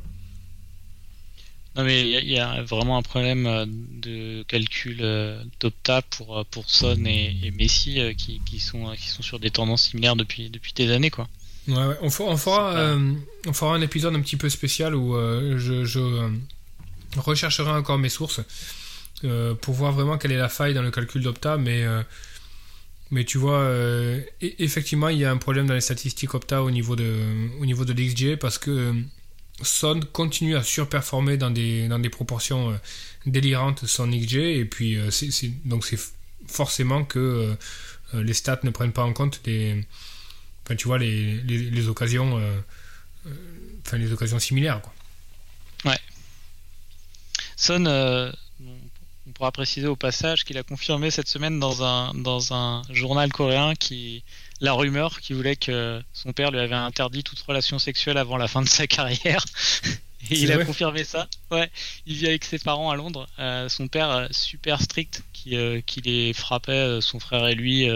Non 1.77 1.85
mais 1.85 2.09
il 2.09 2.31
y, 2.31 2.39
a 2.39 2.63
vraiment 2.63 2.97
un 2.97 3.03
problème 3.03 3.45
euh, 3.45 3.67
de 3.69 4.43
calcul 4.45 4.97
euh, 5.03 5.45
d'Opta 5.61 6.01
pour 6.01 6.43
pour 6.47 6.71
Son 6.71 7.05
et, 7.05 7.53
Messi 7.55 8.01
qui, 8.17 8.41
qui, 8.47 8.61
sont 8.61 8.95
qui 8.95 9.09
sont 9.09 9.23
sur 9.23 9.39
des 9.39 9.51
tendances 9.51 9.91
similaires 9.91 10.17
depuis 10.17 10.49
depuis 10.49 10.73
des 10.73 10.91
années 10.91 11.11
quoi. 11.11 11.29
Ouais, 11.69 11.97
On, 12.01 12.11
fera, 12.11 12.31
on, 12.31 12.37
fera, 12.37 12.97
on 13.47 13.53
fera 13.53 13.75
un 13.75 13.81
épisode 13.81 14.15
un 14.15 14.21
petit 14.21 14.37
peu 14.37 14.49
spécial 14.49 14.95
où 14.95 15.17
je, 15.59 15.85
je 15.85 16.31
rechercherai 17.17 17.71
encore 17.71 17.99
mes 17.99 18.09
sources 18.09 18.41
pour 19.61 19.75
voir 19.75 19.93
vraiment 19.93 20.19
quelle 20.19 20.33
est 20.33 20.37
la 20.37 20.49
faille 20.49 20.75
dans 20.75 20.83
le 20.83 20.91
calcul 20.91 21.23
d'Opta, 21.23 21.57
mais 21.57 21.85
mais 23.11 23.25
tu 23.25 23.39
vois, 23.39 23.61
euh, 23.61 24.21
effectivement, 24.41 25.09
il 25.09 25.19
y 25.19 25.25
a 25.25 25.31
un 25.31 25.37
problème 25.37 25.67
dans 25.67 25.75
les 25.75 25.81
statistiques 25.81 26.35
Opta 26.35 26.63
au 26.63 26.71
niveau 26.71 26.97
de, 26.97 27.23
au 27.61 27.67
niveau 27.67 27.85
de 27.85 27.93
l'XG 27.93 28.37
parce 28.37 28.59
que 28.59 28.71
euh, 28.71 28.93
Son 29.63 30.01
continue 30.13 30.57
à 30.57 30.63
surperformer 30.63 31.37
dans 31.37 31.51
des, 31.51 31.87
dans 31.89 32.01
des 32.01 32.11
proportions 32.11 32.71
euh, 32.71 32.77
délirantes 33.27 33.87
son 33.87 34.11
XG 34.11 34.59
et 34.59 34.65
puis 34.65 34.99
c'est, 35.11 35.51
donc 35.65 35.85
c'est 35.85 35.99
forcément 36.47 37.05
que 37.05 37.57
les 38.15 38.35
stats 38.35 38.61
ne 38.63 38.71
prennent 38.71 38.93
pas 38.93 39.03
en 39.03 39.13
compte 39.13 39.41
des, 39.45 39.85
enfin, 40.67 40.77
tu 40.77 40.89
vois, 40.89 40.99
les, 40.99 41.41
les, 41.43 41.59
les 41.71 41.89
occasions, 41.89 42.41
enfin, 43.87 43.97
les 43.97 44.13
occasions 44.13 44.39
similaires. 44.39 44.81
Quoi. 44.83 44.93
Ouais. 45.93 45.99
Son 47.57 47.87
on 49.29 49.33
pourra 49.33 49.51
préciser 49.51 49.87
au 49.87 49.97
passage 49.97 50.45
qu'il 50.45 50.57
a 50.57 50.63
confirmé 50.63 51.11
cette 51.11 51.29
semaine 51.29 51.59
dans 51.59 51.83
un, 51.83 52.15
dans 52.15 52.55
un 52.55 52.83
journal 52.91 53.33
coréen 53.33 53.75
qui 53.75 54.23
la 54.61 54.73
rumeur 54.73 55.21
qui 55.21 55.33
voulait 55.33 55.57
que 55.57 56.03
son 56.13 56.33
père 56.33 56.51
lui 56.51 56.61
avait 56.61 56.75
interdit 56.75 57.23
toute 57.23 57.41
relation 57.41 57.79
sexuelle 57.79 58.19
avant 58.19 58.37
la 58.37 58.49
fin 58.49 58.63
de 58.63 58.69
sa 58.69 58.87
carrière. 58.87 59.45
Et 60.31 60.39
il 60.39 60.51
a 60.51 60.65
confirmé 60.65 61.05
ça. 61.05 61.29
Ouais, 61.51 61.71
il 62.07 62.17
vit 62.17 62.27
avec 62.27 62.45
ses 62.45 62.59
parents 62.59 62.91
à 62.91 62.97
Londres. 62.97 63.29
Euh, 63.39 63.69
son 63.69 63.87
père 63.87 64.11
euh, 64.11 64.27
super 64.31 64.81
strict 64.81 65.23
qui, 65.33 65.57
euh, 65.57 65.81
qui 65.85 66.01
les 66.01 66.33
frappait, 66.33 67.01
son 67.01 67.21
frère 67.21 67.47
et 67.47 67.55
lui, 67.55 67.89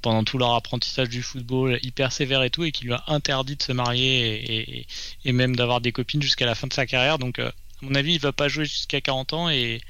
pendant 0.00 0.24
tout 0.24 0.38
leur 0.38 0.54
apprentissage 0.54 1.08
du 1.08 1.22
football, 1.22 1.78
hyper 1.82 2.12
sévère 2.12 2.42
et 2.42 2.50
tout, 2.50 2.64
et 2.64 2.72
qui 2.72 2.84
lui 2.84 2.92
a 2.92 3.02
interdit 3.08 3.56
de 3.56 3.62
se 3.62 3.72
marier 3.72 4.80
et, 4.80 4.86
et 5.24 5.32
même 5.32 5.56
d'avoir 5.56 5.80
des 5.80 5.92
copines 5.92 6.22
jusqu'à 6.22 6.46
la 6.46 6.54
fin 6.54 6.66
de 6.66 6.72
sa 6.72 6.86
carrière. 6.86 7.18
Donc 7.18 7.38
à 7.38 7.52
mon 7.82 7.94
avis, 7.94 8.14
il 8.14 8.20
va 8.20 8.32
pas 8.32 8.48
jouer 8.48 8.64
jusqu'à 8.64 9.00
40 9.00 9.32
ans 9.32 9.50
et, 9.50 9.80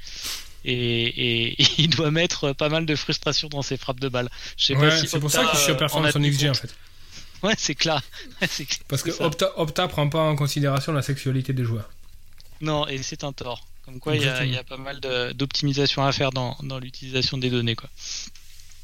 et, 0.65 1.63
il 1.77 1.89
doit 1.89 2.11
mettre 2.11 2.53
pas 2.53 2.69
mal 2.69 2.85
de 2.85 2.95
frustration 2.95 3.49
dans 3.49 3.61
ses 3.61 3.77
frappes 3.77 3.99
de 3.99 4.09
balles. 4.09 4.29
c'est 4.57 4.75
pour 5.19 5.31
ça 5.31 5.45
qu'il 5.45 5.59
surperforme 5.59 6.09
son 6.11 6.21
XG 6.21 6.49
en 6.49 6.53
fait. 6.53 6.73
Ouais, 7.43 7.55
c'est 7.57 7.75
clair. 7.75 8.01
Parce 8.87 9.03
que 9.03 9.11
Opta, 9.21 9.51
Opta 9.59 9.87
prend 9.89 10.07
pas 10.07 10.21
en 10.21 10.35
considération 10.37 10.93
la 10.93 11.01
sexualité 11.01 11.51
des 11.51 11.65
joueurs. 11.65 11.89
Non, 12.61 12.87
et 12.87 13.03
c'est 13.03 13.25
un 13.25 13.33
tort. 13.33 13.67
Comme 13.83 13.99
quoi, 13.99 14.15
il 14.15 14.21
y, 14.21 14.57
a 14.57 14.63
pas 14.63 14.77
mal 14.77 15.01
d'optimisation 15.33 16.05
à 16.05 16.13
faire 16.13 16.31
dans, 16.31 16.55
l'utilisation 16.79 17.37
des 17.37 17.49
données. 17.49 17.75
Quoi. 17.75 17.89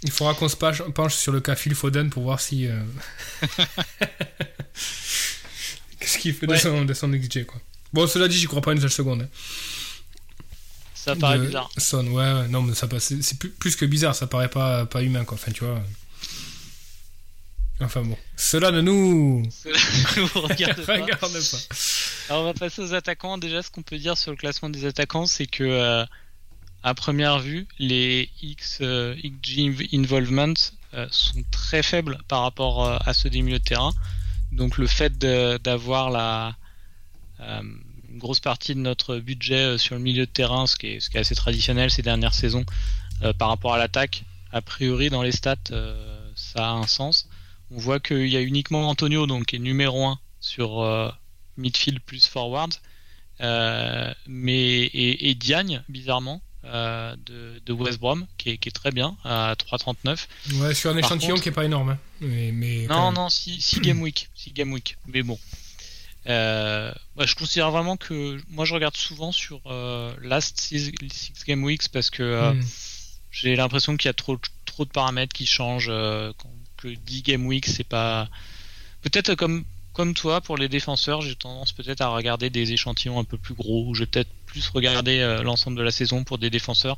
Il 0.04 0.12
faudra 0.12 0.34
qu'on 0.34 0.48
se 0.48 0.56
penche 0.56 1.14
sur 1.16 1.32
le 1.32 1.42
cas 1.42 1.56
Phil 1.56 1.76
Foden 1.76 2.10
pour 2.10 2.24
voir 2.24 2.40
si. 2.40 2.68
Euh, 2.68 2.80
qu'est-ce 6.00 6.18
qu'il 6.18 6.34
fait 6.34 6.48
de, 6.48 6.56
son, 6.56 6.86
de, 6.86 6.94
son, 6.94 7.10
XG, 7.10 7.46
quoi. 7.46 7.60
Bon, 7.92 8.08
cela 8.08 8.28
dit, 8.28 8.38
j'y 8.38 8.46
crois 8.46 8.62
pas 8.62 8.72
une 8.72 8.80
seule 8.80 8.92
seconde. 8.92 9.24
Hein. 9.24 9.30
Ça 10.94 11.16
paraît 11.16 11.40
bizarre. 11.40 11.70
Son, 11.78 12.08
ouais, 12.08 12.48
non, 12.48 12.62
mais 12.62 12.76
ça 12.76 12.88
c'est 13.00 13.38
plus, 13.38 13.76
que 13.76 13.86
bizarre, 13.86 14.16
ça 14.16 14.28
paraît 14.28 14.50
pas, 14.50 14.86
pas 14.86 15.02
humain, 15.02 15.26
quoi. 15.26 15.36
Enfin, 15.36 15.52
tu 15.52 15.66
vois. 15.66 15.82
Enfin 17.82 18.02
bon, 18.02 18.18
cela 18.36 18.72
ne 18.72 18.82
nous, 18.82 19.42
nous 20.18 20.28
regarde, 20.36 20.86
pas. 20.86 20.96
Alors 20.96 22.42
on 22.42 22.44
va 22.44 22.54
passer 22.54 22.82
aux 22.82 22.94
attaquants. 22.94 23.38
Déjà, 23.38 23.64
ce 23.64 23.72
qu'on 23.72 23.84
peut 23.84 23.98
dire 23.98 24.18
sur 24.18 24.32
le 24.32 24.38
classement 24.38 24.70
des 24.70 24.84
attaquants, 24.84 25.26
c'est 25.26 25.48
que 25.48 25.64
euh, 25.64 26.06
à 26.84 26.94
première 26.94 27.40
vue, 27.40 27.68
les 27.78 28.30
X, 28.42 28.80
euh, 28.82 29.16
XG 29.16 29.94
involvement 29.94 30.54
euh, 30.94 31.08
sont 31.12 31.44
très 31.52 31.84
faibles 31.84 32.20
par 32.28 32.42
rapport 32.42 33.00
à 33.06 33.14
ceux 33.14 33.30
des 33.30 33.42
milieux 33.42 33.60
de 33.60 33.64
terrain. 33.64 33.94
Donc 34.52 34.78
le 34.78 34.88
fait 34.88 35.18
d'avoir 35.18 36.10
la 36.10 36.56
une 38.10 38.18
grosse 38.18 38.40
partie 38.40 38.76
de 38.76 38.80
notre 38.80 39.18
budget 39.18 39.74
euh, 39.74 39.78
sur 39.78 39.96
le 39.96 40.02
milieu 40.02 40.26
de 40.26 40.32
terrain, 40.32 40.68
ce 40.68 40.76
qui 40.76 40.88
est, 40.88 41.00
ce 41.00 41.10
qui 41.10 41.18
est 41.18 41.22
assez 41.22 41.36
traditionnel 41.36 41.92
ces 41.92 42.02
dernières 42.02 42.34
saisons 42.34 42.66
euh, 43.22 43.34
par 43.34 43.50
rapport 43.50 43.74
à 43.74 43.78
l'attaque. 43.78 44.24
A 44.52 44.62
priori, 44.62 45.10
dans 45.10 45.22
les 45.22 45.32
stats, 45.32 45.56
euh, 45.72 46.32
ça 46.36 46.70
a 46.70 46.72
un 46.72 46.88
sens. 46.88 47.30
On 47.72 47.78
voit 47.78 48.00
qu'il 48.00 48.28
y 48.28 48.38
a 48.38 48.42
uniquement 48.42 48.90
Antonio, 48.90 49.28
donc 49.28 49.48
qui 49.48 49.58
est 49.58 49.60
numéro 49.60 50.06
1 50.06 50.20
sur 50.40 51.14
midfield 51.58 52.00
plus 52.00 52.26
forward, 52.26 52.74
mais 53.40 54.90
et, 54.94 55.36
Diagne, 55.36 55.84
bizarrement, 55.88 56.42
de, 56.64 57.72
West 57.72 58.00
Brom, 58.00 58.28
qui 58.38 58.50
est, 58.50 58.76
très 58.76 58.92
bien 58.92 59.16
à 59.24 59.56
3,39. 59.56 60.28
Ouais, 60.56 60.74
sur 60.74 60.92
un 60.92 60.98
échantillon 60.98 61.36
qui 61.36 61.50
est 61.50 61.54
pas 61.54 61.66
énorme. 61.66 61.92
Hein. 61.92 62.00
Mais, 62.22 62.88
non, 62.90 63.12
non, 63.12 63.30
6 63.30 63.80
game 63.82 64.02
week, 64.02 64.30
6 64.36 64.54
game 64.54 64.72
week. 64.74 64.98
Mais 65.08 65.24
bon, 65.24 65.40
euh, 66.28 66.92
je 67.18 67.36
considère 67.36 67.72
vraiment 67.72 67.98
que 67.98 68.40
moi 68.50 68.66
je 68.66 68.74
regarde 68.74 68.96
souvent 68.98 69.32
sur 69.32 69.62
euh, 69.68 70.14
Last 70.22 70.60
six, 70.60 70.92
Game 71.48 71.64
Weeks 71.64 71.90
parce 71.90 72.10
que 72.10 72.24
euh, 72.24 72.54
hmm. 72.54 72.64
j'ai 73.32 73.56
l'impression 73.56 73.96
qu'il 73.96 74.10
y 74.10 74.12
a 74.12 74.14
trop, 74.14 74.38
trop 74.66 74.86
de 74.86 74.90
paramètres 74.90 75.34
qui 75.34 75.46
changent, 75.46 75.88
que 75.88 76.88
10 76.88 77.24
Game 77.24 77.46
Weeks 77.46 77.68
c'est 77.68 77.88
pas. 77.88 78.28
Peut-être 79.02 79.36
comme, 79.36 79.64
comme 79.94 80.14
toi 80.14 80.42
pour 80.42 80.58
les 80.58 80.68
défenseurs, 80.68 81.22
j'ai 81.22 81.36
tendance 81.36 81.72
peut-être 81.72 82.02
à 82.02 82.10
regarder 82.10 82.50
des 82.50 82.74
échantillons 82.74 83.18
un 83.18 83.24
peu 83.24 83.38
plus 83.38 83.54
gros, 83.54 83.86
ou 83.88 83.96
je 83.96 84.02
vais 84.02 84.08
peut-être 84.08 84.30
plus 84.52 84.70
regarder 84.70 85.42
l'ensemble 85.44 85.78
de 85.78 85.84
la 85.84 85.92
saison 85.92 86.24
pour 86.24 86.38
des 86.38 86.50
défenseurs. 86.50 86.98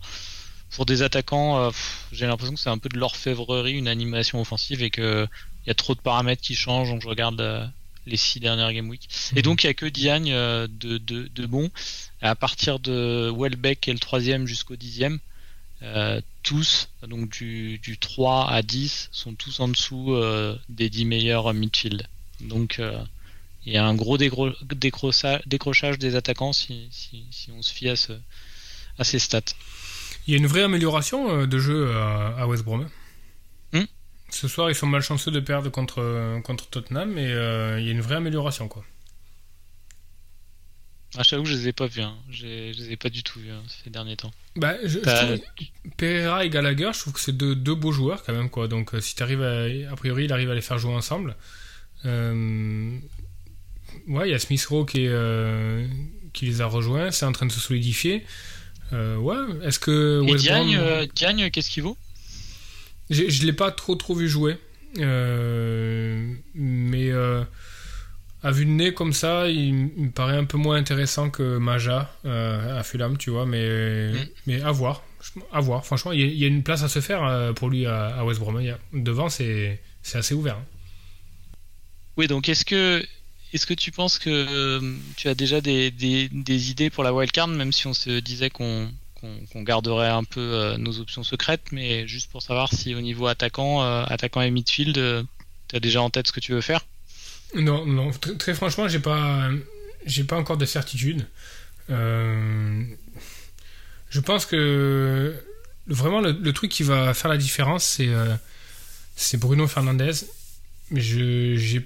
Pour 0.71 0.85
des 0.85 1.01
attaquants, 1.01 1.71
j'ai 2.11 2.25
l'impression 2.27 2.53
que 2.53 2.59
c'est 2.59 2.69
un 2.69 2.77
peu 2.77 2.89
de 2.89 2.97
l'orfèvrerie, 2.97 3.73
une 3.73 3.87
animation 3.87 4.39
offensive 4.39 4.81
et 4.81 4.89
que 4.89 5.27
il 5.65 5.69
y 5.69 5.71
a 5.71 5.75
trop 5.75 5.93
de 5.93 5.99
paramètres 5.99 6.41
qui 6.41 6.55
changent, 6.55 6.89
donc 6.89 7.01
je 7.01 7.07
regarde 7.07 7.71
les 8.05 8.17
six 8.17 8.39
dernières 8.39 8.73
Game 8.73 8.89
Week. 8.89 9.07
Et 9.33 9.37
mhm. 9.37 9.41
donc 9.41 9.63
il 9.63 9.67
n'y 9.67 9.71
a 9.71 9.73
que 9.73 9.85
Diagne 9.85 10.31
euh, 10.31 10.67
de, 10.69 10.97
de, 10.97 11.27
de, 11.27 11.45
bon. 11.45 11.69
À 12.21 12.35
partir 12.35 12.79
de 12.79 13.31
Welbeck 13.35 13.81
qui 13.81 13.89
est 13.89 13.93
le 13.93 13.99
troisième 13.99 14.47
jusqu'au 14.47 14.75
dixième, 14.75 15.19
euh, 15.83 16.21
tous, 16.43 16.89
donc 17.07 17.29
du, 17.29 17.79
du 17.79 17.97
3 17.97 18.49
à 18.49 18.61
10, 18.61 19.09
sont 19.11 19.33
tous 19.33 19.59
en 19.59 19.67
dessous 19.67 20.13
euh, 20.13 20.57
des 20.69 20.89
10 20.89 21.05
meilleurs 21.05 21.53
midfield. 21.53 22.07
Donc 22.41 22.81
il 23.65 23.73
y 23.73 23.77
a 23.77 23.85
un 23.85 23.95
gros 23.95 24.17
décrochage 24.17 25.99
des 25.99 26.15
attaquants 26.15 26.53
si, 26.53 26.87
si, 26.91 27.25
si, 27.31 27.51
on 27.51 27.61
se 27.61 27.73
fie 27.73 27.89
à, 27.89 27.95
ce, 27.95 28.13
à 28.97 29.03
ces 29.03 29.19
stats. 29.19 29.41
Il 30.27 30.31
y 30.31 30.35
a 30.35 30.37
une 30.37 30.47
vraie 30.47 30.63
amélioration 30.63 31.45
de 31.45 31.59
jeu 31.59 31.95
à, 31.95 32.47
West 32.47 32.63
Brom. 32.63 32.87
Hein. 33.73 33.85
Ce 34.29 34.47
soir, 34.47 34.69
ils 34.69 34.75
sont 34.75 34.87
malchanceux 34.87 35.31
de 35.31 35.39
perdre 35.39 35.69
contre, 35.69 36.41
contre 36.43 36.67
Tottenham, 36.67 37.11
mais 37.11 37.31
euh, 37.31 37.79
il 37.79 37.85
y 37.85 37.89
a 37.89 37.91
une 37.91 38.01
vraie 38.01 38.15
amélioration. 38.15 38.67
quoi. 38.67 38.83
Ah, 41.17 41.23
j'avoue 41.23 41.43
que 41.43 41.49
je 41.49 41.55
les 41.55 41.67
ai 41.67 41.73
pas 41.73 41.87
vus. 41.87 42.01
Hein. 42.01 42.15
Je 42.29 42.45
les 42.45 42.91
ai 42.91 42.95
pas 42.95 43.09
du 43.09 43.21
tout 43.21 43.39
vus 43.39 43.51
hein, 43.51 43.61
ces 43.83 43.89
derniers 43.89 44.15
temps. 44.15 44.31
Bah, 44.55 44.75
je, 44.85 44.99
Pereira 45.97 46.45
et 46.45 46.49
Gallagher, 46.49 46.91
je 46.93 46.99
trouve 46.99 47.13
que 47.13 47.19
c'est 47.19 47.35
deux, 47.35 47.53
deux, 47.53 47.75
beaux 47.75 47.91
joueurs 47.91 48.23
quand 48.23 48.33
même. 48.33 48.49
quoi. 48.49 48.69
Donc, 48.69 48.93
euh, 48.93 49.01
si 49.01 49.15
tu 49.15 49.23
arrives 49.23 49.41
à, 49.41 49.65
a 49.91 49.95
priori, 49.97 50.25
il 50.25 50.33
arrive 50.33 50.49
à 50.49 50.55
les 50.55 50.61
faire 50.61 50.77
jouer 50.77 50.93
ensemble. 50.93 51.35
Euh, 52.05 52.97
ouais, 54.07 54.29
il 54.29 54.31
y 54.31 54.35
a 54.35 54.39
Smith 54.39 54.65
Rowe 54.65 54.85
qui, 54.85 55.07
qui 56.33 56.45
les 56.45 56.61
a 56.61 56.65
rejoints. 56.65 57.11
C'est 57.11 57.25
en 57.25 57.31
train 57.31 57.45
de 57.45 57.51
se 57.51 57.59
solidifier. 57.59 58.23
ouais, 58.91 59.37
est-ce 59.63 59.79
que. 59.79 60.23
Et 60.27 60.35
Diagne 60.35 61.49
qu'est-ce 61.51 61.69
qu'il 61.69 61.83
vaut? 61.83 61.97
Je 63.09 63.23
ne 63.23 63.45
l'ai 63.45 63.53
pas 63.53 63.71
trop 63.71 63.95
trop 63.95 64.15
vu 64.15 64.29
jouer. 64.29 64.57
Euh, 64.99 66.33
mais 66.53 67.11
euh, 67.11 67.43
à 68.43 68.51
vue 68.51 68.65
de 68.65 68.71
nez 68.71 68.93
comme 68.93 69.13
ça, 69.13 69.49
il, 69.49 69.73
me 69.73 70.11
paraît 70.11 70.37
un 70.37 70.45
peu 70.45 70.57
moins 70.57 70.77
intéressant 70.77 71.29
que 71.29 71.57
Maja 71.57 72.13
euh, 72.25 72.79
à 72.79 72.83
Fulham, 72.83 73.17
tu 73.17 73.29
vois. 73.29 73.45
Mais, 73.45 74.11
mm. 74.11 74.27
mais 74.47 74.61
à 74.61 74.71
voir. 74.71 75.03
À 75.51 75.61
voir. 75.61 75.85
Franchement, 75.85 76.11
il 76.11 76.21
y, 76.21 76.43
a 76.43 76.47
une 76.47 76.63
place 76.63 76.83
à 76.83 76.89
se 76.89 76.99
faire 76.99 77.53
pour 77.55 77.69
lui 77.69 77.85
à, 77.85 78.23
West 78.25 78.39
Brom. 78.39 78.59
devant, 78.93 79.29
c'est 79.29 79.79
assez 80.13 80.33
ouvert. 80.33 80.55
Hein. 80.55 80.65
Oui, 82.17 82.27
donc 82.27 82.49
est-ce 82.49 82.65
que 82.65 83.05
est-ce 83.53 83.65
que 83.65 83.73
tu 83.73 83.91
penses 83.91 84.17
que 84.19 84.79
tu 85.17 85.27
as 85.27 85.35
déjà 85.35 85.61
des, 85.61 85.91
idées 86.69 86.89
pour 86.89 87.03
la 87.03 87.13
wildcard, 87.13 87.47
même 87.47 87.71
si 87.71 87.87
on 87.87 87.93
se 87.93 88.19
disait 88.19 88.49
qu'on 88.49 88.89
garderait 89.55 90.09
un 90.09 90.23
peu 90.23 90.39
euh, 90.39 90.77
nos 90.77 90.99
options 90.99 91.23
secrètes, 91.23 91.71
mais 91.71 92.07
juste 92.07 92.31
pour 92.31 92.41
savoir 92.41 92.73
si 92.73 92.95
au 92.95 93.01
niveau 93.01 93.27
attaquant, 93.27 93.83
euh, 93.83 94.03
attaquant 94.05 94.41
et 94.41 94.51
midfield, 94.51 94.97
euh, 94.97 95.23
tu 95.67 95.75
as 95.75 95.79
déjà 95.79 96.01
en 96.01 96.09
tête 96.09 96.27
ce 96.27 96.31
que 96.31 96.39
tu 96.39 96.53
veux 96.53 96.61
faire? 96.61 96.85
Non, 97.55 98.11
très, 98.39 98.53
franchement, 98.53 98.87
j'ai 98.87 98.99
pas, 98.99 99.49
j'ai 100.05 100.23
pas 100.23 100.37
encore 100.37 100.57
de 100.57 100.65
certitude. 100.65 101.27
je 101.89 102.85
pense 104.23 104.45
que 104.45 105.35
vraiment 105.87 106.21
le, 106.21 106.53
truc 106.53 106.71
qui 106.71 106.83
va 106.83 107.13
faire 107.13 107.29
la 107.29 107.37
différence, 107.37 107.83
c'est 107.83 108.09
c'est 109.17 109.37
Bruno 109.37 109.67
Fernandez. 109.67 110.25
Je, 110.93 111.81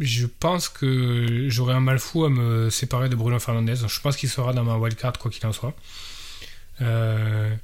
je 0.00 0.26
pense 0.26 0.68
que 0.68 1.46
j'aurais 1.48 1.74
un 1.74 1.80
mal 1.80 1.98
fou 1.98 2.24
à 2.24 2.30
me 2.30 2.70
séparer 2.70 3.08
de 3.08 3.16
Bruno 3.16 3.38
Fernandez. 3.38 3.76
Je 3.86 4.00
pense 4.00 4.16
qu'il 4.16 4.28
sera 4.28 4.52
dans 4.52 4.64
ma 4.64 4.76
wildcard 4.76 5.18
quoi 5.18 5.30
qu'il 5.30 5.46
en 5.46 5.52
soit. 5.52 5.74
Euh, 6.80 7.54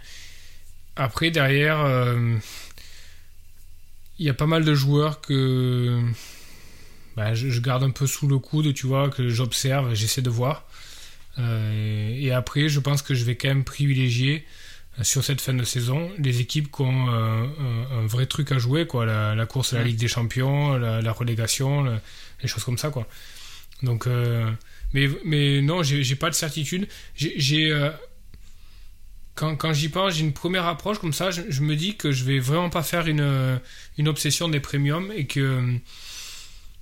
après, 0.94 1.30
derrière, 1.30 1.80
euh, 1.80 2.36
il 4.18 4.26
y 4.26 4.28
a 4.28 4.34
pas 4.34 4.46
mal 4.46 4.64
de 4.64 4.74
joueurs 4.74 5.20
que 5.20 6.02
bah, 7.16 7.34
je, 7.34 7.60
garde 7.60 7.82
un 7.82 7.90
peu 7.90 8.06
sous 8.06 8.28
le 8.28 8.38
coude, 8.38 8.74
tu 8.74 8.86
vois, 8.86 9.08
que 9.08 9.28
j'observe, 9.28 9.94
j'essaie 9.94 10.22
de 10.22 10.30
voir. 10.30 10.66
Euh, 11.38 12.14
et 12.14 12.32
après, 12.32 12.68
je 12.68 12.80
pense 12.80 13.00
que 13.00 13.14
je 13.14 13.24
vais 13.24 13.36
quand 13.36 13.48
même 13.48 13.64
privilégier 13.64 14.44
sur 15.02 15.22
cette 15.22 15.40
fin 15.40 15.54
de 15.54 15.64
saison 15.64 16.10
les 16.18 16.40
équipes 16.40 16.70
qui 16.74 16.82
ont 16.82 17.08
un, 17.08 18.06
vrai 18.06 18.26
truc 18.26 18.52
à 18.52 18.58
jouer, 18.58 18.86
quoi, 18.86 19.04
la, 19.06 19.46
course 19.46 19.72
à 19.74 19.78
la 19.78 19.84
Ligue 19.84 19.98
des 19.98 20.08
Champions, 20.08 20.76
la, 20.76 21.12
relégation, 21.12 21.84
les 22.42 22.48
choses 22.48 22.64
comme 22.64 22.78
ça, 22.78 22.90
quoi. 22.90 23.06
Donc, 23.82 24.06
mais, 24.94 25.08
mais 25.24 25.60
non, 25.60 25.82
j'ai 25.82 26.16
pas 26.16 26.30
de 26.30 26.34
certitude. 26.34 26.88
J'ai 27.14 27.72
quand, 29.36 29.54
quand 29.54 29.72
j'y 29.72 29.90
pense, 29.90 30.14
j'ai 30.14 30.24
une 30.24 30.32
première 30.32 30.66
approche 30.66 30.98
comme 30.98 31.12
ça, 31.12 31.30
je, 31.30 31.60
me 31.60 31.76
dis 31.76 31.96
que 31.96 32.10
je 32.10 32.24
vais 32.24 32.38
vraiment 32.38 32.70
pas 32.70 32.82
faire 32.82 33.06
une, 33.06 33.60
une 33.98 34.08
obsession 34.08 34.48
des 34.48 34.60
premiums 34.60 35.12
et 35.14 35.26
que 35.26 35.40
euh, 35.40 35.76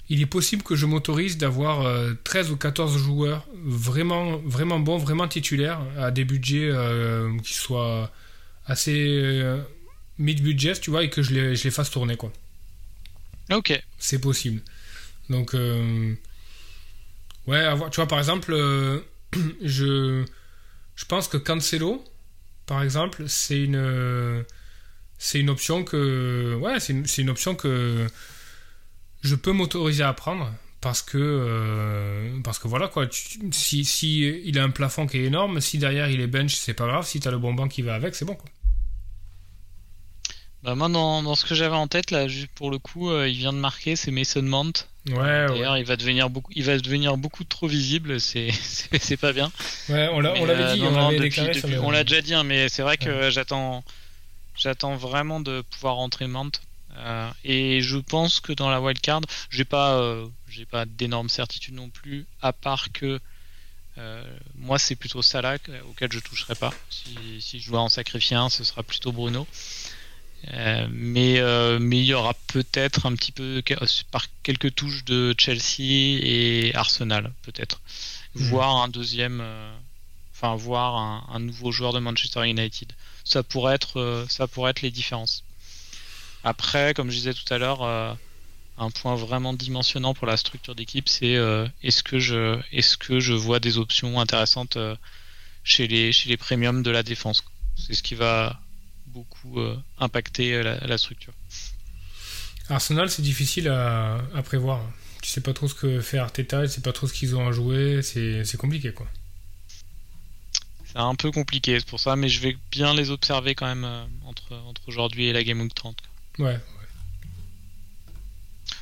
il 0.08 0.20
est 0.20 0.26
possible 0.26 0.62
que 0.62 0.76
je 0.76 0.86
m'autorise 0.86 1.38
d'avoir 1.38 1.84
13 2.24 2.48
euh, 2.48 2.52
ou 2.52 2.56
14 2.56 2.98
joueurs 2.98 3.46
vraiment, 3.54 4.38
vraiment 4.38 4.78
bons, 4.78 4.98
vraiment 4.98 5.28
titulaires, 5.28 5.80
à 5.98 6.10
des 6.10 6.24
budgets 6.24 6.68
euh, 6.70 7.36
qui 7.42 7.54
soient 7.54 8.10
assez 8.66 9.42
mid-budget, 10.18 10.74
tu 10.80 10.90
vois, 10.90 11.04
et 11.04 11.10
que 11.10 11.22
je 11.22 11.32
les, 11.32 11.56
je 11.56 11.64
les 11.64 11.70
fasse 11.70 11.90
tourner, 11.90 12.16
quoi. 12.16 12.32
Ok. 13.50 13.72
C'est 13.98 14.20
possible. 14.20 14.60
Donc, 15.30 15.54
ouais, 17.46 17.58
avoir, 17.58 17.90
tu 17.90 17.96
vois, 17.96 18.06
par 18.06 18.18
exemple, 18.18 18.54
je, 19.62 20.24
je 20.96 21.04
pense 21.06 21.28
que 21.28 21.36
Cancelo, 21.36 22.04
par 22.66 22.82
exemple, 22.82 23.24
c'est 23.26 23.62
une 23.62 24.44
c'est 25.18 25.40
une 25.40 25.50
option 25.50 25.84
que 25.84 26.54
ouais, 26.60 26.80
c'est 26.80 26.92
une, 26.92 27.06
une, 27.18 27.30
option 27.30 27.54
que 27.54 28.06
je 29.24 29.34
peux 29.34 29.52
m'autoriser 29.52 30.04
à 30.04 30.12
prendre 30.12 30.52
parce 30.80 31.00
que 31.02 31.18
euh, 31.18 32.38
parce 32.44 32.58
que 32.58 32.68
voilà 32.68 32.88
quoi, 32.88 33.06
si, 33.10 33.84
si 33.84 34.20
il 34.20 34.58
a 34.58 34.62
un 34.62 34.70
plafond 34.70 35.06
qui 35.06 35.16
est 35.16 35.24
énorme, 35.24 35.60
si 35.60 35.78
derrière 35.78 36.10
il 36.10 36.20
est 36.20 36.26
bench, 36.26 36.54
c'est 36.54 36.74
pas 36.74 36.86
grave, 36.86 37.06
si 37.06 37.20
tu 37.20 37.26
as 37.26 37.30
le 37.30 37.38
bon 37.38 37.54
banc 37.54 37.66
qui 37.68 37.82
va 37.82 37.94
avec, 37.94 38.14
c'est 38.14 38.26
bon 38.26 38.34
quoi. 38.34 38.50
Bah 40.62 40.74
moi 40.74 40.88
dans, 40.88 41.22
dans 41.22 41.34
ce 41.34 41.44
que 41.44 41.54
j'avais 41.54 41.74
en 41.74 41.88
tête 41.88 42.10
là, 42.10 42.28
juste 42.28 42.50
pour 42.54 42.70
le 42.70 42.78
coup, 42.78 43.10
euh, 43.10 43.28
il 43.28 43.36
vient 43.36 43.52
de 43.52 43.58
marquer, 43.58 43.96
c'est 43.96 44.10
Mason 44.10 44.42
Mount. 44.42 44.72
Ouais, 45.08 45.46
D'ailleurs, 45.48 45.76
il 45.76 45.84
va 45.84 45.96
devenir 45.96 46.30
beaucoup, 46.30 46.50
il 46.54 46.64
va 46.64 46.78
devenir 46.78 47.18
beaucoup 47.18 47.44
trop 47.44 47.66
visible. 47.66 48.18
C'est, 48.20 48.50
c'est 48.98 49.18
pas 49.18 49.34
bien. 49.34 49.52
Ouais, 49.90 50.08
on 50.10 50.20
l'avait 50.20 50.74
dit, 50.74 50.82
on, 50.82 50.96
avait 50.96 51.78
on 51.78 51.90
l'a 51.90 52.04
déjà 52.04 52.22
dit, 52.22 52.32
hein, 52.32 52.42
mais 52.42 52.70
c'est 52.70 52.80
vrai 52.80 52.96
que 52.96 53.28
j'attends, 53.30 53.84
j'attends 54.56 54.96
vraiment 54.96 55.40
de 55.40 55.62
pouvoir 55.62 55.96
rentrer 55.96 56.26
Mant. 56.26 56.50
Euh, 56.96 57.30
et 57.44 57.80
je 57.80 57.98
pense 57.98 58.40
que 58.40 58.52
dans 58.52 58.70
la 58.70 58.80
wildcard, 58.80 59.22
j'ai 59.50 59.64
pas, 59.64 59.94
euh, 59.94 60.26
j'ai 60.48 60.64
pas 60.64 60.86
d'énormes 60.86 61.28
certitudes 61.28 61.74
non 61.74 61.90
plus, 61.90 62.26
à 62.40 62.52
part 62.52 62.92
que 62.92 63.20
euh, 63.98 64.38
moi 64.56 64.78
c'est 64.78 64.96
plutôt 64.96 65.22
Salah 65.22 65.56
auquel 65.88 66.12
je 66.12 66.18
toucherai 66.20 66.54
pas. 66.54 66.72
Si, 66.90 67.40
si 67.40 67.60
je 67.60 67.70
dois 67.70 67.80
en 67.80 67.88
sacrifier 67.88 68.36
un, 68.36 68.48
ce 68.48 68.64
sera 68.64 68.82
plutôt 68.82 69.12
Bruno. 69.12 69.46
Mais 70.90 71.40
mais 71.80 71.98
il 72.00 72.04
y 72.04 72.12
aura 72.12 72.34
peut-être 72.48 73.06
un 73.06 73.14
petit 73.14 73.32
peu 73.32 73.62
par 74.10 74.26
quelques 74.42 74.74
touches 74.74 75.04
de 75.04 75.34
Chelsea 75.38 76.20
et 76.22 76.72
Arsenal 76.74 77.32
peut-être 77.42 77.80
mhm. 78.34 78.48
voir 78.48 78.76
un 78.82 78.88
deuxième 78.88 79.42
enfin 80.34 80.54
voir 80.54 80.96
un, 81.32 81.40
nouveau 81.40 81.72
joueur 81.72 81.94
de 81.94 81.98
Manchester 81.98 82.46
United 82.46 82.92
ça 83.24 83.42
pourrait 83.42 83.76
être 83.76 84.26
ça 84.28 84.46
pourrait 84.46 84.72
être 84.72 84.82
les 84.82 84.90
différences 84.90 85.43
après 86.44 86.94
comme 86.94 87.10
je 87.10 87.16
disais 87.16 87.34
tout 87.34 87.52
à 87.52 87.58
l'heure 87.58 87.82
un 88.76 88.90
point 88.90 89.16
vraiment 89.16 89.52
dimensionnant 89.52 90.14
pour 90.14 90.26
la 90.26 90.36
structure 90.36 90.74
d'équipe 90.74 91.08
c'est 91.08 91.38
est-ce 91.82 92.02
que 92.02 92.18
je 92.18 92.60
est-ce 92.72 92.96
que 92.96 93.20
je 93.20 93.32
vois 93.32 93.60
des 93.60 93.78
options 93.78 94.20
intéressantes 94.20 94.78
chez 95.64 95.88
les 95.88 96.12
chez 96.12 96.28
les 96.28 96.36
premiums 96.36 96.82
de 96.82 96.90
la 96.90 97.02
défense? 97.02 97.42
C'est 97.76 97.94
ce 97.94 98.02
qui 98.02 98.14
va 98.14 98.60
beaucoup 99.14 99.60
euh, 99.60 99.76
impacté 99.98 100.54
euh, 100.54 100.78
la, 100.82 100.98
structure. 100.98 101.32
Arsenal, 102.68 103.08
c'est 103.08 103.22
difficile 103.22 103.68
à, 103.68 104.20
prévoir. 104.44 104.80
Tu 105.22 105.30
sais 105.30 105.40
pas 105.40 105.54
trop 105.54 105.68
ce 105.68 105.74
que 105.74 106.00
fait 106.00 106.18
Arteta, 106.18 106.66
tu 106.66 106.72
sais 106.72 106.80
pas 106.80 106.92
trop 106.92 107.06
ce 107.06 107.14
qu'ils 107.14 107.34
ont 107.36 107.46
à 107.46 107.52
jouer, 107.52 108.02
c'est 108.02 108.56
compliqué 108.58 108.92
quoi. 108.92 109.06
C'est 110.86 110.98
un 110.98 111.14
peu 111.14 111.30
compliqué, 111.30 111.78
c'est 111.78 111.88
pour 111.88 111.98
ça, 111.98 112.14
mais 112.14 112.28
je 112.28 112.40
vais 112.40 112.56
bien 112.70 112.94
les 112.94 113.10
observer 113.10 113.54
quand 113.54 113.66
même 113.66 113.84
euh, 113.84 114.04
entre, 114.26 114.52
entre 114.52 114.82
aujourd'hui 114.86 115.26
et 115.26 115.32
la 115.32 115.42
Game 115.42 115.60
Week 115.60 115.74
30. 115.74 115.96
Ouais, 116.38 116.44
ouais. 116.44 116.60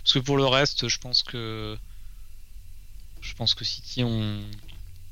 Parce 0.03 0.15
que 0.15 0.19
pour 0.19 0.37
le 0.37 0.47
reste, 0.47 0.89
je 0.89 0.99
pense 0.99 1.23
que 1.23 1.77
je 3.21 3.35
pense 3.35 3.55
que 3.55 3.65
City, 3.65 4.03
on, 4.03 4.43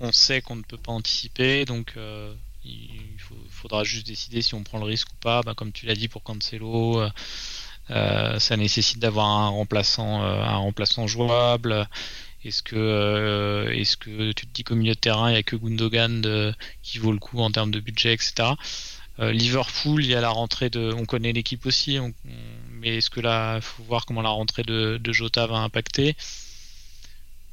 on 0.00 0.12
sait 0.12 0.42
qu'on 0.42 0.56
ne 0.56 0.62
peut 0.62 0.76
pas 0.76 0.92
anticiper, 0.92 1.64
donc 1.64 1.96
il 2.64 3.48
faudra 3.48 3.84
juste 3.84 4.06
décider 4.06 4.42
si 4.42 4.54
on 4.54 4.62
prend 4.62 4.78
le 4.78 4.84
risque 4.84 5.08
ou 5.10 5.16
pas. 5.20 5.42
Bah, 5.42 5.54
comme 5.54 5.72
tu 5.72 5.86
l'as 5.86 5.94
dit 5.94 6.08
pour 6.08 6.22
Cancelo, 6.22 7.00
euh, 7.00 7.10
euh, 7.90 8.38
ça 8.38 8.56
nécessite 8.56 8.98
d'avoir 8.98 9.26
un 9.26 9.48
remplaçant, 9.48 10.22
euh, 10.22 10.42
un 10.42 10.56
remplaçant 10.56 11.06
jouable. 11.06 11.88
Est-ce 12.44 12.62
que, 12.62 13.70
est-ce 13.74 13.96
que 13.98 14.32
tu 14.32 14.46
te 14.46 14.52
dis 14.52 14.64
qu'au 14.64 14.74
milieu 14.74 14.94
de 14.94 14.98
terrain, 14.98 15.28
il 15.28 15.32
n'y 15.32 15.38
a 15.38 15.42
que 15.42 15.56
Gundogan 15.56 16.54
qui 16.82 16.98
vaut 16.98 17.12
le 17.12 17.18
coup 17.18 17.38
en 17.40 17.50
termes 17.50 17.70
de 17.70 17.80
budget, 17.80 18.14
etc. 18.14 18.54
Liverpool, 19.20 20.04
il 20.04 20.10
y 20.10 20.14
a 20.14 20.20
la 20.20 20.30
rentrée 20.30 20.70
de. 20.70 20.92
On 20.96 21.04
connaît 21.04 21.32
l'équipe 21.32 21.66
aussi, 21.66 21.98
mais 22.70 22.96
est-ce 22.96 23.10
que 23.10 23.20
là, 23.20 23.56
il 23.56 23.62
faut 23.62 23.82
voir 23.82 24.06
comment 24.06 24.22
la 24.22 24.30
rentrée 24.30 24.62
de, 24.62 25.00
Jota 25.12 25.46
va 25.46 25.58
impacter? 25.58 26.16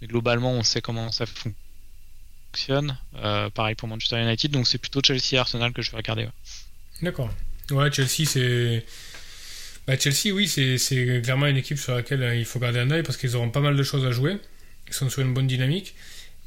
Mais 0.02 0.08
globalement, 0.08 0.54
on 0.54 0.64
sait 0.64 0.82
comment 0.82 1.12
ça 1.12 1.26
fonctionne 1.26 2.98
euh, 3.16 3.50
pareil 3.50 3.76
pour 3.76 3.88
Manchester 3.88 4.22
United, 4.22 4.52
donc 4.52 4.68
c'est 4.68 4.78
plutôt 4.78 5.02
Chelsea 5.04 5.40
Arsenal 5.40 5.74
que 5.74 5.82
je 5.82 5.92
vais 5.92 5.98
regarder. 5.98 6.28
D'accord. 7.02 7.30
Ouais, 7.72 7.92
Chelsea, 7.92 8.26
c'est. 8.26 8.86
Bah, 9.86 9.98
Chelsea, 9.98 10.34
oui, 10.34 10.48
c'est 10.48 11.22
clairement 11.24 11.48
une 11.48 11.58
équipe 11.58 11.78
sur 11.78 11.96
laquelle 11.96 12.24
euh, 12.24 12.36
il 12.36 12.46
faut 12.46 12.60
garder 12.60 12.80
un 12.80 12.92
œil 12.92 13.04
parce 13.04 13.18
qu'ils 13.18 13.36
auront 13.36 13.50
pas 13.50 13.62
mal 13.62 13.76
de 13.76 13.84
choses 13.84 14.06
à 14.06 14.12
jouer. 14.12 14.38
Ils 14.88 14.94
sont 14.94 15.10
sur 15.10 15.22
une 15.22 15.34
bonne 15.34 15.48
dynamique. 15.48 15.96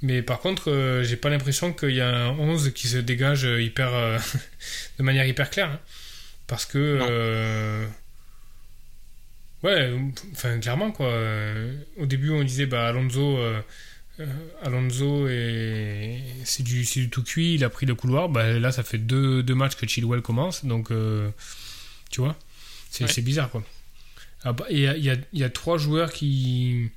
Mais 0.03 0.23
par 0.23 0.41
contre, 0.41 0.71
euh, 0.71 1.03
j'ai 1.03 1.17
pas 1.17 1.29
l'impression 1.29 1.73
qu'il 1.73 1.95
y 1.95 2.01
a 2.01 2.09
un 2.09 2.31
11 2.31 2.73
qui 2.73 2.89
se 2.89 2.97
dégage 2.97 3.45
hyper, 3.45 3.91
de 4.99 5.03
manière 5.03 5.27
hyper 5.27 5.51
claire. 5.51 5.71
Hein. 5.71 5.81
Parce 6.47 6.65
que. 6.67 7.87
ouais, 9.63 9.93
enfin, 10.33 10.59
clairement, 10.59 10.91
quoi. 10.91 11.13
Au 11.97 12.07
début, 12.07 12.31
on 12.31 12.43
disait, 12.43 12.67
bah, 12.67 12.89
Alonso 12.89 13.39
euh, 14.21 14.27
Alonso 14.63 15.29
et 15.29 16.19
c'est 16.45 16.63
du, 16.63 16.85
du, 16.85 17.09
tout 17.09 17.23
cuit, 17.23 17.55
il 17.55 17.65
a 17.65 17.71
pris 17.71 17.87
le 17.87 17.95
couloir. 17.95 18.29
Bah, 18.29 18.59
là, 18.59 18.73
ça 18.73 18.83
fait 18.83 18.99
deux, 18.99 19.43
deux 19.43 19.55
matchs 19.55 19.77
que 19.77 19.87
Chilwell 19.87 20.21
commence, 20.21 20.65
donc 20.65 20.91
euh, 20.91 21.31
tu 22.11 22.21
vois, 22.21 22.37
c'est 22.91 23.23
bizarre 23.23 23.51
quoi. 23.51 23.63
Ah, 24.43 24.53
bah, 24.53 24.67
il 24.71 24.79
y, 24.79 24.87
a, 24.87 25.17
y, 25.33 25.45
a, 25.45 25.51
trois 25.51 25.77
joueurs 25.77 26.13
qui, 26.13 26.91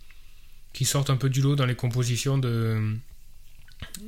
qui 0.74 0.86
sortent 0.86 1.10
un 1.10 1.18
peu 1.18 1.30
du 1.30 1.42
lot 1.42 1.56
dans 1.56 1.66
les 1.66 1.76
compositions 1.76 2.38
de, 2.38 2.98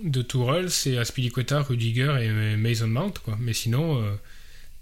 de 0.04 0.22
Tourelle 0.22 0.72
c'est 0.72 0.98
Aspilicueta, 0.98 1.62
Rudiger 1.62 2.18
et 2.22 2.58
Mason 2.58 2.88
Mount 2.88 3.14
quoi. 3.24 3.38
Mais 3.40 3.54
sinon, 3.54 4.02
euh, 4.02 4.16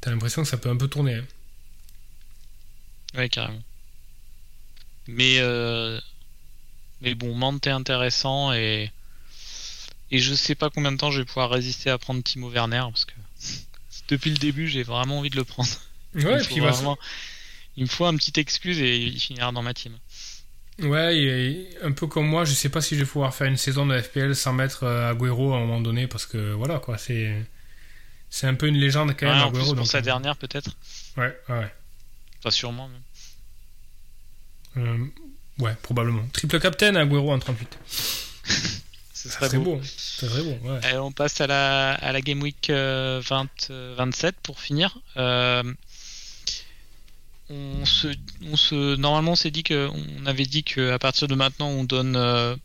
t'as 0.01 0.11
l'impression 0.11 0.43
que 0.43 0.47
ça 0.47 0.57
peut 0.57 0.69
un 0.69 0.77
peu 0.77 0.87
tourner. 0.87 1.15
Hein. 1.15 1.25
Ouais, 3.15 3.29
carrément. 3.29 3.61
Mais 5.07 5.39
mais 7.03 7.15
bon, 7.15 7.35
Mante 7.35 7.67
est 7.67 7.71
intéressant 7.71 8.53
et 8.53 8.89
et 10.09 10.19
je 10.19 10.33
sais 10.33 10.55
pas 10.55 10.69
combien 10.69 10.91
de 10.91 10.97
temps 10.97 11.11
je 11.11 11.19
vais 11.19 11.25
pouvoir 11.25 11.49
résister 11.49 11.89
à 11.89 11.97
prendre 11.97 12.23
Timo 12.23 12.49
Werner 12.49 12.83
parce 12.89 13.05
que 13.05 13.13
depuis 14.07 14.31
le 14.31 14.37
début 14.37 14.67
j'ai 14.67 14.83
vraiment 14.83 15.19
envie 15.19 15.29
de 15.29 15.35
le 15.35 15.43
prendre. 15.43 15.69
Ouais, 16.15 16.41
il, 16.51 16.61
me 16.61 16.69
vraiment... 16.69 16.97
il 17.75 17.83
me 17.83 17.89
faut 17.89 18.05
un 18.05 18.15
petit 18.15 18.39
excuse 18.39 18.79
et 18.79 18.97
il 18.97 19.19
finira 19.19 19.51
dans 19.51 19.63
ma 19.63 19.73
team. 19.73 19.97
Ouais, 20.81 21.67
un 21.83 21.91
peu 21.91 22.07
comme 22.07 22.27
moi, 22.27 22.45
je 22.45 22.53
sais 22.53 22.69
pas 22.69 22.81
si 22.81 22.95
je 22.95 23.01
vais 23.01 23.05
pouvoir 23.05 23.33
faire 23.33 23.47
une 23.47 23.57
saison 23.57 23.85
de 23.85 23.99
FPL 23.99 24.35
sans 24.35 24.53
mettre 24.53 24.83
euh, 24.83 25.11
Agüero 25.11 25.53
à 25.53 25.57
un 25.57 25.59
moment 25.59 25.81
donné 25.81 26.07
parce 26.07 26.25
que 26.25 26.53
voilà 26.53 26.79
quoi, 26.79 26.97
c'est 26.97 27.45
c'est 28.29 28.47
un 28.47 28.55
peu 28.55 28.67
une 28.67 28.77
légende 28.77 29.15
quand 29.17 29.27
même 29.27 29.47
Agüero. 29.47 29.75
pour 29.75 29.85
sa 29.85 29.99
euh, 29.99 30.01
dernière 30.01 30.35
peut-être. 30.35 30.71
Ouais, 31.15 31.37
ouais. 31.49 31.71
Pas 32.41 32.51
sûrement 32.51 32.89
même. 32.89 33.01
Euh, 34.77 35.05
Ouais, 35.59 35.75
probablement. 35.83 36.25
Triple 36.33 36.59
captain, 36.59 36.95
Agüero 36.95 37.31
en 37.31 37.39
38. 37.39 37.77
Ce 39.13 39.29
serait 39.29 39.57
beau. 39.57 39.79
Ça 39.83 40.27
serait 40.27 40.43
bon, 40.43 40.59
ouais. 40.69 40.97
on 40.97 41.11
passe 41.11 41.39
à 41.39 41.47
la, 41.47 41.93
à 41.93 42.11
la 42.11 42.21
Game 42.21 42.41
Week 42.41 42.65
20, 42.69 42.71
euh, 42.73 43.21
27 43.97 44.35
euh, 44.35 44.39
pour 44.43 44.59
finir. 44.59 44.97
Euh, 45.15 45.63
on 47.49 47.85
se, 47.85 48.07
on 48.43 48.55
se, 48.55 48.95
normalement, 48.95 49.31
on 49.31 49.35
s'est 49.35 49.51
dit 49.51 49.63
que, 49.63 49.89
on 50.19 50.25
avait 50.25 50.45
dit 50.45 50.63
qu'à 50.63 50.99
partir 50.99 51.27
de 51.27 51.35
maintenant, 51.35 51.69
on 51.69 51.83
donne 51.83 52.15
euh, 52.15 52.55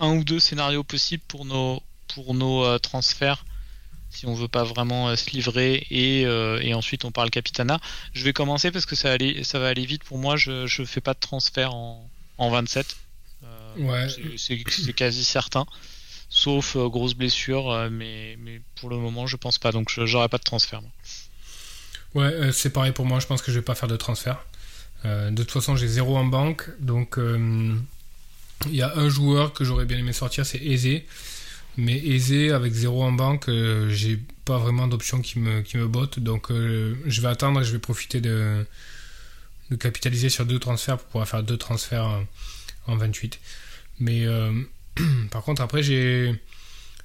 un 0.00 0.16
ou 0.16 0.24
deux 0.24 0.40
scénarios 0.40 0.84
possibles 0.84 1.22
pour 1.28 1.44
nos, 1.44 1.82
pour 2.08 2.34
nos 2.34 2.64
euh, 2.64 2.78
transferts, 2.78 3.44
si 4.10 4.26
on 4.26 4.34
veut 4.34 4.48
pas 4.48 4.64
vraiment 4.64 5.08
euh, 5.08 5.16
se 5.16 5.30
livrer, 5.30 5.86
et, 5.90 6.22
et, 6.22 6.74
ensuite 6.74 7.04
on 7.04 7.12
parle 7.12 7.30
Capitana. 7.30 7.80
Je 8.12 8.24
vais 8.24 8.32
commencer 8.32 8.70
parce 8.70 8.86
que 8.86 8.96
ça, 8.96 9.16
va 9.16 9.68
aller 9.68 9.86
vite 9.86 10.04
pour 10.04 10.18
moi. 10.18 10.36
Je, 10.36 10.66
je 10.66 10.84
fais 10.84 11.00
pas 11.00 11.14
de 11.14 11.20
transfert 11.20 11.74
en, 11.74 12.08
en 12.38 12.50
27. 12.50 12.96
ouais. 13.78 14.06
C'est 14.36 14.92
quasi 14.92 15.24
certain. 15.24 15.66
Sauf 16.28 16.76
grosse 16.76 17.14
blessure, 17.14 17.88
mais, 17.92 18.36
mais 18.40 18.60
pour 18.74 18.88
le 18.88 18.96
moment, 18.96 19.28
je 19.28 19.36
pense 19.36 19.58
pas. 19.58 19.70
Donc, 19.70 19.92
j'aurai 20.04 20.28
pas 20.28 20.38
de 20.38 20.42
transfert. 20.42 20.82
Moi. 20.82 20.90
Ouais, 22.14 22.26
euh, 22.26 22.52
c'est 22.52 22.70
pareil 22.70 22.92
pour 22.92 23.06
moi. 23.06 23.20
Je 23.20 23.26
pense 23.26 23.42
que 23.42 23.50
je 23.50 23.58
vais 23.58 23.64
pas 23.64 23.74
faire 23.74 23.88
de 23.88 23.96
transfert. 23.96 24.44
Euh, 25.04 25.30
de 25.30 25.42
toute 25.42 25.52
façon, 25.52 25.76
j'ai 25.76 25.88
zéro 25.88 26.16
en 26.16 26.24
banque. 26.24 26.68
Donc, 26.80 27.18
euh, 27.18 27.74
il 28.66 28.74
y 28.74 28.82
a 28.82 28.96
un 28.96 29.08
joueur 29.08 29.52
que 29.52 29.64
j'aurais 29.64 29.84
bien 29.84 29.98
aimé 29.98 30.12
sortir, 30.12 30.46
c'est 30.46 30.62
Aizé. 30.62 31.06
Mais 31.76 31.98
Aizé, 31.98 32.52
avec 32.52 32.72
zéro 32.72 33.02
en 33.02 33.12
banque, 33.12 33.50
j'ai 33.88 34.20
pas 34.44 34.58
vraiment 34.58 34.86
d'option 34.86 35.20
qui 35.20 35.40
me, 35.40 35.62
qui 35.62 35.76
me 35.76 35.88
botte. 35.88 36.20
Donc, 36.20 36.50
je 36.50 37.20
vais 37.20 37.28
attendre 37.28 37.60
et 37.60 37.64
je 37.64 37.72
vais 37.72 37.80
profiter 37.80 38.20
de, 38.20 38.64
de 39.70 39.76
capitaliser 39.76 40.28
sur 40.28 40.46
deux 40.46 40.60
transferts 40.60 40.98
pour 40.98 41.06
pouvoir 41.08 41.28
faire 41.28 41.42
deux 41.42 41.56
transferts 41.56 42.22
en 42.86 42.96
28. 42.96 43.40
Mais 43.98 44.24
par 45.32 45.42
contre, 45.42 45.62
après, 45.62 45.82
j'ai 45.82 46.40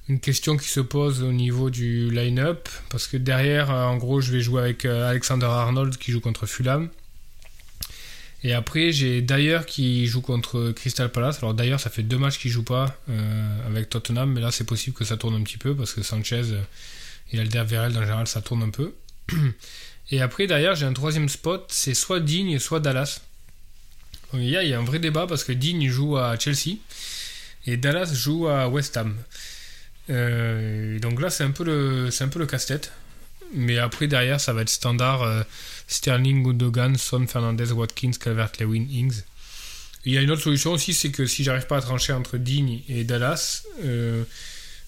une 0.10 0.20
question 0.20 0.58
qui 0.58 0.68
se 0.68 0.80
pose 0.80 1.22
au 1.22 1.32
niveau 1.32 1.70
du 1.70 2.10
line-up, 2.10 2.68
parce 2.90 3.08
que 3.08 3.16
derrière, 3.16 3.70
euh, 3.70 3.86
en 3.86 3.98
gros, 3.98 4.22
je 4.22 4.32
vais 4.32 4.42
jouer 4.42 4.62
avec 4.62 4.84
euh, 4.86 5.08
Alexander 5.08 5.46
Arnold 5.46 5.98
qui 5.98 6.12
joue 6.12 6.20
contre 6.20 6.48
Fulham. 6.48 6.90
Et 8.44 8.54
après, 8.54 8.92
j'ai 8.92 9.22
Dyer 9.22 9.60
qui 9.68 10.08
joue 10.08 10.22
contre 10.22 10.72
Crystal 10.72 11.12
Palace. 11.12 11.38
Alors 11.40 11.54
d'ailleurs, 11.54 11.80
ça 11.80 11.92
fait 11.92 12.04
deux 12.04 12.18
matchs 12.18 12.40
qu'il 12.40 12.50
joue 12.50 12.64
pas 12.64 12.98
euh, 13.10 13.68
avec 13.68 13.90
Tottenham, 13.90 14.34
mais 14.34 14.42
là, 14.42 14.50
c'est 14.50 14.64
possible 14.64 14.98
que 14.98 15.06
ça 15.06 15.16
tourne 15.16 15.36
un 15.36 15.44
petit 15.44 15.58
peu, 15.58 15.76
parce 15.76 15.94
que 15.94 16.02
Sanchez 16.02 16.42
et 17.32 17.40
Alderweireld, 17.40 17.96
en 17.96 18.02
général, 18.02 18.28
ça 18.28 18.42
tourne 18.42 18.64
un 18.64 18.72
peu. 18.72 18.96
Et 20.12 20.22
après, 20.22 20.48
derrière, 20.48 20.74
j'ai 20.74 20.88
un 20.88 20.94
troisième 20.94 21.30
spot, 21.30 21.68
c'est 21.70 21.94
soit 21.94 22.20
Digne, 22.20 22.58
soit 22.58 22.80
Dallas. 22.80 23.22
Donc, 24.34 24.42
a, 24.42 24.64
il 24.64 24.70
y 24.70 24.74
a 24.74 24.80
un 24.80 24.84
vrai 24.84 24.98
débat, 24.98 25.28
parce 25.28 25.44
que 25.44 25.52
Digne 25.52 25.88
joue 25.88 26.18
à 26.18 26.36
Chelsea, 26.40 26.78
et 27.68 27.78
Dallas 27.78 28.12
joue 28.12 28.48
à 28.48 28.68
West 28.70 28.98
Ham. 28.98 29.16
Euh, 30.10 31.00
donc 31.00 31.22
là, 31.22 31.30
c'est 31.30 31.44
un 31.44 31.52
peu 31.52 31.64
le, 31.64 32.12
c'est 32.12 32.24
un 32.24 32.28
peu 32.28 32.40
le 32.40 32.46
casse-tête. 32.46 32.92
Mais 33.54 33.80
après, 33.80 34.08
derrière, 34.08 34.40
ça 34.40 34.54
va 34.54 34.62
être 34.62 34.70
standard 34.70 35.24
euh, 35.24 35.42
Sterling, 35.88 36.44
Gundogan, 36.44 36.96
Son, 36.98 37.26
Fernandez, 37.28 37.72
Watkins, 37.72 38.12
Calvert-Lewin, 38.20 38.86
Ings. 38.90 39.24
Il 40.06 40.14
y 40.14 40.18
a 40.18 40.22
une 40.22 40.32
autre 40.32 40.44
solution 40.44 40.72
aussi, 40.72 40.94
c'est 40.94 41.12
que 41.12 41.26
si 41.26 41.44
j'arrive 41.44 41.68
pas 41.68 41.78
à 41.78 41.82
trancher 41.82 42.14
entre 42.14 42.38
Digne 42.38 42.82
et 42.88 43.04
Dallas, 43.04 43.64
euh, 43.84 44.24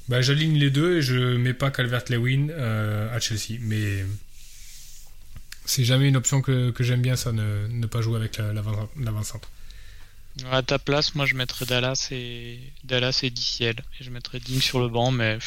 bah, 0.08 0.22
j'aligne 0.22 0.58
les 0.58 0.70
deux 0.70 0.98
et 0.98 1.02
je 1.02 1.38
mets 1.38 1.54
pas 1.54 1.70
Calvert-Lewin 1.70 2.50
à 2.50 3.20
Chelsea. 3.20 3.60
Mais 3.60 4.06
c'est 5.66 5.84
jamais 5.84 6.08
une 6.08 6.18
option 6.18 6.42
que, 6.42 6.74
j'aime 6.80 7.02
bien, 7.02 7.16
ça, 7.16 7.32
ne, 7.32 7.68
ne, 7.68 7.86
pas 7.88 8.02
jouer 8.02 8.18
avec 8.18 8.38
l'avant-centre. 8.38 9.50
À 10.50 10.62
ta 10.62 10.80
place, 10.80 11.14
moi 11.16 11.26
je 11.26 11.36
mettrais 11.36 11.66
Dallas 11.66 12.08
et 12.12 12.60
Dallas 12.84 13.20
et 13.24 13.30
DCL. 13.30 13.76
Et 14.00 14.04
je 14.04 14.10
mettrais 14.10 14.40
Ding 14.40 14.62
sur 14.62 14.80
le 14.80 14.88
banc, 14.88 15.12
mais 15.12 15.38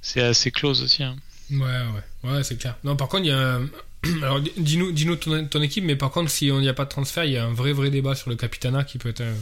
c'est 0.00 0.22
assez 0.22 0.50
close 0.50 0.82
aussi. 0.82 1.02
Hein. 1.02 1.16
Ouais, 1.50 1.58
ouais, 1.58 2.30
ouais, 2.30 2.42
c'est 2.42 2.56
clair. 2.56 2.76
Non, 2.84 2.96
par 2.96 3.08
contre, 3.08 3.24
il 3.24 3.28
y 3.28 3.32
a. 3.32 3.60
Alors, 4.22 4.40
dis-nous, 4.40 4.92
dis-nous 4.92 5.16
ton, 5.16 5.62
équipe, 5.62 5.84
mais 5.84 5.96
par 5.96 6.10
contre, 6.10 6.30
si 6.30 6.50
on 6.50 6.60
n'y 6.60 6.68
a 6.68 6.74
pas 6.74 6.84
de 6.84 6.90
transfert, 6.90 7.24
il 7.24 7.32
y 7.32 7.38
a 7.38 7.44
un 7.44 7.52
vrai, 7.52 7.72
vrai 7.72 7.90
débat 7.90 8.14
sur 8.14 8.30
le 8.30 8.36
Capitana 8.36 8.84
qui 8.84 8.98
peut 8.98 9.10
être, 9.10 9.22
euh, 9.22 9.34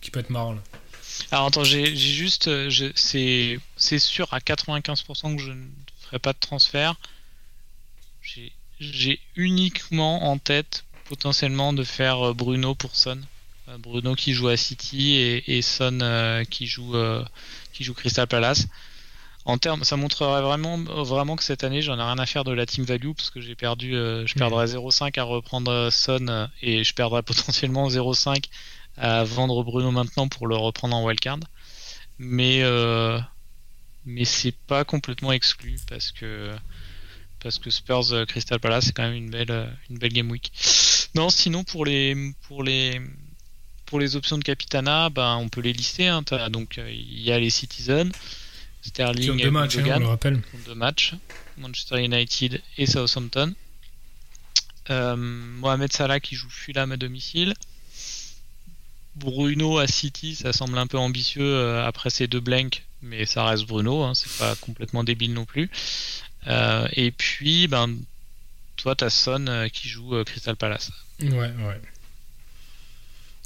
qui 0.00 0.10
peut 0.10 0.20
être 0.20 0.30
marrant. 0.30 0.52
Là. 0.52 0.62
Alors, 1.30 1.46
attends, 1.46 1.64
j'ai, 1.64 1.94
juste. 1.96 2.48
Euh, 2.48 2.70
c'est, 2.94 3.58
c'est 3.76 3.98
sûr 3.98 4.32
à 4.32 4.38
95% 4.38 5.36
que 5.36 5.42
je 5.42 5.50
ne 5.50 5.66
ferai 6.00 6.18
pas 6.18 6.32
de 6.32 6.38
transfert. 6.38 6.94
J'ai, 8.22 8.52
j'ai 8.80 9.20
uniquement 9.36 10.30
en 10.30 10.38
tête 10.38 10.84
potentiellement 11.12 11.74
de 11.74 11.84
faire 11.84 12.28
euh, 12.28 12.32
Bruno 12.32 12.74
pour 12.74 12.96
Son. 12.96 13.18
Euh, 13.68 13.76
Bruno 13.76 14.14
qui 14.14 14.32
joue 14.32 14.48
à 14.48 14.56
City 14.56 15.16
et, 15.46 15.60
Son 15.60 15.98
euh, 16.00 16.42
qui 16.44 16.66
joue 16.66 16.94
qui 17.74 17.84
joue 17.84 17.92
Crystal 17.92 18.26
Palace. 18.26 18.66
En 19.44 19.58
termes, 19.58 19.84
ça 19.84 19.96
montrerait 19.96 20.40
vraiment, 20.40 20.78
vraiment 20.78 21.36
que 21.36 21.44
cette 21.44 21.64
année, 21.64 21.82
j'en 21.82 21.98
ai 21.98 22.02
rien 22.02 22.18
à 22.18 22.26
faire 22.26 22.44
de 22.44 22.52
la 22.52 22.64
team 22.64 22.84
value 22.84 23.12
parce 23.12 23.28
que 23.28 23.40
j'ai 23.42 23.56
perdu, 23.56 23.90
je 23.90 24.34
perdrai 24.34 24.66
0,5 24.66 25.18
à 25.18 25.24
reprendre 25.24 25.90
Son 25.90 26.48
et 26.62 26.84
je 26.84 26.94
perdrai 26.94 27.22
potentiellement 27.30 27.88
0,5 27.88 28.44
à 28.96 29.24
vendre 29.24 29.62
Bruno 29.64 29.90
maintenant 29.90 30.28
pour 30.28 30.46
le 30.46 30.56
reprendre 30.56 30.96
en 30.96 31.04
wildcard. 31.04 31.40
Mais, 32.18 32.62
mais 34.06 34.24
c'est 34.24 34.56
pas 34.66 34.84
complètement 34.84 35.32
exclu 35.32 35.76
parce 35.90 36.10
que 36.12 36.52
parce 37.42 37.58
que 37.58 37.70
Spurs 37.70 38.26
Crystal 38.28 38.60
Palace 38.60 38.86
c'est 38.86 38.92
quand 38.92 39.02
même 39.02 39.14
une 39.24 39.30
belle 39.30 39.76
une 39.90 39.98
belle 39.98 40.12
game 40.12 40.30
week. 40.30 40.52
Non, 41.14 41.30
sinon 41.30 41.64
pour 41.64 41.84
les 41.84 42.34
pour 42.48 42.62
les 42.62 43.00
pour 43.86 44.00
les 44.00 44.16
options 44.16 44.38
de 44.38 44.44
Capitana, 44.44 45.10
ben 45.10 45.36
on 45.36 45.48
peut 45.48 45.60
les 45.60 45.72
lister. 45.72 46.08
Hein. 46.08 46.22
Donc 46.50 46.78
euh, 46.78 46.90
il 46.90 47.20
y 47.20 47.32
a 47.32 47.38
les 47.38 47.50
Citizens, 47.50 48.10
Sterling, 48.82 49.40
deux 49.40 49.50
matchs, 49.50 49.76
hein, 49.78 49.84
on 49.96 49.98
le 49.98 50.06
rappelle. 50.06 50.40
Deux 50.66 50.74
matchs, 50.74 51.14
Manchester 51.58 52.02
United 52.02 52.62
et 52.78 52.86
Southampton. 52.86 53.54
Mohamed 54.88 55.92
Salah 55.92 56.20
qui 56.20 56.34
joue 56.34 56.50
Fulham 56.50 56.92
à 56.92 56.96
domicile. 56.96 57.54
Bruno 59.14 59.78
à 59.78 59.86
City, 59.86 60.34
ça 60.34 60.54
semble 60.54 60.78
un 60.78 60.86
peu 60.86 60.96
ambitieux 60.96 61.78
après 61.80 62.08
ces 62.08 62.26
deux 62.26 62.40
blanks, 62.40 62.82
mais 63.02 63.26
ça 63.26 63.44
reste 63.44 63.66
Bruno, 63.66 64.02
hein, 64.02 64.14
c'est 64.14 64.38
pas 64.38 64.56
complètement 64.56 65.04
débile 65.04 65.34
non 65.34 65.44
plus. 65.44 65.70
Euh, 66.46 66.88
et 66.92 67.10
puis, 67.10 67.68
ben, 67.68 67.96
toi, 68.76 68.94
t'as 68.96 69.10
Son 69.10 69.46
euh, 69.46 69.68
qui 69.68 69.88
joue 69.88 70.14
euh, 70.14 70.24
Crystal 70.24 70.56
Palace. 70.56 70.90
Ouais, 71.20 71.30
ouais. 71.30 71.80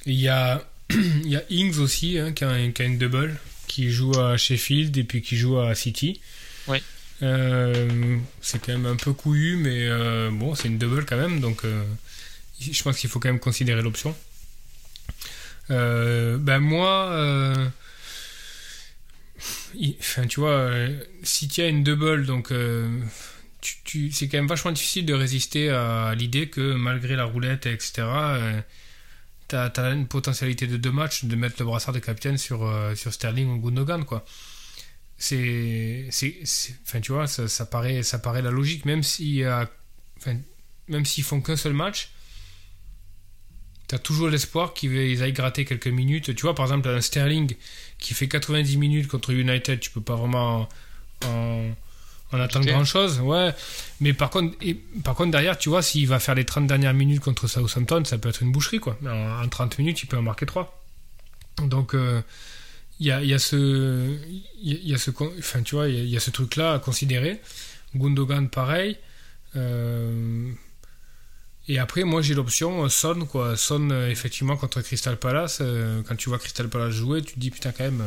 Il 0.06 0.14
y 0.14 0.28
a, 0.28 0.64
il 0.90 1.28
y 1.28 1.36
a 1.36 1.42
Ings 1.50 1.78
aussi, 1.78 2.18
hein, 2.18 2.32
qui, 2.32 2.44
a, 2.44 2.58
une 2.58 2.98
double, 2.98 3.38
qui 3.66 3.90
joue 3.90 4.18
à 4.18 4.36
Sheffield 4.36 4.96
et 4.96 5.04
puis 5.04 5.22
qui 5.22 5.36
joue 5.36 5.58
à 5.58 5.74
City. 5.74 6.20
Oui. 6.68 6.78
c'est 7.20 8.58
quand 8.60 8.72
même 8.72 8.86
un 8.86 8.96
peu 8.96 9.12
couillu, 9.12 9.56
mais 9.56 9.88
bon, 10.30 10.54
c'est 10.54 10.68
une 10.68 10.78
double 10.78 11.04
quand 11.06 11.16
même, 11.16 11.40
donc 11.40 11.62
je 12.60 12.82
pense 12.82 12.98
qu'il 12.98 13.08
faut 13.08 13.20
quand 13.20 13.28
même 13.28 13.40
considérer 13.40 13.82
l'option. 13.82 14.14
ben 15.68 16.58
moi, 16.58 17.72
enfin, 20.00 20.26
tu 20.26 20.40
vois, 20.40 20.50
euh, 20.50 20.98
si 21.22 21.48
tu 21.48 21.60
as 21.62 21.68
une 21.68 21.82
double, 21.84 22.26
donc 22.26 22.52
euh, 23.94 24.08
c'est 24.12 24.28
quand 24.28 24.38
même 24.38 24.46
vachement 24.46 24.72
difficile 24.72 25.06
de 25.06 25.14
résister 25.14 25.70
à 25.70 26.14
l'idée 26.14 26.48
que 26.48 26.74
malgré 26.74 27.16
la 27.16 27.24
roulette, 27.24 27.66
etc., 27.66 28.06
tu 29.48 29.56
as, 29.56 29.90
une 29.92 30.08
potentialité 30.08 30.66
de 30.66 30.76
deux 30.76 30.90
matchs 30.90 31.24
de 31.24 31.36
mettre 31.36 31.56
le 31.60 31.66
brassard 31.66 31.94
de 31.94 32.00
capitaine 32.00 32.36
sur, 32.36 32.64
euh, 32.64 32.94
sur 32.94 33.12
Sterling 33.12 33.48
ou 33.48 33.58
Gundogan, 33.60 34.04
quoi. 34.04 34.24
C'est, 35.18 36.08
enfin, 36.84 37.00
tu 37.00 37.12
vois, 37.12 37.26
ça, 37.26 37.48
ça, 37.48 37.64
paraît, 37.64 38.02
ça 38.02 38.18
paraît 38.18 38.42
la 38.42 38.50
logique, 38.50 38.84
même 38.84 39.02
si, 39.02 39.42
même 40.88 41.04
s'ils 41.06 41.24
font 41.24 41.40
qu'un 41.40 41.56
seul 41.56 41.72
match, 41.72 42.10
T'as 43.88 43.98
toujours 43.98 44.28
l'espoir 44.28 44.74
qu'ils 44.74 45.22
aillent 45.22 45.32
gratter 45.32 45.64
quelques 45.64 45.86
minutes. 45.86 46.34
Tu 46.34 46.42
vois, 46.42 46.56
par 46.56 46.66
exemple, 46.66 46.88
un 46.88 47.00
Sterling 47.00 47.54
qui 47.98 48.14
fait 48.14 48.26
90 48.26 48.76
minutes 48.78 49.06
contre 49.06 49.30
United, 49.30 49.78
tu 49.78 49.90
peux 49.90 50.00
pas 50.00 50.16
vraiment 50.16 50.68
en, 51.24 51.70
attendre 52.32 52.66
grand 52.66 52.84
chose. 52.84 53.20
Ouais. 53.20 53.54
Mais 54.00 54.12
par 54.12 54.30
contre, 54.30 54.56
et, 54.60 54.74
par 54.74 55.14
contre 55.14 55.30
derrière, 55.30 55.56
tu 55.58 55.68
vois, 55.68 55.82
s'il 55.82 56.06
va 56.08 56.18
faire 56.18 56.34
les 56.34 56.44
30 56.44 56.66
dernières 56.66 56.94
minutes 56.94 57.20
contre 57.20 57.46
Southampton, 57.46 58.04
ça 58.04 58.18
peut 58.18 58.28
être 58.28 58.42
une 58.42 58.52
boucherie, 58.52 58.80
quoi. 58.80 58.98
En, 59.06 59.44
en 59.44 59.48
30 59.48 59.78
minutes, 59.78 60.02
il 60.02 60.06
peut 60.06 60.18
en 60.18 60.22
marquer 60.22 60.46
3. 60.46 60.82
Donc, 61.64 61.90
il 61.92 61.98
euh, 61.98 62.20
y, 63.00 63.10
a, 63.10 63.22
y, 63.22 63.32
a, 63.32 63.38
ce. 63.38 64.18
Il 64.60 64.88
y, 64.88 64.94
a 64.94 64.98
ce. 64.98 65.10
Enfin, 65.38 65.62
tu 65.62 65.74
vois, 65.74 65.88
il 65.88 66.08
y, 66.08 66.16
a 66.16 66.20
ce 66.20 66.30
truc-là 66.30 66.74
à 66.74 66.78
considérer. 66.78 67.40
Gundogan, 67.94 68.48
pareil. 68.48 68.98
Euh, 69.56 70.52
et 71.68 71.78
après, 71.78 72.04
moi, 72.04 72.22
j'ai 72.22 72.34
l'option 72.34 72.84
euh, 72.84 72.88
Son, 72.88 73.26
quoi. 73.26 73.56
Son, 73.56 73.90
effectivement, 74.08 74.56
contre 74.56 74.82
Crystal 74.82 75.16
Palace. 75.16 75.58
Euh, 75.60 76.02
quand 76.06 76.16
tu 76.16 76.28
vois 76.28 76.38
Crystal 76.38 76.68
Palace 76.68 76.92
jouer, 76.92 77.22
tu 77.22 77.34
te 77.34 77.40
dis, 77.40 77.50
putain, 77.50 77.72
quand 77.72 77.84
même, 77.84 78.04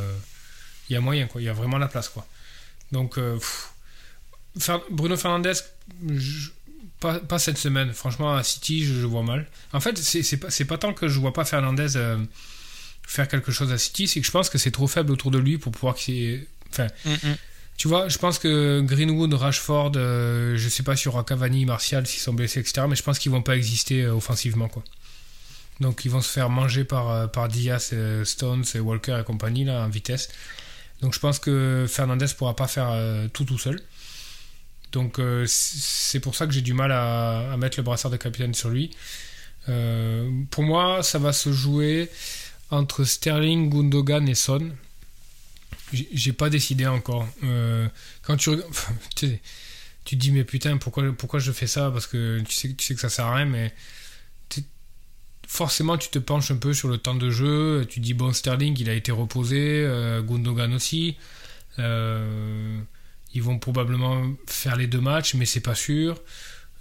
il 0.90 0.94
y 0.94 0.96
a 0.96 1.02
moyen, 1.02 1.28
quoi. 1.28 1.42
Il 1.42 1.46
y 1.46 1.50
a 1.50 1.54
vraiment 1.54 1.78
la 1.78 1.88
place, 1.88 2.10
quoi. 2.10 2.28
Donc, 2.92 3.20
Bruno 4.90 5.16
Fernandez, 5.18 5.54
pas, 7.00 7.40
cette 7.40 7.58
semaine. 7.58 7.94
Franchement, 7.94 8.36
à 8.36 8.44
City, 8.44 8.84
je, 8.84 9.06
vois 9.06 9.24
mal. 9.24 9.48
En 9.74 9.80
fait, 9.80 9.98
c'est 9.98 10.38
pas, 10.38 10.50
pas 10.68 10.78
tant 10.78 10.94
que 10.94 11.08
je 11.08 11.20
vois 11.20 11.34
pas 11.34 11.46
Fernandez 11.46 11.98
faire 13.10 13.28
quelque 13.28 13.52
chose 13.52 13.72
à 13.72 13.80
City, 13.80 14.08
c'est 14.08 14.20
que 14.20 14.26
je 14.26 14.32
pense 14.32 14.52
que 14.52 14.60
c'est 14.60 14.70
trop 14.70 14.86
faible 14.86 15.12
autour 15.12 15.32
de 15.32 15.40
lui 15.40 15.58
pour 15.58 15.72
pouvoir 15.72 15.96
qu'il. 15.96 16.46
Enfin. 16.70 16.88
tu 17.76 17.88
vois, 17.88 18.08
je 18.08 18.20
pense 18.20 18.38
que 18.38 18.82
Greenwood, 18.82 19.34
Rashford, 19.34 19.94
euh, 19.96 20.56
je 20.58 20.70
sais 20.70 20.84
pas 20.84 20.96
sur 20.96 21.26
Cavani, 21.26 21.66
Martial, 21.66 22.06
s'ils 22.06 22.22
sont 22.22 22.34
blessés, 22.34 22.60
etc. 22.60 22.86
Mais 22.88 22.96
je 22.96 23.02
pense 23.02 23.18
qu'ils 23.18 23.32
vont 23.32 23.42
pas 23.42 23.56
exister 23.56 24.04
euh, 24.04 24.14
offensivement, 24.14 24.68
quoi. 24.68 24.84
Donc 25.80 26.06
ils 26.06 26.12
vont 26.12 26.22
se 26.22 26.30
faire 26.30 26.52
manger 26.52 26.84
par, 26.84 27.10
euh, 27.10 27.26
par 27.26 27.48
Diaz, 27.48 27.96
Stones 28.26 28.66
et 28.76 28.80
Walker 28.80 29.18
et 29.20 29.24
compagnie, 29.24 29.66
là, 29.66 29.84
en 29.84 29.90
vitesse. 29.90 30.30
Donc 31.02 31.16
je 31.16 31.20
pense 31.20 31.40
que 31.40 31.88
Fernandez 31.90 32.28
pourra 32.38 32.56
pas 32.56 32.68
faire 32.68 32.94
tout 33.34 33.46
tout 33.46 33.58
seul. 33.58 33.82
Donc 34.92 35.20
c'est 35.46 36.20
pour 36.20 36.36
ça 36.36 36.48
que 36.48 36.54
j'ai 36.54 36.62
du 36.62 36.74
mal 36.74 36.92
à, 36.92 37.56
mettre 37.58 37.78
le 37.78 37.84
brassard 37.84 38.12
de 38.12 38.18
capitaine 38.18 38.54
sur 38.54 38.70
lui. 38.70 38.92
pour 39.66 40.64
moi, 40.64 41.04
ça 41.04 41.20
va 41.20 41.34
se 41.34 41.52
jouer 41.52 42.10
entre 42.72 43.04
Sterling, 43.04 43.70
Gundogan 43.70 44.28
et 44.28 44.36
Son. 44.36 44.72
J'ai 45.92 46.34
pas 46.34 46.50
décidé 46.50 46.86
encore. 46.86 47.28
Euh, 47.44 47.88
quand 48.22 48.38
tu, 48.38 48.52
tu, 49.16 49.40
te 50.06 50.16
dis 50.16 50.32
mais 50.32 50.44
putain 50.44 50.78
pourquoi 50.78 51.12
pourquoi 51.14 51.40
je 51.40 51.52
fais 51.52 51.68
ça? 51.68 51.90
Parce 51.92 52.08
que 52.08 52.42
tu 52.48 52.54
sais 52.54 52.74
tu 52.74 52.86
sais 52.86 52.96
que 52.96 53.02
ça 53.02 53.10
sert 53.10 53.26
à 53.26 53.36
rien 53.36 53.46
mais 53.46 53.74
forcément 55.48 55.98
tu 55.98 56.10
te 56.10 56.20
penches 56.20 56.52
un 56.52 56.58
peu 56.58 56.74
sur 56.74 56.90
le 56.90 57.00
temps 57.00 57.16
de 57.16 57.32
jeu. 57.32 57.86
Tu 57.90 58.00
dis 58.00 58.14
bon 58.14 58.34
Sterling 58.34 58.76
il 58.80 58.90
a 58.90 58.94
été 58.94 59.12
reposé, 59.12 59.84
euh, 59.86 60.22
Gundogan 60.22 60.74
aussi. 60.74 61.18
Euh, 61.80 62.80
ils 63.34 63.44
vont 63.44 63.60
probablement 63.60 64.24
faire 64.48 64.76
les 64.76 64.88
deux 64.88 65.02
matchs 65.02 65.34
mais 65.36 65.46
c'est 65.46 65.60
pas 65.60 65.76
sûr. 65.76 66.22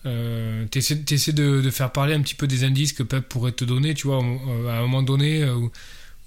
Euh, 0.07 0.65
t'essaies, 0.67 1.33
de, 1.33 1.71
faire 1.71 1.93
parler 1.93 2.15
un 2.15 2.23
petit 2.23 2.35
peu 2.37 2.47
des 2.47 2.65
indices 2.65 2.93
que 2.93 3.03
Pep 3.03 3.29
pourrait 3.29 3.53
te 3.53 3.65
donner, 3.65 3.95
tu 3.95 4.07
vois, 4.07 4.19
à 4.19 4.79
un 4.79 4.81
moment 4.83 5.03
donné, 5.03 5.45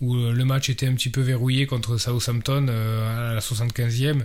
où 0.01 0.15
euh, 0.15 0.33
le 0.33 0.45
match 0.45 0.69
était 0.69 0.87
un 0.87 0.93
petit 0.93 1.09
peu 1.09 1.21
verrouillé 1.21 1.67
contre 1.67 1.97
Southampton 1.97 2.67
euh, 2.69 3.31
à 3.31 3.35
la 3.35 3.39
75e. 3.39 4.23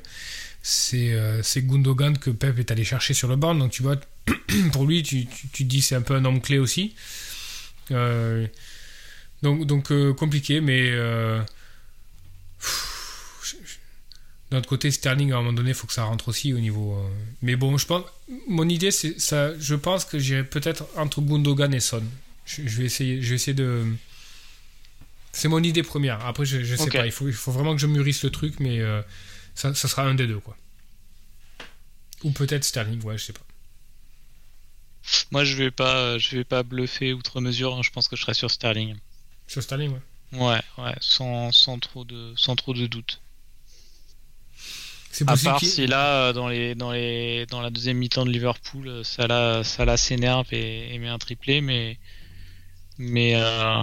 Euh, 0.94 1.40
c'est 1.42 1.62
Gundogan 1.62 2.18
que 2.18 2.30
Pep 2.30 2.58
est 2.58 2.70
allé 2.70 2.82
chercher 2.82 3.14
sur 3.14 3.28
le 3.28 3.36
banc. 3.36 3.54
Donc 3.54 3.70
tu 3.70 3.82
vois, 3.82 3.96
pour 4.72 4.86
lui, 4.86 5.02
tu, 5.02 5.26
dis 5.64 5.82
c'est 5.82 5.94
un 5.94 6.02
peu 6.02 6.14
un 6.14 6.24
homme 6.24 6.40
clé 6.40 6.58
aussi. 6.58 6.94
donc 9.42 9.92
compliqué, 10.16 10.60
mais 10.60 10.92
d'un 14.50 14.58
autre 14.58 14.68
côté, 14.68 14.90
Sterling, 14.90 15.32
à 15.32 15.36
un 15.36 15.38
moment 15.38 15.52
donné, 15.52 15.70
il 15.70 15.74
faut 15.74 15.86
que 15.86 15.92
ça 15.92 16.04
rentre 16.04 16.28
aussi 16.28 16.52
au 16.52 16.58
niveau. 16.58 16.96
Mais 17.42 17.56
bon, 17.56 17.76
je 17.78 17.86
pense, 17.86 18.04
mon 18.48 18.68
idée, 18.68 18.90
c'est 18.90 19.18
ça. 19.20 19.58
Je 19.58 19.74
pense 19.74 20.04
que 20.04 20.18
j'irai 20.18 20.44
peut-être 20.44 20.86
entre 20.96 21.20
Gundogan 21.20 21.74
et 21.74 21.80
Son. 21.80 22.02
Je, 22.44 22.62
je, 22.64 22.78
vais 22.78 22.84
essayer, 22.84 23.20
je 23.22 23.30
vais 23.30 23.34
essayer 23.34 23.54
de, 23.54 23.84
c'est 25.36 25.48
mon 25.48 25.62
idée 25.62 25.82
première. 25.82 26.24
Après, 26.24 26.46
je, 26.46 26.64
je 26.64 26.76
sais 26.76 26.88
pas. 26.88 27.04
Il 27.04 27.12
faut, 27.12 27.28
il 27.28 27.34
faut 27.34 27.52
vraiment 27.52 27.74
que 27.74 27.80
je 27.80 27.86
mûrisse 27.86 28.24
le 28.24 28.30
truc, 28.30 28.58
mais 28.58 28.80
euh, 28.80 29.02
ça, 29.54 29.74
ça, 29.74 29.86
sera 29.86 30.02
un 30.02 30.14
des 30.14 30.26
deux, 30.26 30.40
quoi. 30.40 30.56
Ou 32.24 32.30
peut-être 32.30 32.64
Sterling, 32.64 33.02
ouais, 33.02 33.18
je 33.18 33.24
sais 33.24 33.32
pas. 33.34 33.44
Moi, 35.30 35.44
je 35.44 35.54
vais 35.56 35.70
pas, 35.70 36.16
je 36.16 36.36
vais 36.36 36.44
pas 36.44 36.62
bluffer 36.62 37.12
outre 37.12 37.42
mesure. 37.42 37.74
Hein. 37.74 37.82
Je 37.82 37.90
pense 37.90 38.08
que 38.08 38.16
je 38.16 38.22
serai 38.22 38.32
sur 38.32 38.50
Sterling. 38.50 38.96
Sur 39.46 39.62
Sterling, 39.62 39.92
ouais. 39.92 40.40
Ouais, 40.40 40.62
ouais, 40.78 40.94
sans, 41.00 41.52
sans 41.52 41.78
trop 41.80 42.06
de, 42.06 42.32
sans 42.38 42.56
trop 42.56 42.72
de 42.72 42.86
doute. 42.86 43.20
C'est 45.16 45.30
À 45.30 45.34
part 45.34 45.60
si 45.60 45.86
là, 45.86 46.34
dans 46.34 46.46
les, 46.46 46.74
dans 46.74 46.92
les, 46.92 47.46
dans 47.46 47.62
la 47.62 47.70
deuxième 47.70 47.96
mi-temps 47.96 48.26
de 48.26 48.30
Liverpool, 48.30 49.02
ça 49.02 49.26
là, 49.26 49.64
ça 49.64 49.86
là 49.86 49.96
s'énerve 49.96 50.46
et, 50.52 50.94
et, 50.94 50.98
met 50.98 51.08
un 51.08 51.16
triplé, 51.16 51.62
mais, 51.62 51.98
mais. 52.98 53.32
Euh, 53.34 53.80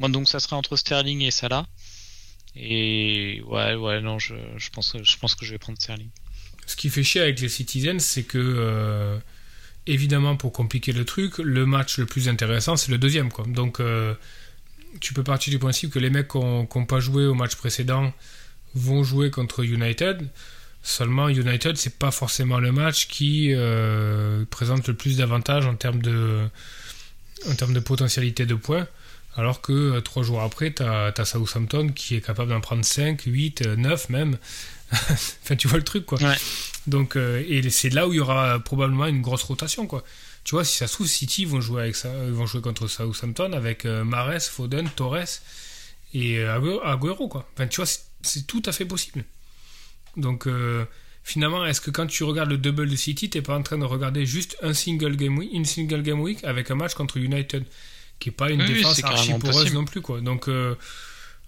moi, 0.00 0.08
donc, 0.08 0.28
ça 0.28 0.40
serait 0.40 0.56
entre 0.56 0.74
Sterling 0.74 1.22
et 1.22 1.30
Salah. 1.30 1.64
Et 2.56 3.40
ouais, 3.46 3.76
ouais, 3.76 4.00
non, 4.00 4.18
je, 4.18 4.34
je, 4.56 4.70
pense, 4.70 4.96
je 5.00 5.16
pense 5.18 5.36
que 5.36 5.46
je 5.46 5.52
vais 5.52 5.58
prendre 5.58 5.80
Sterling. 5.80 6.10
Ce 6.66 6.74
qui 6.74 6.90
fait 6.90 7.04
chier 7.04 7.20
avec 7.20 7.38
les 7.38 7.48
Citizens, 7.48 8.00
c'est 8.00 8.24
que, 8.24 8.38
euh, 8.38 9.16
évidemment, 9.86 10.34
pour 10.34 10.52
compliquer 10.52 10.90
le 10.90 11.04
truc, 11.04 11.38
le 11.38 11.66
match 11.66 11.98
le 11.98 12.06
plus 12.06 12.28
intéressant, 12.28 12.74
c'est 12.74 12.90
le 12.90 12.98
deuxième. 12.98 13.30
Quoi. 13.30 13.44
Donc, 13.46 13.78
euh, 13.78 14.12
tu 14.98 15.14
peux 15.14 15.22
partir 15.22 15.52
du 15.52 15.60
principe 15.60 15.92
que 15.92 16.00
les 16.00 16.10
mecs 16.10 16.26
qui 16.26 16.38
n'ont 16.38 16.66
pas 16.66 16.98
joué 16.98 17.26
au 17.26 17.34
match 17.34 17.54
précédent 17.54 18.12
vont 18.78 19.02
jouer 19.04 19.30
contre 19.30 19.64
United. 19.64 20.28
Seulement, 20.82 21.28
United, 21.28 21.76
c'est 21.76 21.98
pas 21.98 22.10
forcément 22.10 22.60
le 22.60 22.72
match 22.72 23.08
qui 23.08 23.52
euh, 23.52 24.44
présente 24.48 24.88
le 24.88 24.94
plus 24.94 25.16
d'avantages 25.18 25.66
en 25.66 25.74
termes 25.74 26.00
de, 26.00 26.48
en 27.46 27.54
termes 27.56 27.74
de 27.74 27.80
potentialité 27.80 28.46
de 28.46 28.54
points. 28.54 28.86
Alors 29.36 29.60
que 29.60 29.72
euh, 29.72 30.00
trois 30.00 30.22
jours 30.22 30.40
après, 30.40 30.72
tu 30.72 30.82
as, 30.82 31.24
Southampton 31.24 31.88
qui 31.88 32.16
est 32.16 32.20
capable 32.20 32.50
d'en 32.50 32.60
prendre 32.60 32.84
5, 32.84 33.20
8, 33.26 33.66
9 33.76 34.08
même. 34.08 34.38
enfin, 34.92 35.56
tu 35.56 35.68
vois 35.68 35.78
le 35.78 35.84
truc, 35.84 36.06
quoi. 36.06 36.18
Donc, 36.86 37.16
euh, 37.16 37.44
et 37.46 37.68
c'est 37.68 37.90
là 37.90 38.08
où 38.08 38.14
il 38.14 38.16
y 38.16 38.20
aura 38.20 38.58
probablement 38.60 39.06
une 39.06 39.20
grosse 39.20 39.42
rotation, 39.42 39.86
quoi. 39.86 40.04
Tu 40.44 40.54
vois, 40.54 40.64
si 40.64 40.78
ça 40.78 40.86
se 40.86 40.94
trouve, 40.94 41.06
City 41.06 41.44
vont 41.44 41.60
jouer, 41.60 41.82
avec 41.82 41.96
ça, 41.96 42.08
vont 42.30 42.46
jouer 42.46 42.62
contre 42.62 42.86
Southampton 42.86 43.52
avec 43.52 43.84
Mares, 43.84 44.40
Foden, 44.40 44.88
Torres 44.96 45.42
et 46.14 46.42
Aguero, 46.42 47.28
quoi. 47.28 47.46
Enfin, 47.54 47.66
tu 47.66 47.82
vois, 47.82 47.90
c'est 48.22 48.46
tout 48.46 48.62
à 48.66 48.72
fait 48.72 48.84
possible. 48.84 49.24
Donc, 50.16 50.48
finalement, 51.22 51.64
est-ce 51.66 51.80
que 51.80 51.90
quand 51.90 52.06
tu 52.06 52.24
regardes 52.24 52.50
le 52.50 52.58
double 52.58 52.88
de 52.88 52.96
City, 52.96 53.30
t'es 53.30 53.42
pas 53.42 53.56
en 53.56 53.62
train 53.62 53.78
de 53.78 53.84
regarder 53.84 54.26
juste 54.26 54.56
un 54.62 54.72
single 54.72 55.16
game 55.16 55.38
week, 55.38 55.50
une 55.52 55.64
single 55.64 56.02
game 56.02 56.20
week 56.20 56.42
avec 56.44 56.70
un 56.70 56.74
match 56.74 56.94
contre 56.94 57.18
United 57.18 57.64
qui 58.18 58.30
est 58.30 58.32
pas 58.32 58.50
une 58.50 58.64
défense 58.64 59.02
archi 59.04 59.32
poreuse 59.34 59.72
non 59.72 59.84
plus 59.84 60.00
quoi. 60.00 60.20
Donc 60.20 60.48
euh, 60.48 60.74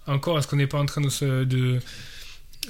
encore, 0.07 0.39
est-ce 0.39 0.47
qu'on 0.47 0.57
n'est 0.57 0.67
pas 0.67 0.79
en 0.79 0.85
train 0.85 1.01
de, 1.01 1.43
de, 1.43 1.79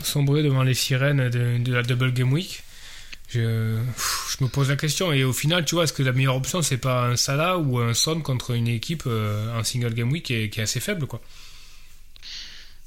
sombrer 0.04 0.43
devant 0.43 0.64
les 0.64 0.74
sirènes 0.74 1.30
de, 1.30 1.72
la 1.72 1.84
double 1.84 2.14
game 2.14 2.32
week? 2.32 2.64
Je, 3.30 3.78
je, 4.30 4.43
me 4.43 4.49
pose 4.49 4.70
la 4.70 4.76
question 4.76 5.14
et 5.14 5.24
au 5.24 5.32
final, 5.32 5.64
tu 5.64 5.76
vois, 5.76 5.86
est-ce 5.86 5.93
que 5.93 6.04
la 6.04 6.12
meilleure 6.12 6.36
option 6.36 6.62
c'est 6.62 6.78
pas 6.78 7.08
un 7.08 7.16
Salah 7.16 7.58
ou 7.58 7.80
un 7.80 7.93
Son 7.93 8.20
contre 8.20 8.52
une 8.52 8.68
équipe 8.68 9.04
euh, 9.06 9.58
en 9.58 9.64
single 9.64 9.93
game 9.93 10.12
week 10.12 10.26
qui 10.26 10.34
est, 10.34 10.49
qui 10.49 10.60
est, 10.60 10.64
assez 10.64 10.82
faible 10.82 11.08
quoi? 11.08 11.22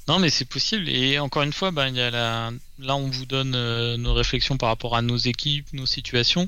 Non, 0.07 0.19
mais 0.19 0.29
c'est 0.29 0.45
possible. 0.45 0.87
Et 0.87 1.17
encore 1.19 1.43
une 1.43 1.53
fois, 1.53 1.71
ben, 1.71 1.89
y 1.89 2.01
a 2.01 2.11
la... 2.11 2.51
là, 2.79 2.95
on 2.95 3.09
vous 3.09 3.25
donne 3.25 3.55
euh, 3.55 3.97
nos 3.97 4.13
réflexions 4.13 4.57
par 4.57 4.69
rapport 4.69 4.95
à 4.95 5.01
nos 5.01 5.17
équipes, 5.17 5.67
nos 5.73 5.87
situations. 5.87 6.47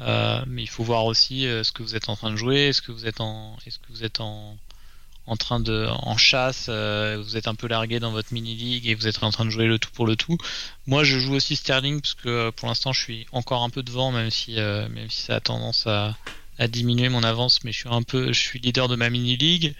Euh, 0.00 0.44
mais 0.46 0.62
il 0.62 0.68
faut 0.68 0.84
voir 0.84 1.04
aussi 1.04 1.46
euh, 1.46 1.64
ce 1.64 1.72
que 1.72 1.82
vous 1.82 1.96
êtes 1.96 2.08
en 2.08 2.16
train 2.16 2.30
de 2.30 2.36
jouer, 2.36 2.68
est-ce 2.68 2.82
que 2.82 2.92
vous 2.92 3.06
êtes 3.06 3.20
en, 3.20 3.56
est-ce 3.66 3.78
que 3.78 3.86
vous 3.90 4.04
êtes 4.04 4.20
en, 4.20 4.56
en 5.26 5.36
train 5.36 5.60
de, 5.60 5.86
en 5.88 6.16
chasse, 6.16 6.68
vous 6.68 7.36
êtes 7.36 7.48
un 7.48 7.54
peu 7.54 7.66
largué 7.68 8.00
dans 8.00 8.10
votre 8.10 8.32
mini 8.32 8.54
league 8.54 8.88
et 8.88 8.94
vous 8.94 9.06
êtes 9.06 9.22
en 9.22 9.30
train 9.30 9.44
de 9.44 9.50
jouer 9.50 9.66
le 9.66 9.78
tout 9.78 9.90
pour 9.92 10.06
le 10.06 10.16
tout. 10.16 10.36
Moi, 10.86 11.04
je 11.04 11.18
joue 11.18 11.34
aussi 11.34 11.56
Sterling 11.56 12.00
parce 12.00 12.14
que 12.14 12.50
pour 12.50 12.68
l'instant, 12.68 12.92
je 12.92 13.00
suis 13.00 13.26
encore 13.32 13.62
un 13.62 13.70
peu 13.70 13.82
devant, 13.82 14.12
même 14.12 14.30
si, 14.30 14.54
même 14.54 15.10
si 15.10 15.22
ça 15.22 15.36
a 15.36 15.40
tendance 15.40 15.86
à, 15.86 16.16
à 16.58 16.68
diminuer 16.68 17.08
mon 17.08 17.22
avance, 17.22 17.64
mais 17.64 17.72
je 17.72 17.78
suis 17.78 17.88
un 17.88 18.02
peu, 18.02 18.32
je 18.32 18.40
suis 18.40 18.58
leader 18.58 18.88
de 18.88 18.96
ma 18.96 19.10
mini 19.10 19.36
league. 19.36 19.74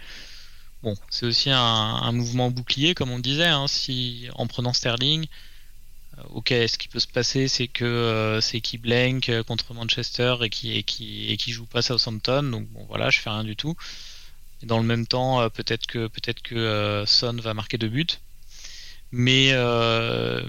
Bon, 0.85 0.93
c'est 1.09 1.25
aussi 1.25 1.49
un, 1.49 2.11
mouvement 2.11 2.51
bouclier, 2.51 2.93
comme 2.93 3.09
on 3.09 3.17
disait, 3.17 3.47
hein, 3.47 3.65
en 4.35 4.45
prenant 4.45 4.71
Sterling, 4.71 5.25
euh, 6.19 6.21
ok, 6.35 6.49
ce 6.49 6.77
qui 6.77 6.87
peut 6.87 6.99
se 6.99 7.07
passer, 7.07 7.47
c'est 7.47 7.67
que 7.67 7.83
euh, 7.85 8.39
c'est 8.39 8.61
qui 8.61 8.77
blank 8.77 9.29
euh, 9.29 9.41
contre 9.41 9.73
Manchester 9.73 10.35
et 10.43 10.49
qui 10.51 10.77
et 10.77 10.83
qui 10.83 11.31
et 11.31 11.37
qui 11.37 11.51
joue 11.53 11.65
pas 11.65 11.81
Southampton. 11.81 12.43
Donc 12.43 12.67
bon, 12.69 12.85
voilà, 12.87 13.09
je 13.09 13.19
fais 13.19 13.31
rien 13.31 13.43
du 13.43 13.55
tout. 13.55 13.75
Et 14.61 14.67
dans 14.67 14.77
le 14.77 14.85
même 14.85 15.07
temps, 15.07 15.49
peut-être 15.49 15.87
que 15.87 16.05
peut-être 16.07 16.43
que 16.43 17.03
Son 17.07 17.33
va 17.37 17.55
marquer 17.55 17.79
deux 17.79 17.89
buts. 17.89 18.19
Mais 19.11 19.53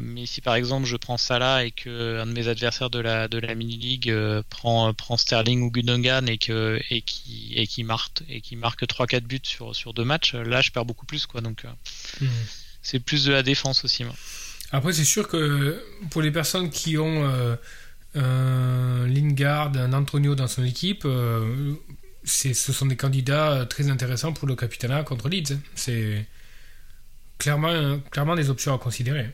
mais 0.00 0.26
si 0.26 0.40
par 0.40 0.54
exemple 0.54 0.86
je 0.86 0.96
prends 0.96 1.16
Salah 1.18 1.64
et 1.64 1.70
que 1.70 2.20
un 2.20 2.26
de 2.26 2.32
mes 2.32 2.48
adversaires 2.48 2.90
de 2.90 2.98
la 2.98 3.28
de 3.28 3.38
la 3.38 3.54
mini 3.54 3.76
league 3.76 4.12
prend 4.50 4.92
prend 4.94 5.16
Sterling 5.16 5.62
ou 5.62 5.70
Gundogan 5.70 6.28
et 6.28 6.38
que 6.38 6.80
et 6.90 7.02
qui 7.02 7.52
et 7.54 7.66
qui 7.66 7.84
marque 7.84 8.22
et 8.28 8.40
qui 8.40 8.56
marque 8.56 8.86
3 8.86 9.06
4 9.06 9.24
buts 9.24 9.40
sur 9.44 9.76
sur 9.76 9.94
deux 9.94 10.04
matchs, 10.04 10.34
là 10.34 10.62
je 10.62 10.72
perds 10.72 10.84
beaucoup 10.84 11.06
plus 11.06 11.26
quoi. 11.26 11.40
Donc 11.40 11.64
mmh. 12.20 12.26
c'est 12.82 12.98
plus 12.98 13.24
de 13.24 13.32
la 13.32 13.42
défense 13.42 13.84
aussi 13.84 14.02
moi. 14.04 14.14
Après, 14.72 14.92
c'est 14.92 15.04
sûr 15.04 15.28
que 15.28 15.82
pour 16.10 16.22
les 16.22 16.30
personnes 16.30 16.70
qui 16.70 16.98
ont 16.98 17.24
euh, 17.24 17.56
un 18.14 19.06
Lingard, 19.06 19.76
un 19.76 19.92
Antonio 19.92 20.34
dans 20.34 20.48
son 20.48 20.64
équipe, 20.64 21.02
euh, 21.04 21.74
ce 22.24 22.52
sont 22.54 22.86
des 22.86 22.96
candidats 22.96 23.66
très 23.70 23.88
intéressants 23.88 24.32
pour 24.32 24.48
le 24.48 24.56
capitana 24.56 25.02
contre 25.04 25.28
Leeds. 25.28 25.58
C'est 25.74 26.26
clairement, 27.38 27.98
clairement 28.10 28.34
des 28.34 28.50
options 28.50 28.74
à 28.74 28.78
considérer. 28.78 29.30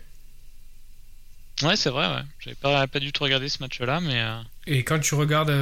Ouais, 1.63 1.77
c'est 1.77 1.91
vrai, 1.91 2.09
ouais. 2.09 2.23
J'avais 2.41 2.57
pas, 2.57 2.87
pas 2.87 2.99
du 2.99 3.13
tout 3.13 3.23
regardé 3.23 3.49
ce 3.49 3.63
match-là, 3.63 4.01
mais. 4.01 4.21
Euh, 4.21 4.41
Et 4.67 4.83
quand 4.83 4.99
tu 4.99 5.15
regardes 5.15 5.53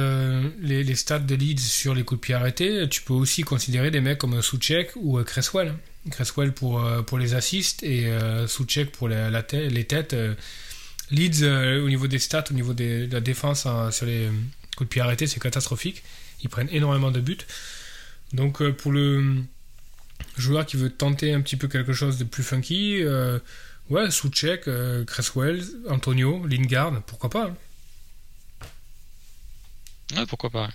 les, 0.59 0.83
les, 0.83 0.95
stats 0.95 1.19
de 1.19 1.35
Leeds 1.35 1.59
sur 1.59 1.93
les 1.93 2.03
coups 2.03 2.21
de 2.21 2.25
pied 2.25 2.33
arrêtés, 2.33 2.87
tu 2.89 3.01
peux 3.01 3.13
aussi 3.13 3.43
considérer 3.43 3.91
des 3.91 4.01
mecs 4.01 4.17
comme 4.17 4.41
Soucek 4.41 4.91
ou 4.95 5.21
Cresswell. 5.23 5.75
Cresswell 6.09 6.51
pour, 6.53 6.83
euh, 6.83 7.01
pour 7.03 7.19
les 7.19 7.35
assists 7.35 7.83
et 7.83 8.07
euh, 8.07 8.47
Soucek 8.47 8.91
pour 8.91 9.07
la, 9.07 9.29
les 9.51 9.83
têtes. 9.85 10.13
Euh, 10.13 10.33
Leeds, 11.11 11.43
au 11.43 11.89
niveau 11.89 12.07
des 12.07 12.19
stats, 12.19 12.45
au 12.51 12.53
niveau 12.53 12.73
de 12.73 13.09
la 13.11 13.19
défense 13.19 13.65
hein, 13.65 13.91
sur 13.91 14.05
les 14.05 14.29
coups 14.77 14.87
de 14.87 14.93
pied 14.93 15.01
arrêtés, 15.01 15.27
c'est 15.27 15.41
catastrophique. 15.41 16.03
Ils 16.41 16.47
prennent 16.47 16.69
énormément 16.71 17.11
de 17.11 17.19
buts. 17.19 17.37
Donc 18.31 18.63
pour 18.71 18.93
le 18.93 19.43
joueur 20.37 20.65
qui 20.65 20.77
veut 20.77 20.89
tenter 20.89 21.33
un 21.33 21.41
petit 21.41 21.57
peu 21.57 21.67
quelque 21.67 21.93
chose 21.93 22.17
de 22.17 22.23
plus 22.23 22.43
funky, 22.43 23.03
Ouais, 23.91 24.09
Soucek, 24.09 24.69
euh, 24.69 25.03
Cresswell, 25.03 25.61
Antonio, 25.89 26.47
Lingard, 26.47 27.01
pourquoi 27.03 27.29
pas 27.29 27.47
hein. 27.47 27.57
Ouais, 30.15 30.25
pourquoi 30.25 30.49
pas. 30.49 30.69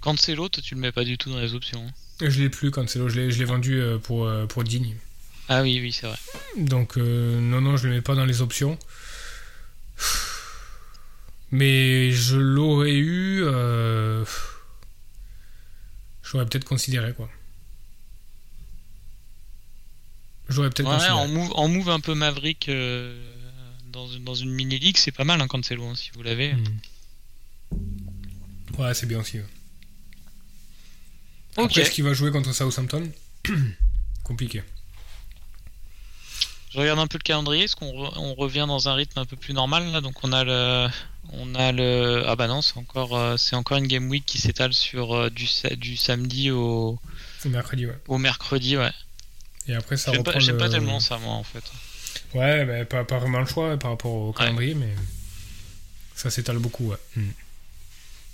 Cancelo, 0.00 0.48
toi, 0.48 0.62
tu 0.62 0.74
le 0.74 0.80
mets 0.80 0.90
pas 0.90 1.04
du 1.04 1.18
tout 1.18 1.30
dans 1.30 1.38
les 1.38 1.52
options. 1.54 1.84
hein. 1.86 1.92
Je 2.26 2.40
l'ai 2.40 2.48
plus, 2.48 2.70
Cancelo, 2.70 3.10
je 3.10 3.20
l'ai 3.20 3.30
je 3.30 3.38
l'ai 3.38 3.44
vendu 3.44 3.78
euh, 3.78 3.98
pour, 3.98 4.26
euh, 4.26 4.46
pour 4.46 4.64
Digne. 4.64 4.96
Ah 5.50 5.60
oui, 5.60 5.78
oui, 5.82 5.92
c'est 5.92 6.06
vrai. 6.06 6.16
Donc, 6.56 6.96
euh, 6.96 7.38
non, 7.38 7.60
non, 7.60 7.76
je 7.76 7.88
le 7.88 7.94
mets 7.94 8.00
pas 8.00 8.14
dans 8.14 8.24
les 8.24 8.40
options. 8.40 8.78
Mais 11.50 12.10
je 12.10 12.36
l'aurais 12.38 12.94
eu. 12.94 13.44
J'aurais 16.32 16.46
peut-être 16.46 16.64
considéré, 16.64 17.12
quoi. 17.12 17.28
J'aurais 20.48 20.70
peut-être 20.70 20.88
Ouais, 20.88 20.94
considéré. 20.94 21.18
en 21.18 21.28
move, 21.28 21.52
en 21.54 21.68
move 21.68 21.88
un 21.90 22.00
peu 22.00 22.14
maverick 22.14 22.68
euh, 22.70 23.22
dans, 23.86 24.08
une- 24.08 24.24
dans 24.24 24.34
une 24.34 24.50
mini-league, 24.50 24.96
c'est 24.96 25.10
pas 25.12 25.24
mal, 25.24 25.40
hein, 25.40 25.46
Cancelo, 25.46 25.84
hein, 25.86 25.94
si 25.94 26.10
vous 26.14 26.22
l'avez. 26.22 26.54
Hmm. 26.54 26.78
Ouais, 28.78 28.94
c'est 28.94 29.06
bien 29.06 29.20
aussi. 29.20 29.38
ouais. 29.38 29.44
Après, 31.58 31.82
est-ce 31.82 31.90
qu'il 31.90 32.04
va 32.04 32.14
jouer 32.14 32.30
contre 32.30 32.54
Southampton? 32.54 33.10
Compliqué. 34.24 34.62
Je 36.72 36.78
regarde 36.78 36.98
un 36.98 37.06
peu 37.06 37.18
le 37.18 37.22
calendrier, 37.22 37.64
est-ce 37.64 37.76
qu'on 37.76 37.92
re- 37.92 38.12
on 38.16 38.34
revient 38.34 38.64
dans 38.66 38.88
un 38.88 38.94
rythme 38.94 39.18
un 39.18 39.26
peu 39.26 39.36
plus 39.36 39.52
normal 39.52 39.90
là 39.92 40.00
Donc 40.00 40.14
on 40.24 40.32
a 40.32 40.42
le, 40.44 40.88
on 41.32 41.54
a 41.54 41.70
le, 41.72 42.24
ah 42.26 42.34
bah 42.36 42.46
non, 42.48 42.62
c'est 42.62 42.78
encore, 42.78 43.16
euh, 43.16 43.36
c'est 43.36 43.56
encore 43.56 43.76
une 43.76 43.86
game 43.86 44.08
week 44.08 44.24
qui 44.24 44.38
s'étale 44.38 44.72
sur 44.72 45.14
euh, 45.14 45.30
du, 45.30 45.46
sa- 45.46 45.74
du 45.76 45.96
samedi 45.96 46.50
au, 46.50 46.98
C'est 47.40 47.50
mercredi, 47.50 47.86
ouais. 47.86 47.98
au 48.08 48.16
mercredi, 48.18 48.76
ouais. 48.78 48.90
Et 49.68 49.74
après, 49.74 49.96
ça 49.98 50.12
J'aime 50.12 50.20
reprend 50.20 50.32
pas, 50.32 50.38
j'aime 50.38 50.56
pas 50.56 50.66
le- 50.66 50.70
tellement 50.72 50.98
ça 51.00 51.18
moi 51.18 51.34
en 51.34 51.44
fait. 51.44 51.62
Ouais, 52.34 52.64
mais 52.64 52.84
pas, 52.86 53.04
pas 53.04 53.18
vraiment 53.18 53.40
le 53.40 53.46
choix 53.46 53.76
par 53.76 53.90
rapport 53.90 54.12
au 54.12 54.32
calendrier, 54.32 54.74
mais 54.74 54.94
ça 56.14 56.30
s'étale 56.30 56.58
beaucoup, 56.58 56.88
ouais. 56.88 56.96
Hmm. 57.16 57.30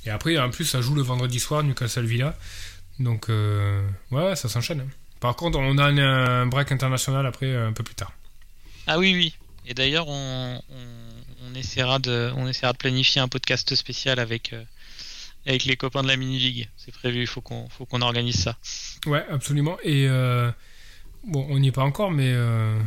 Et 0.06 0.10
après, 0.10 0.38
en 0.38 0.50
plus, 0.50 0.64
ça 0.64 0.80
joue 0.80 0.94
le 0.94 1.02
vendredi 1.02 1.40
soir, 1.40 1.62
Newcastle 1.64 2.06
Villa. 2.06 2.36
Donc, 3.00 3.28
euh, 3.30 3.86
ouais, 4.12 4.36
ça 4.36 4.48
s'enchaîne. 4.48 4.80
hein. 4.80 4.88
Par 5.20 5.34
contre, 5.34 5.58
on 5.58 5.76
a 5.78 5.84
un, 5.84 5.98
un 5.98 6.46
break 6.46 6.70
international 6.72 7.26
après, 7.26 7.54
un 7.54 7.72
peu 7.72 7.82
plus 7.82 7.94
tard. 7.96 8.12
Ah 8.88 8.98
oui, 8.98 9.14
oui. 9.14 9.34
Et 9.66 9.74
d'ailleurs, 9.74 10.08
on, 10.08 10.62
on, 11.46 11.54
essaiera 11.54 11.98
de, 11.98 12.32
on 12.36 12.48
essaiera 12.48 12.72
de 12.72 12.78
planifier 12.78 13.20
un 13.20 13.28
podcast 13.28 13.74
spécial 13.74 14.18
avec, 14.18 14.54
euh, 14.54 14.64
avec 15.44 15.66
les 15.66 15.76
copains 15.76 16.02
de 16.02 16.08
la 16.08 16.16
mini 16.16 16.38
league. 16.38 16.68
C'est 16.78 16.92
prévu, 16.92 17.20
il 17.20 17.26
faut 17.26 17.42
qu'on, 17.42 18.00
organise 18.00 18.40
ça. 18.40 18.56
Ouais, 19.04 19.26
absolument. 19.30 19.76
Et 19.82 20.08
euh, 20.08 20.50
bon, 21.22 21.46
on 21.50 21.58
n'y 21.58 21.68
est 21.68 21.72
pas 21.72 21.82
encore, 21.82 22.10
mais 22.10 22.32
euh, 22.32 22.78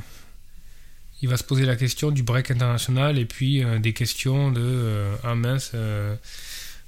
il 1.22 1.30
va 1.30 1.38
se 1.38 1.43
poser 1.43 1.68
la 1.68 1.76
question 1.76 2.10
du 2.10 2.24
break 2.24 2.49
international 2.49 3.20
et 3.20 3.26
puis 3.26 3.64
des 3.80 3.93
questions 3.93 4.52
de 4.52 5.06
ah 5.24 5.36
mince, 5.36 5.74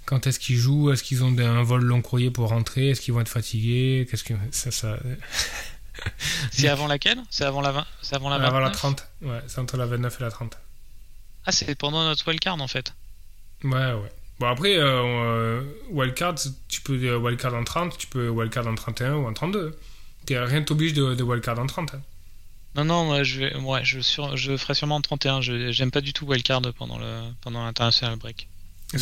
quand 0.05 0.25
est-ce 0.25 0.39
qu'ils 0.39 0.57
jouent? 0.57 0.91
Est-ce 0.91 1.03
qu'ils 1.03 1.23
ont 1.23 1.37
un 1.37 1.61
vol 1.61 1.83
long 1.83 2.01
courrier 2.01 2.31
pour 2.31 2.49
rentrer? 2.49 2.89
Est-ce 2.89 3.01
qu'ils 3.01 3.13
vont 3.13 3.21
être 3.21 3.29
fatigués? 3.29 4.07
Qu'est-ce 4.09 4.23
que 4.23 4.33
ça 4.49 4.97
C'est 6.51 6.67
avant 6.67 6.87
laquelle? 6.87 7.19
C'est 7.29 7.45
avant 7.45 7.61
la 7.61 7.71
20 7.71 7.85
C'est 8.01 8.15
avant 8.15 8.29
la 8.29 8.35
avant 8.35 8.59
la 8.59 8.69
29? 8.69 8.73
30 8.77 9.07
Ouais, 9.21 9.39
c'est 9.47 9.59
entre 9.59 9.77
la 9.77 9.85
29 9.85 10.17
et 10.19 10.23
la 10.23 10.31
30. 10.31 10.57
Ah, 11.45 11.51
c'est 11.51 11.75
pendant 11.75 12.03
notre 12.03 12.27
wildcard 12.27 12.59
en 12.61 12.67
fait. 12.67 12.93
Ouais, 13.63 13.71
ouais. 13.93 14.11
Bon 14.39 14.47
après, 14.47 14.77
euh, 14.77 15.03
euh, 15.03 15.61
wildcard, 15.89 16.35
tu 16.67 16.81
peux 16.81 16.93
euh, 17.03 17.17
wildcard 17.17 17.53
en 17.53 17.63
30, 17.63 17.97
tu 17.97 18.07
peux 18.07 18.29
wildcard 18.29 18.67
en 18.67 18.75
31 18.75 19.15
ou 19.15 19.27
en 19.27 19.33
32. 19.33 19.77
T'es- 20.25 20.39
Rien 20.39 20.63
t'oblige 20.63 20.93
de, 20.93 21.13
de 21.15 21.23
wildcard 21.23 21.59
en 21.59 21.67
30. 21.67 21.93
hein. 21.93 22.01
Non, 22.75 22.85
non, 22.85 23.05
moi, 23.05 23.23
je, 23.23 23.39
vais, 23.39 23.55
ouais, 23.55 23.85
je, 23.85 23.99
sur, 23.99 24.35
je 24.35 24.57
ferai 24.57 24.73
sûrement 24.73 24.99
31. 24.99 25.41
Je, 25.41 25.71
j'aime 25.71 25.91
pas 25.91 26.01
du 26.01 26.11
tout 26.11 26.25
wildcard 26.25 26.61
pendant 26.77 26.97
le 26.97 27.21
pendant 27.41 27.63
l'international 27.63 28.15
break. 28.17 28.47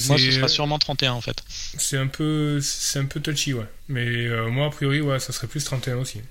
Moi, 0.07 0.17
ce 0.17 0.31
sera 0.31 0.47
sûrement 0.47 0.79
31 0.79 1.13
en 1.13 1.21
fait. 1.21 1.43
C'est 1.49 1.97
un 1.97 2.07
peu, 2.07 2.59
c'est 2.61 2.99
un 2.99 3.05
peu 3.05 3.19
touchy, 3.21 3.53
ouais. 3.53 3.65
Mais 3.87 4.05
euh, 4.27 4.49
moi, 4.49 4.67
a 4.67 4.69
priori, 4.69 5.01
ouais, 5.01 5.19
ça 5.19 5.31
serait 5.33 5.47
plus 5.47 5.63
31 5.63 5.97
aussi. 5.97 6.21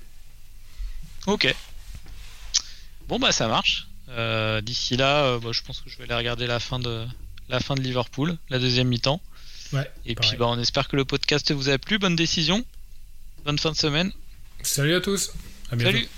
Ok. 1.27 1.55
Bon 3.09 3.19
bah 3.19 3.33
ça 3.33 3.49
marche. 3.49 3.89
Euh, 4.09 4.61
D'ici 4.61 4.97
là, 4.97 5.25
euh, 5.25 5.39
bah, 5.39 5.51
je 5.53 5.63
pense 5.63 5.81
que 5.81 5.91
je 5.91 5.97
vais 5.99 6.05
aller 6.05 6.15
regarder 6.15 6.47
la 6.47 6.59
fin 6.61 6.79
de 6.79 7.07
la 7.49 7.61
fin 7.61 7.75
de 7.75 7.81
Liverpool, 7.81 8.37
la 8.49 8.59
deuxième 8.59 8.89
mi-temps. 8.89 9.21
Ouais. 9.73 9.91
Et 10.07 10.15
pareil. 10.15 10.31
puis 10.31 10.39
bah, 10.39 10.47
on 10.49 10.59
espère 10.59 10.89
que 10.89 10.97
le 10.97 11.05
podcast 11.05 11.53
vous 11.53 11.69
a 11.69 11.79
plu. 11.79 11.99
Bonne 11.99 12.17
décision. 12.17 12.65
Bonne 13.45 13.59
fin 13.59 13.71
de 13.73 13.77
semaine. 13.77 14.13
Salut 14.63 14.95
à 14.95 15.01
tous. 15.01 15.33
À 15.71 15.77
bientôt. 15.77 15.93
Salut. 15.93 16.09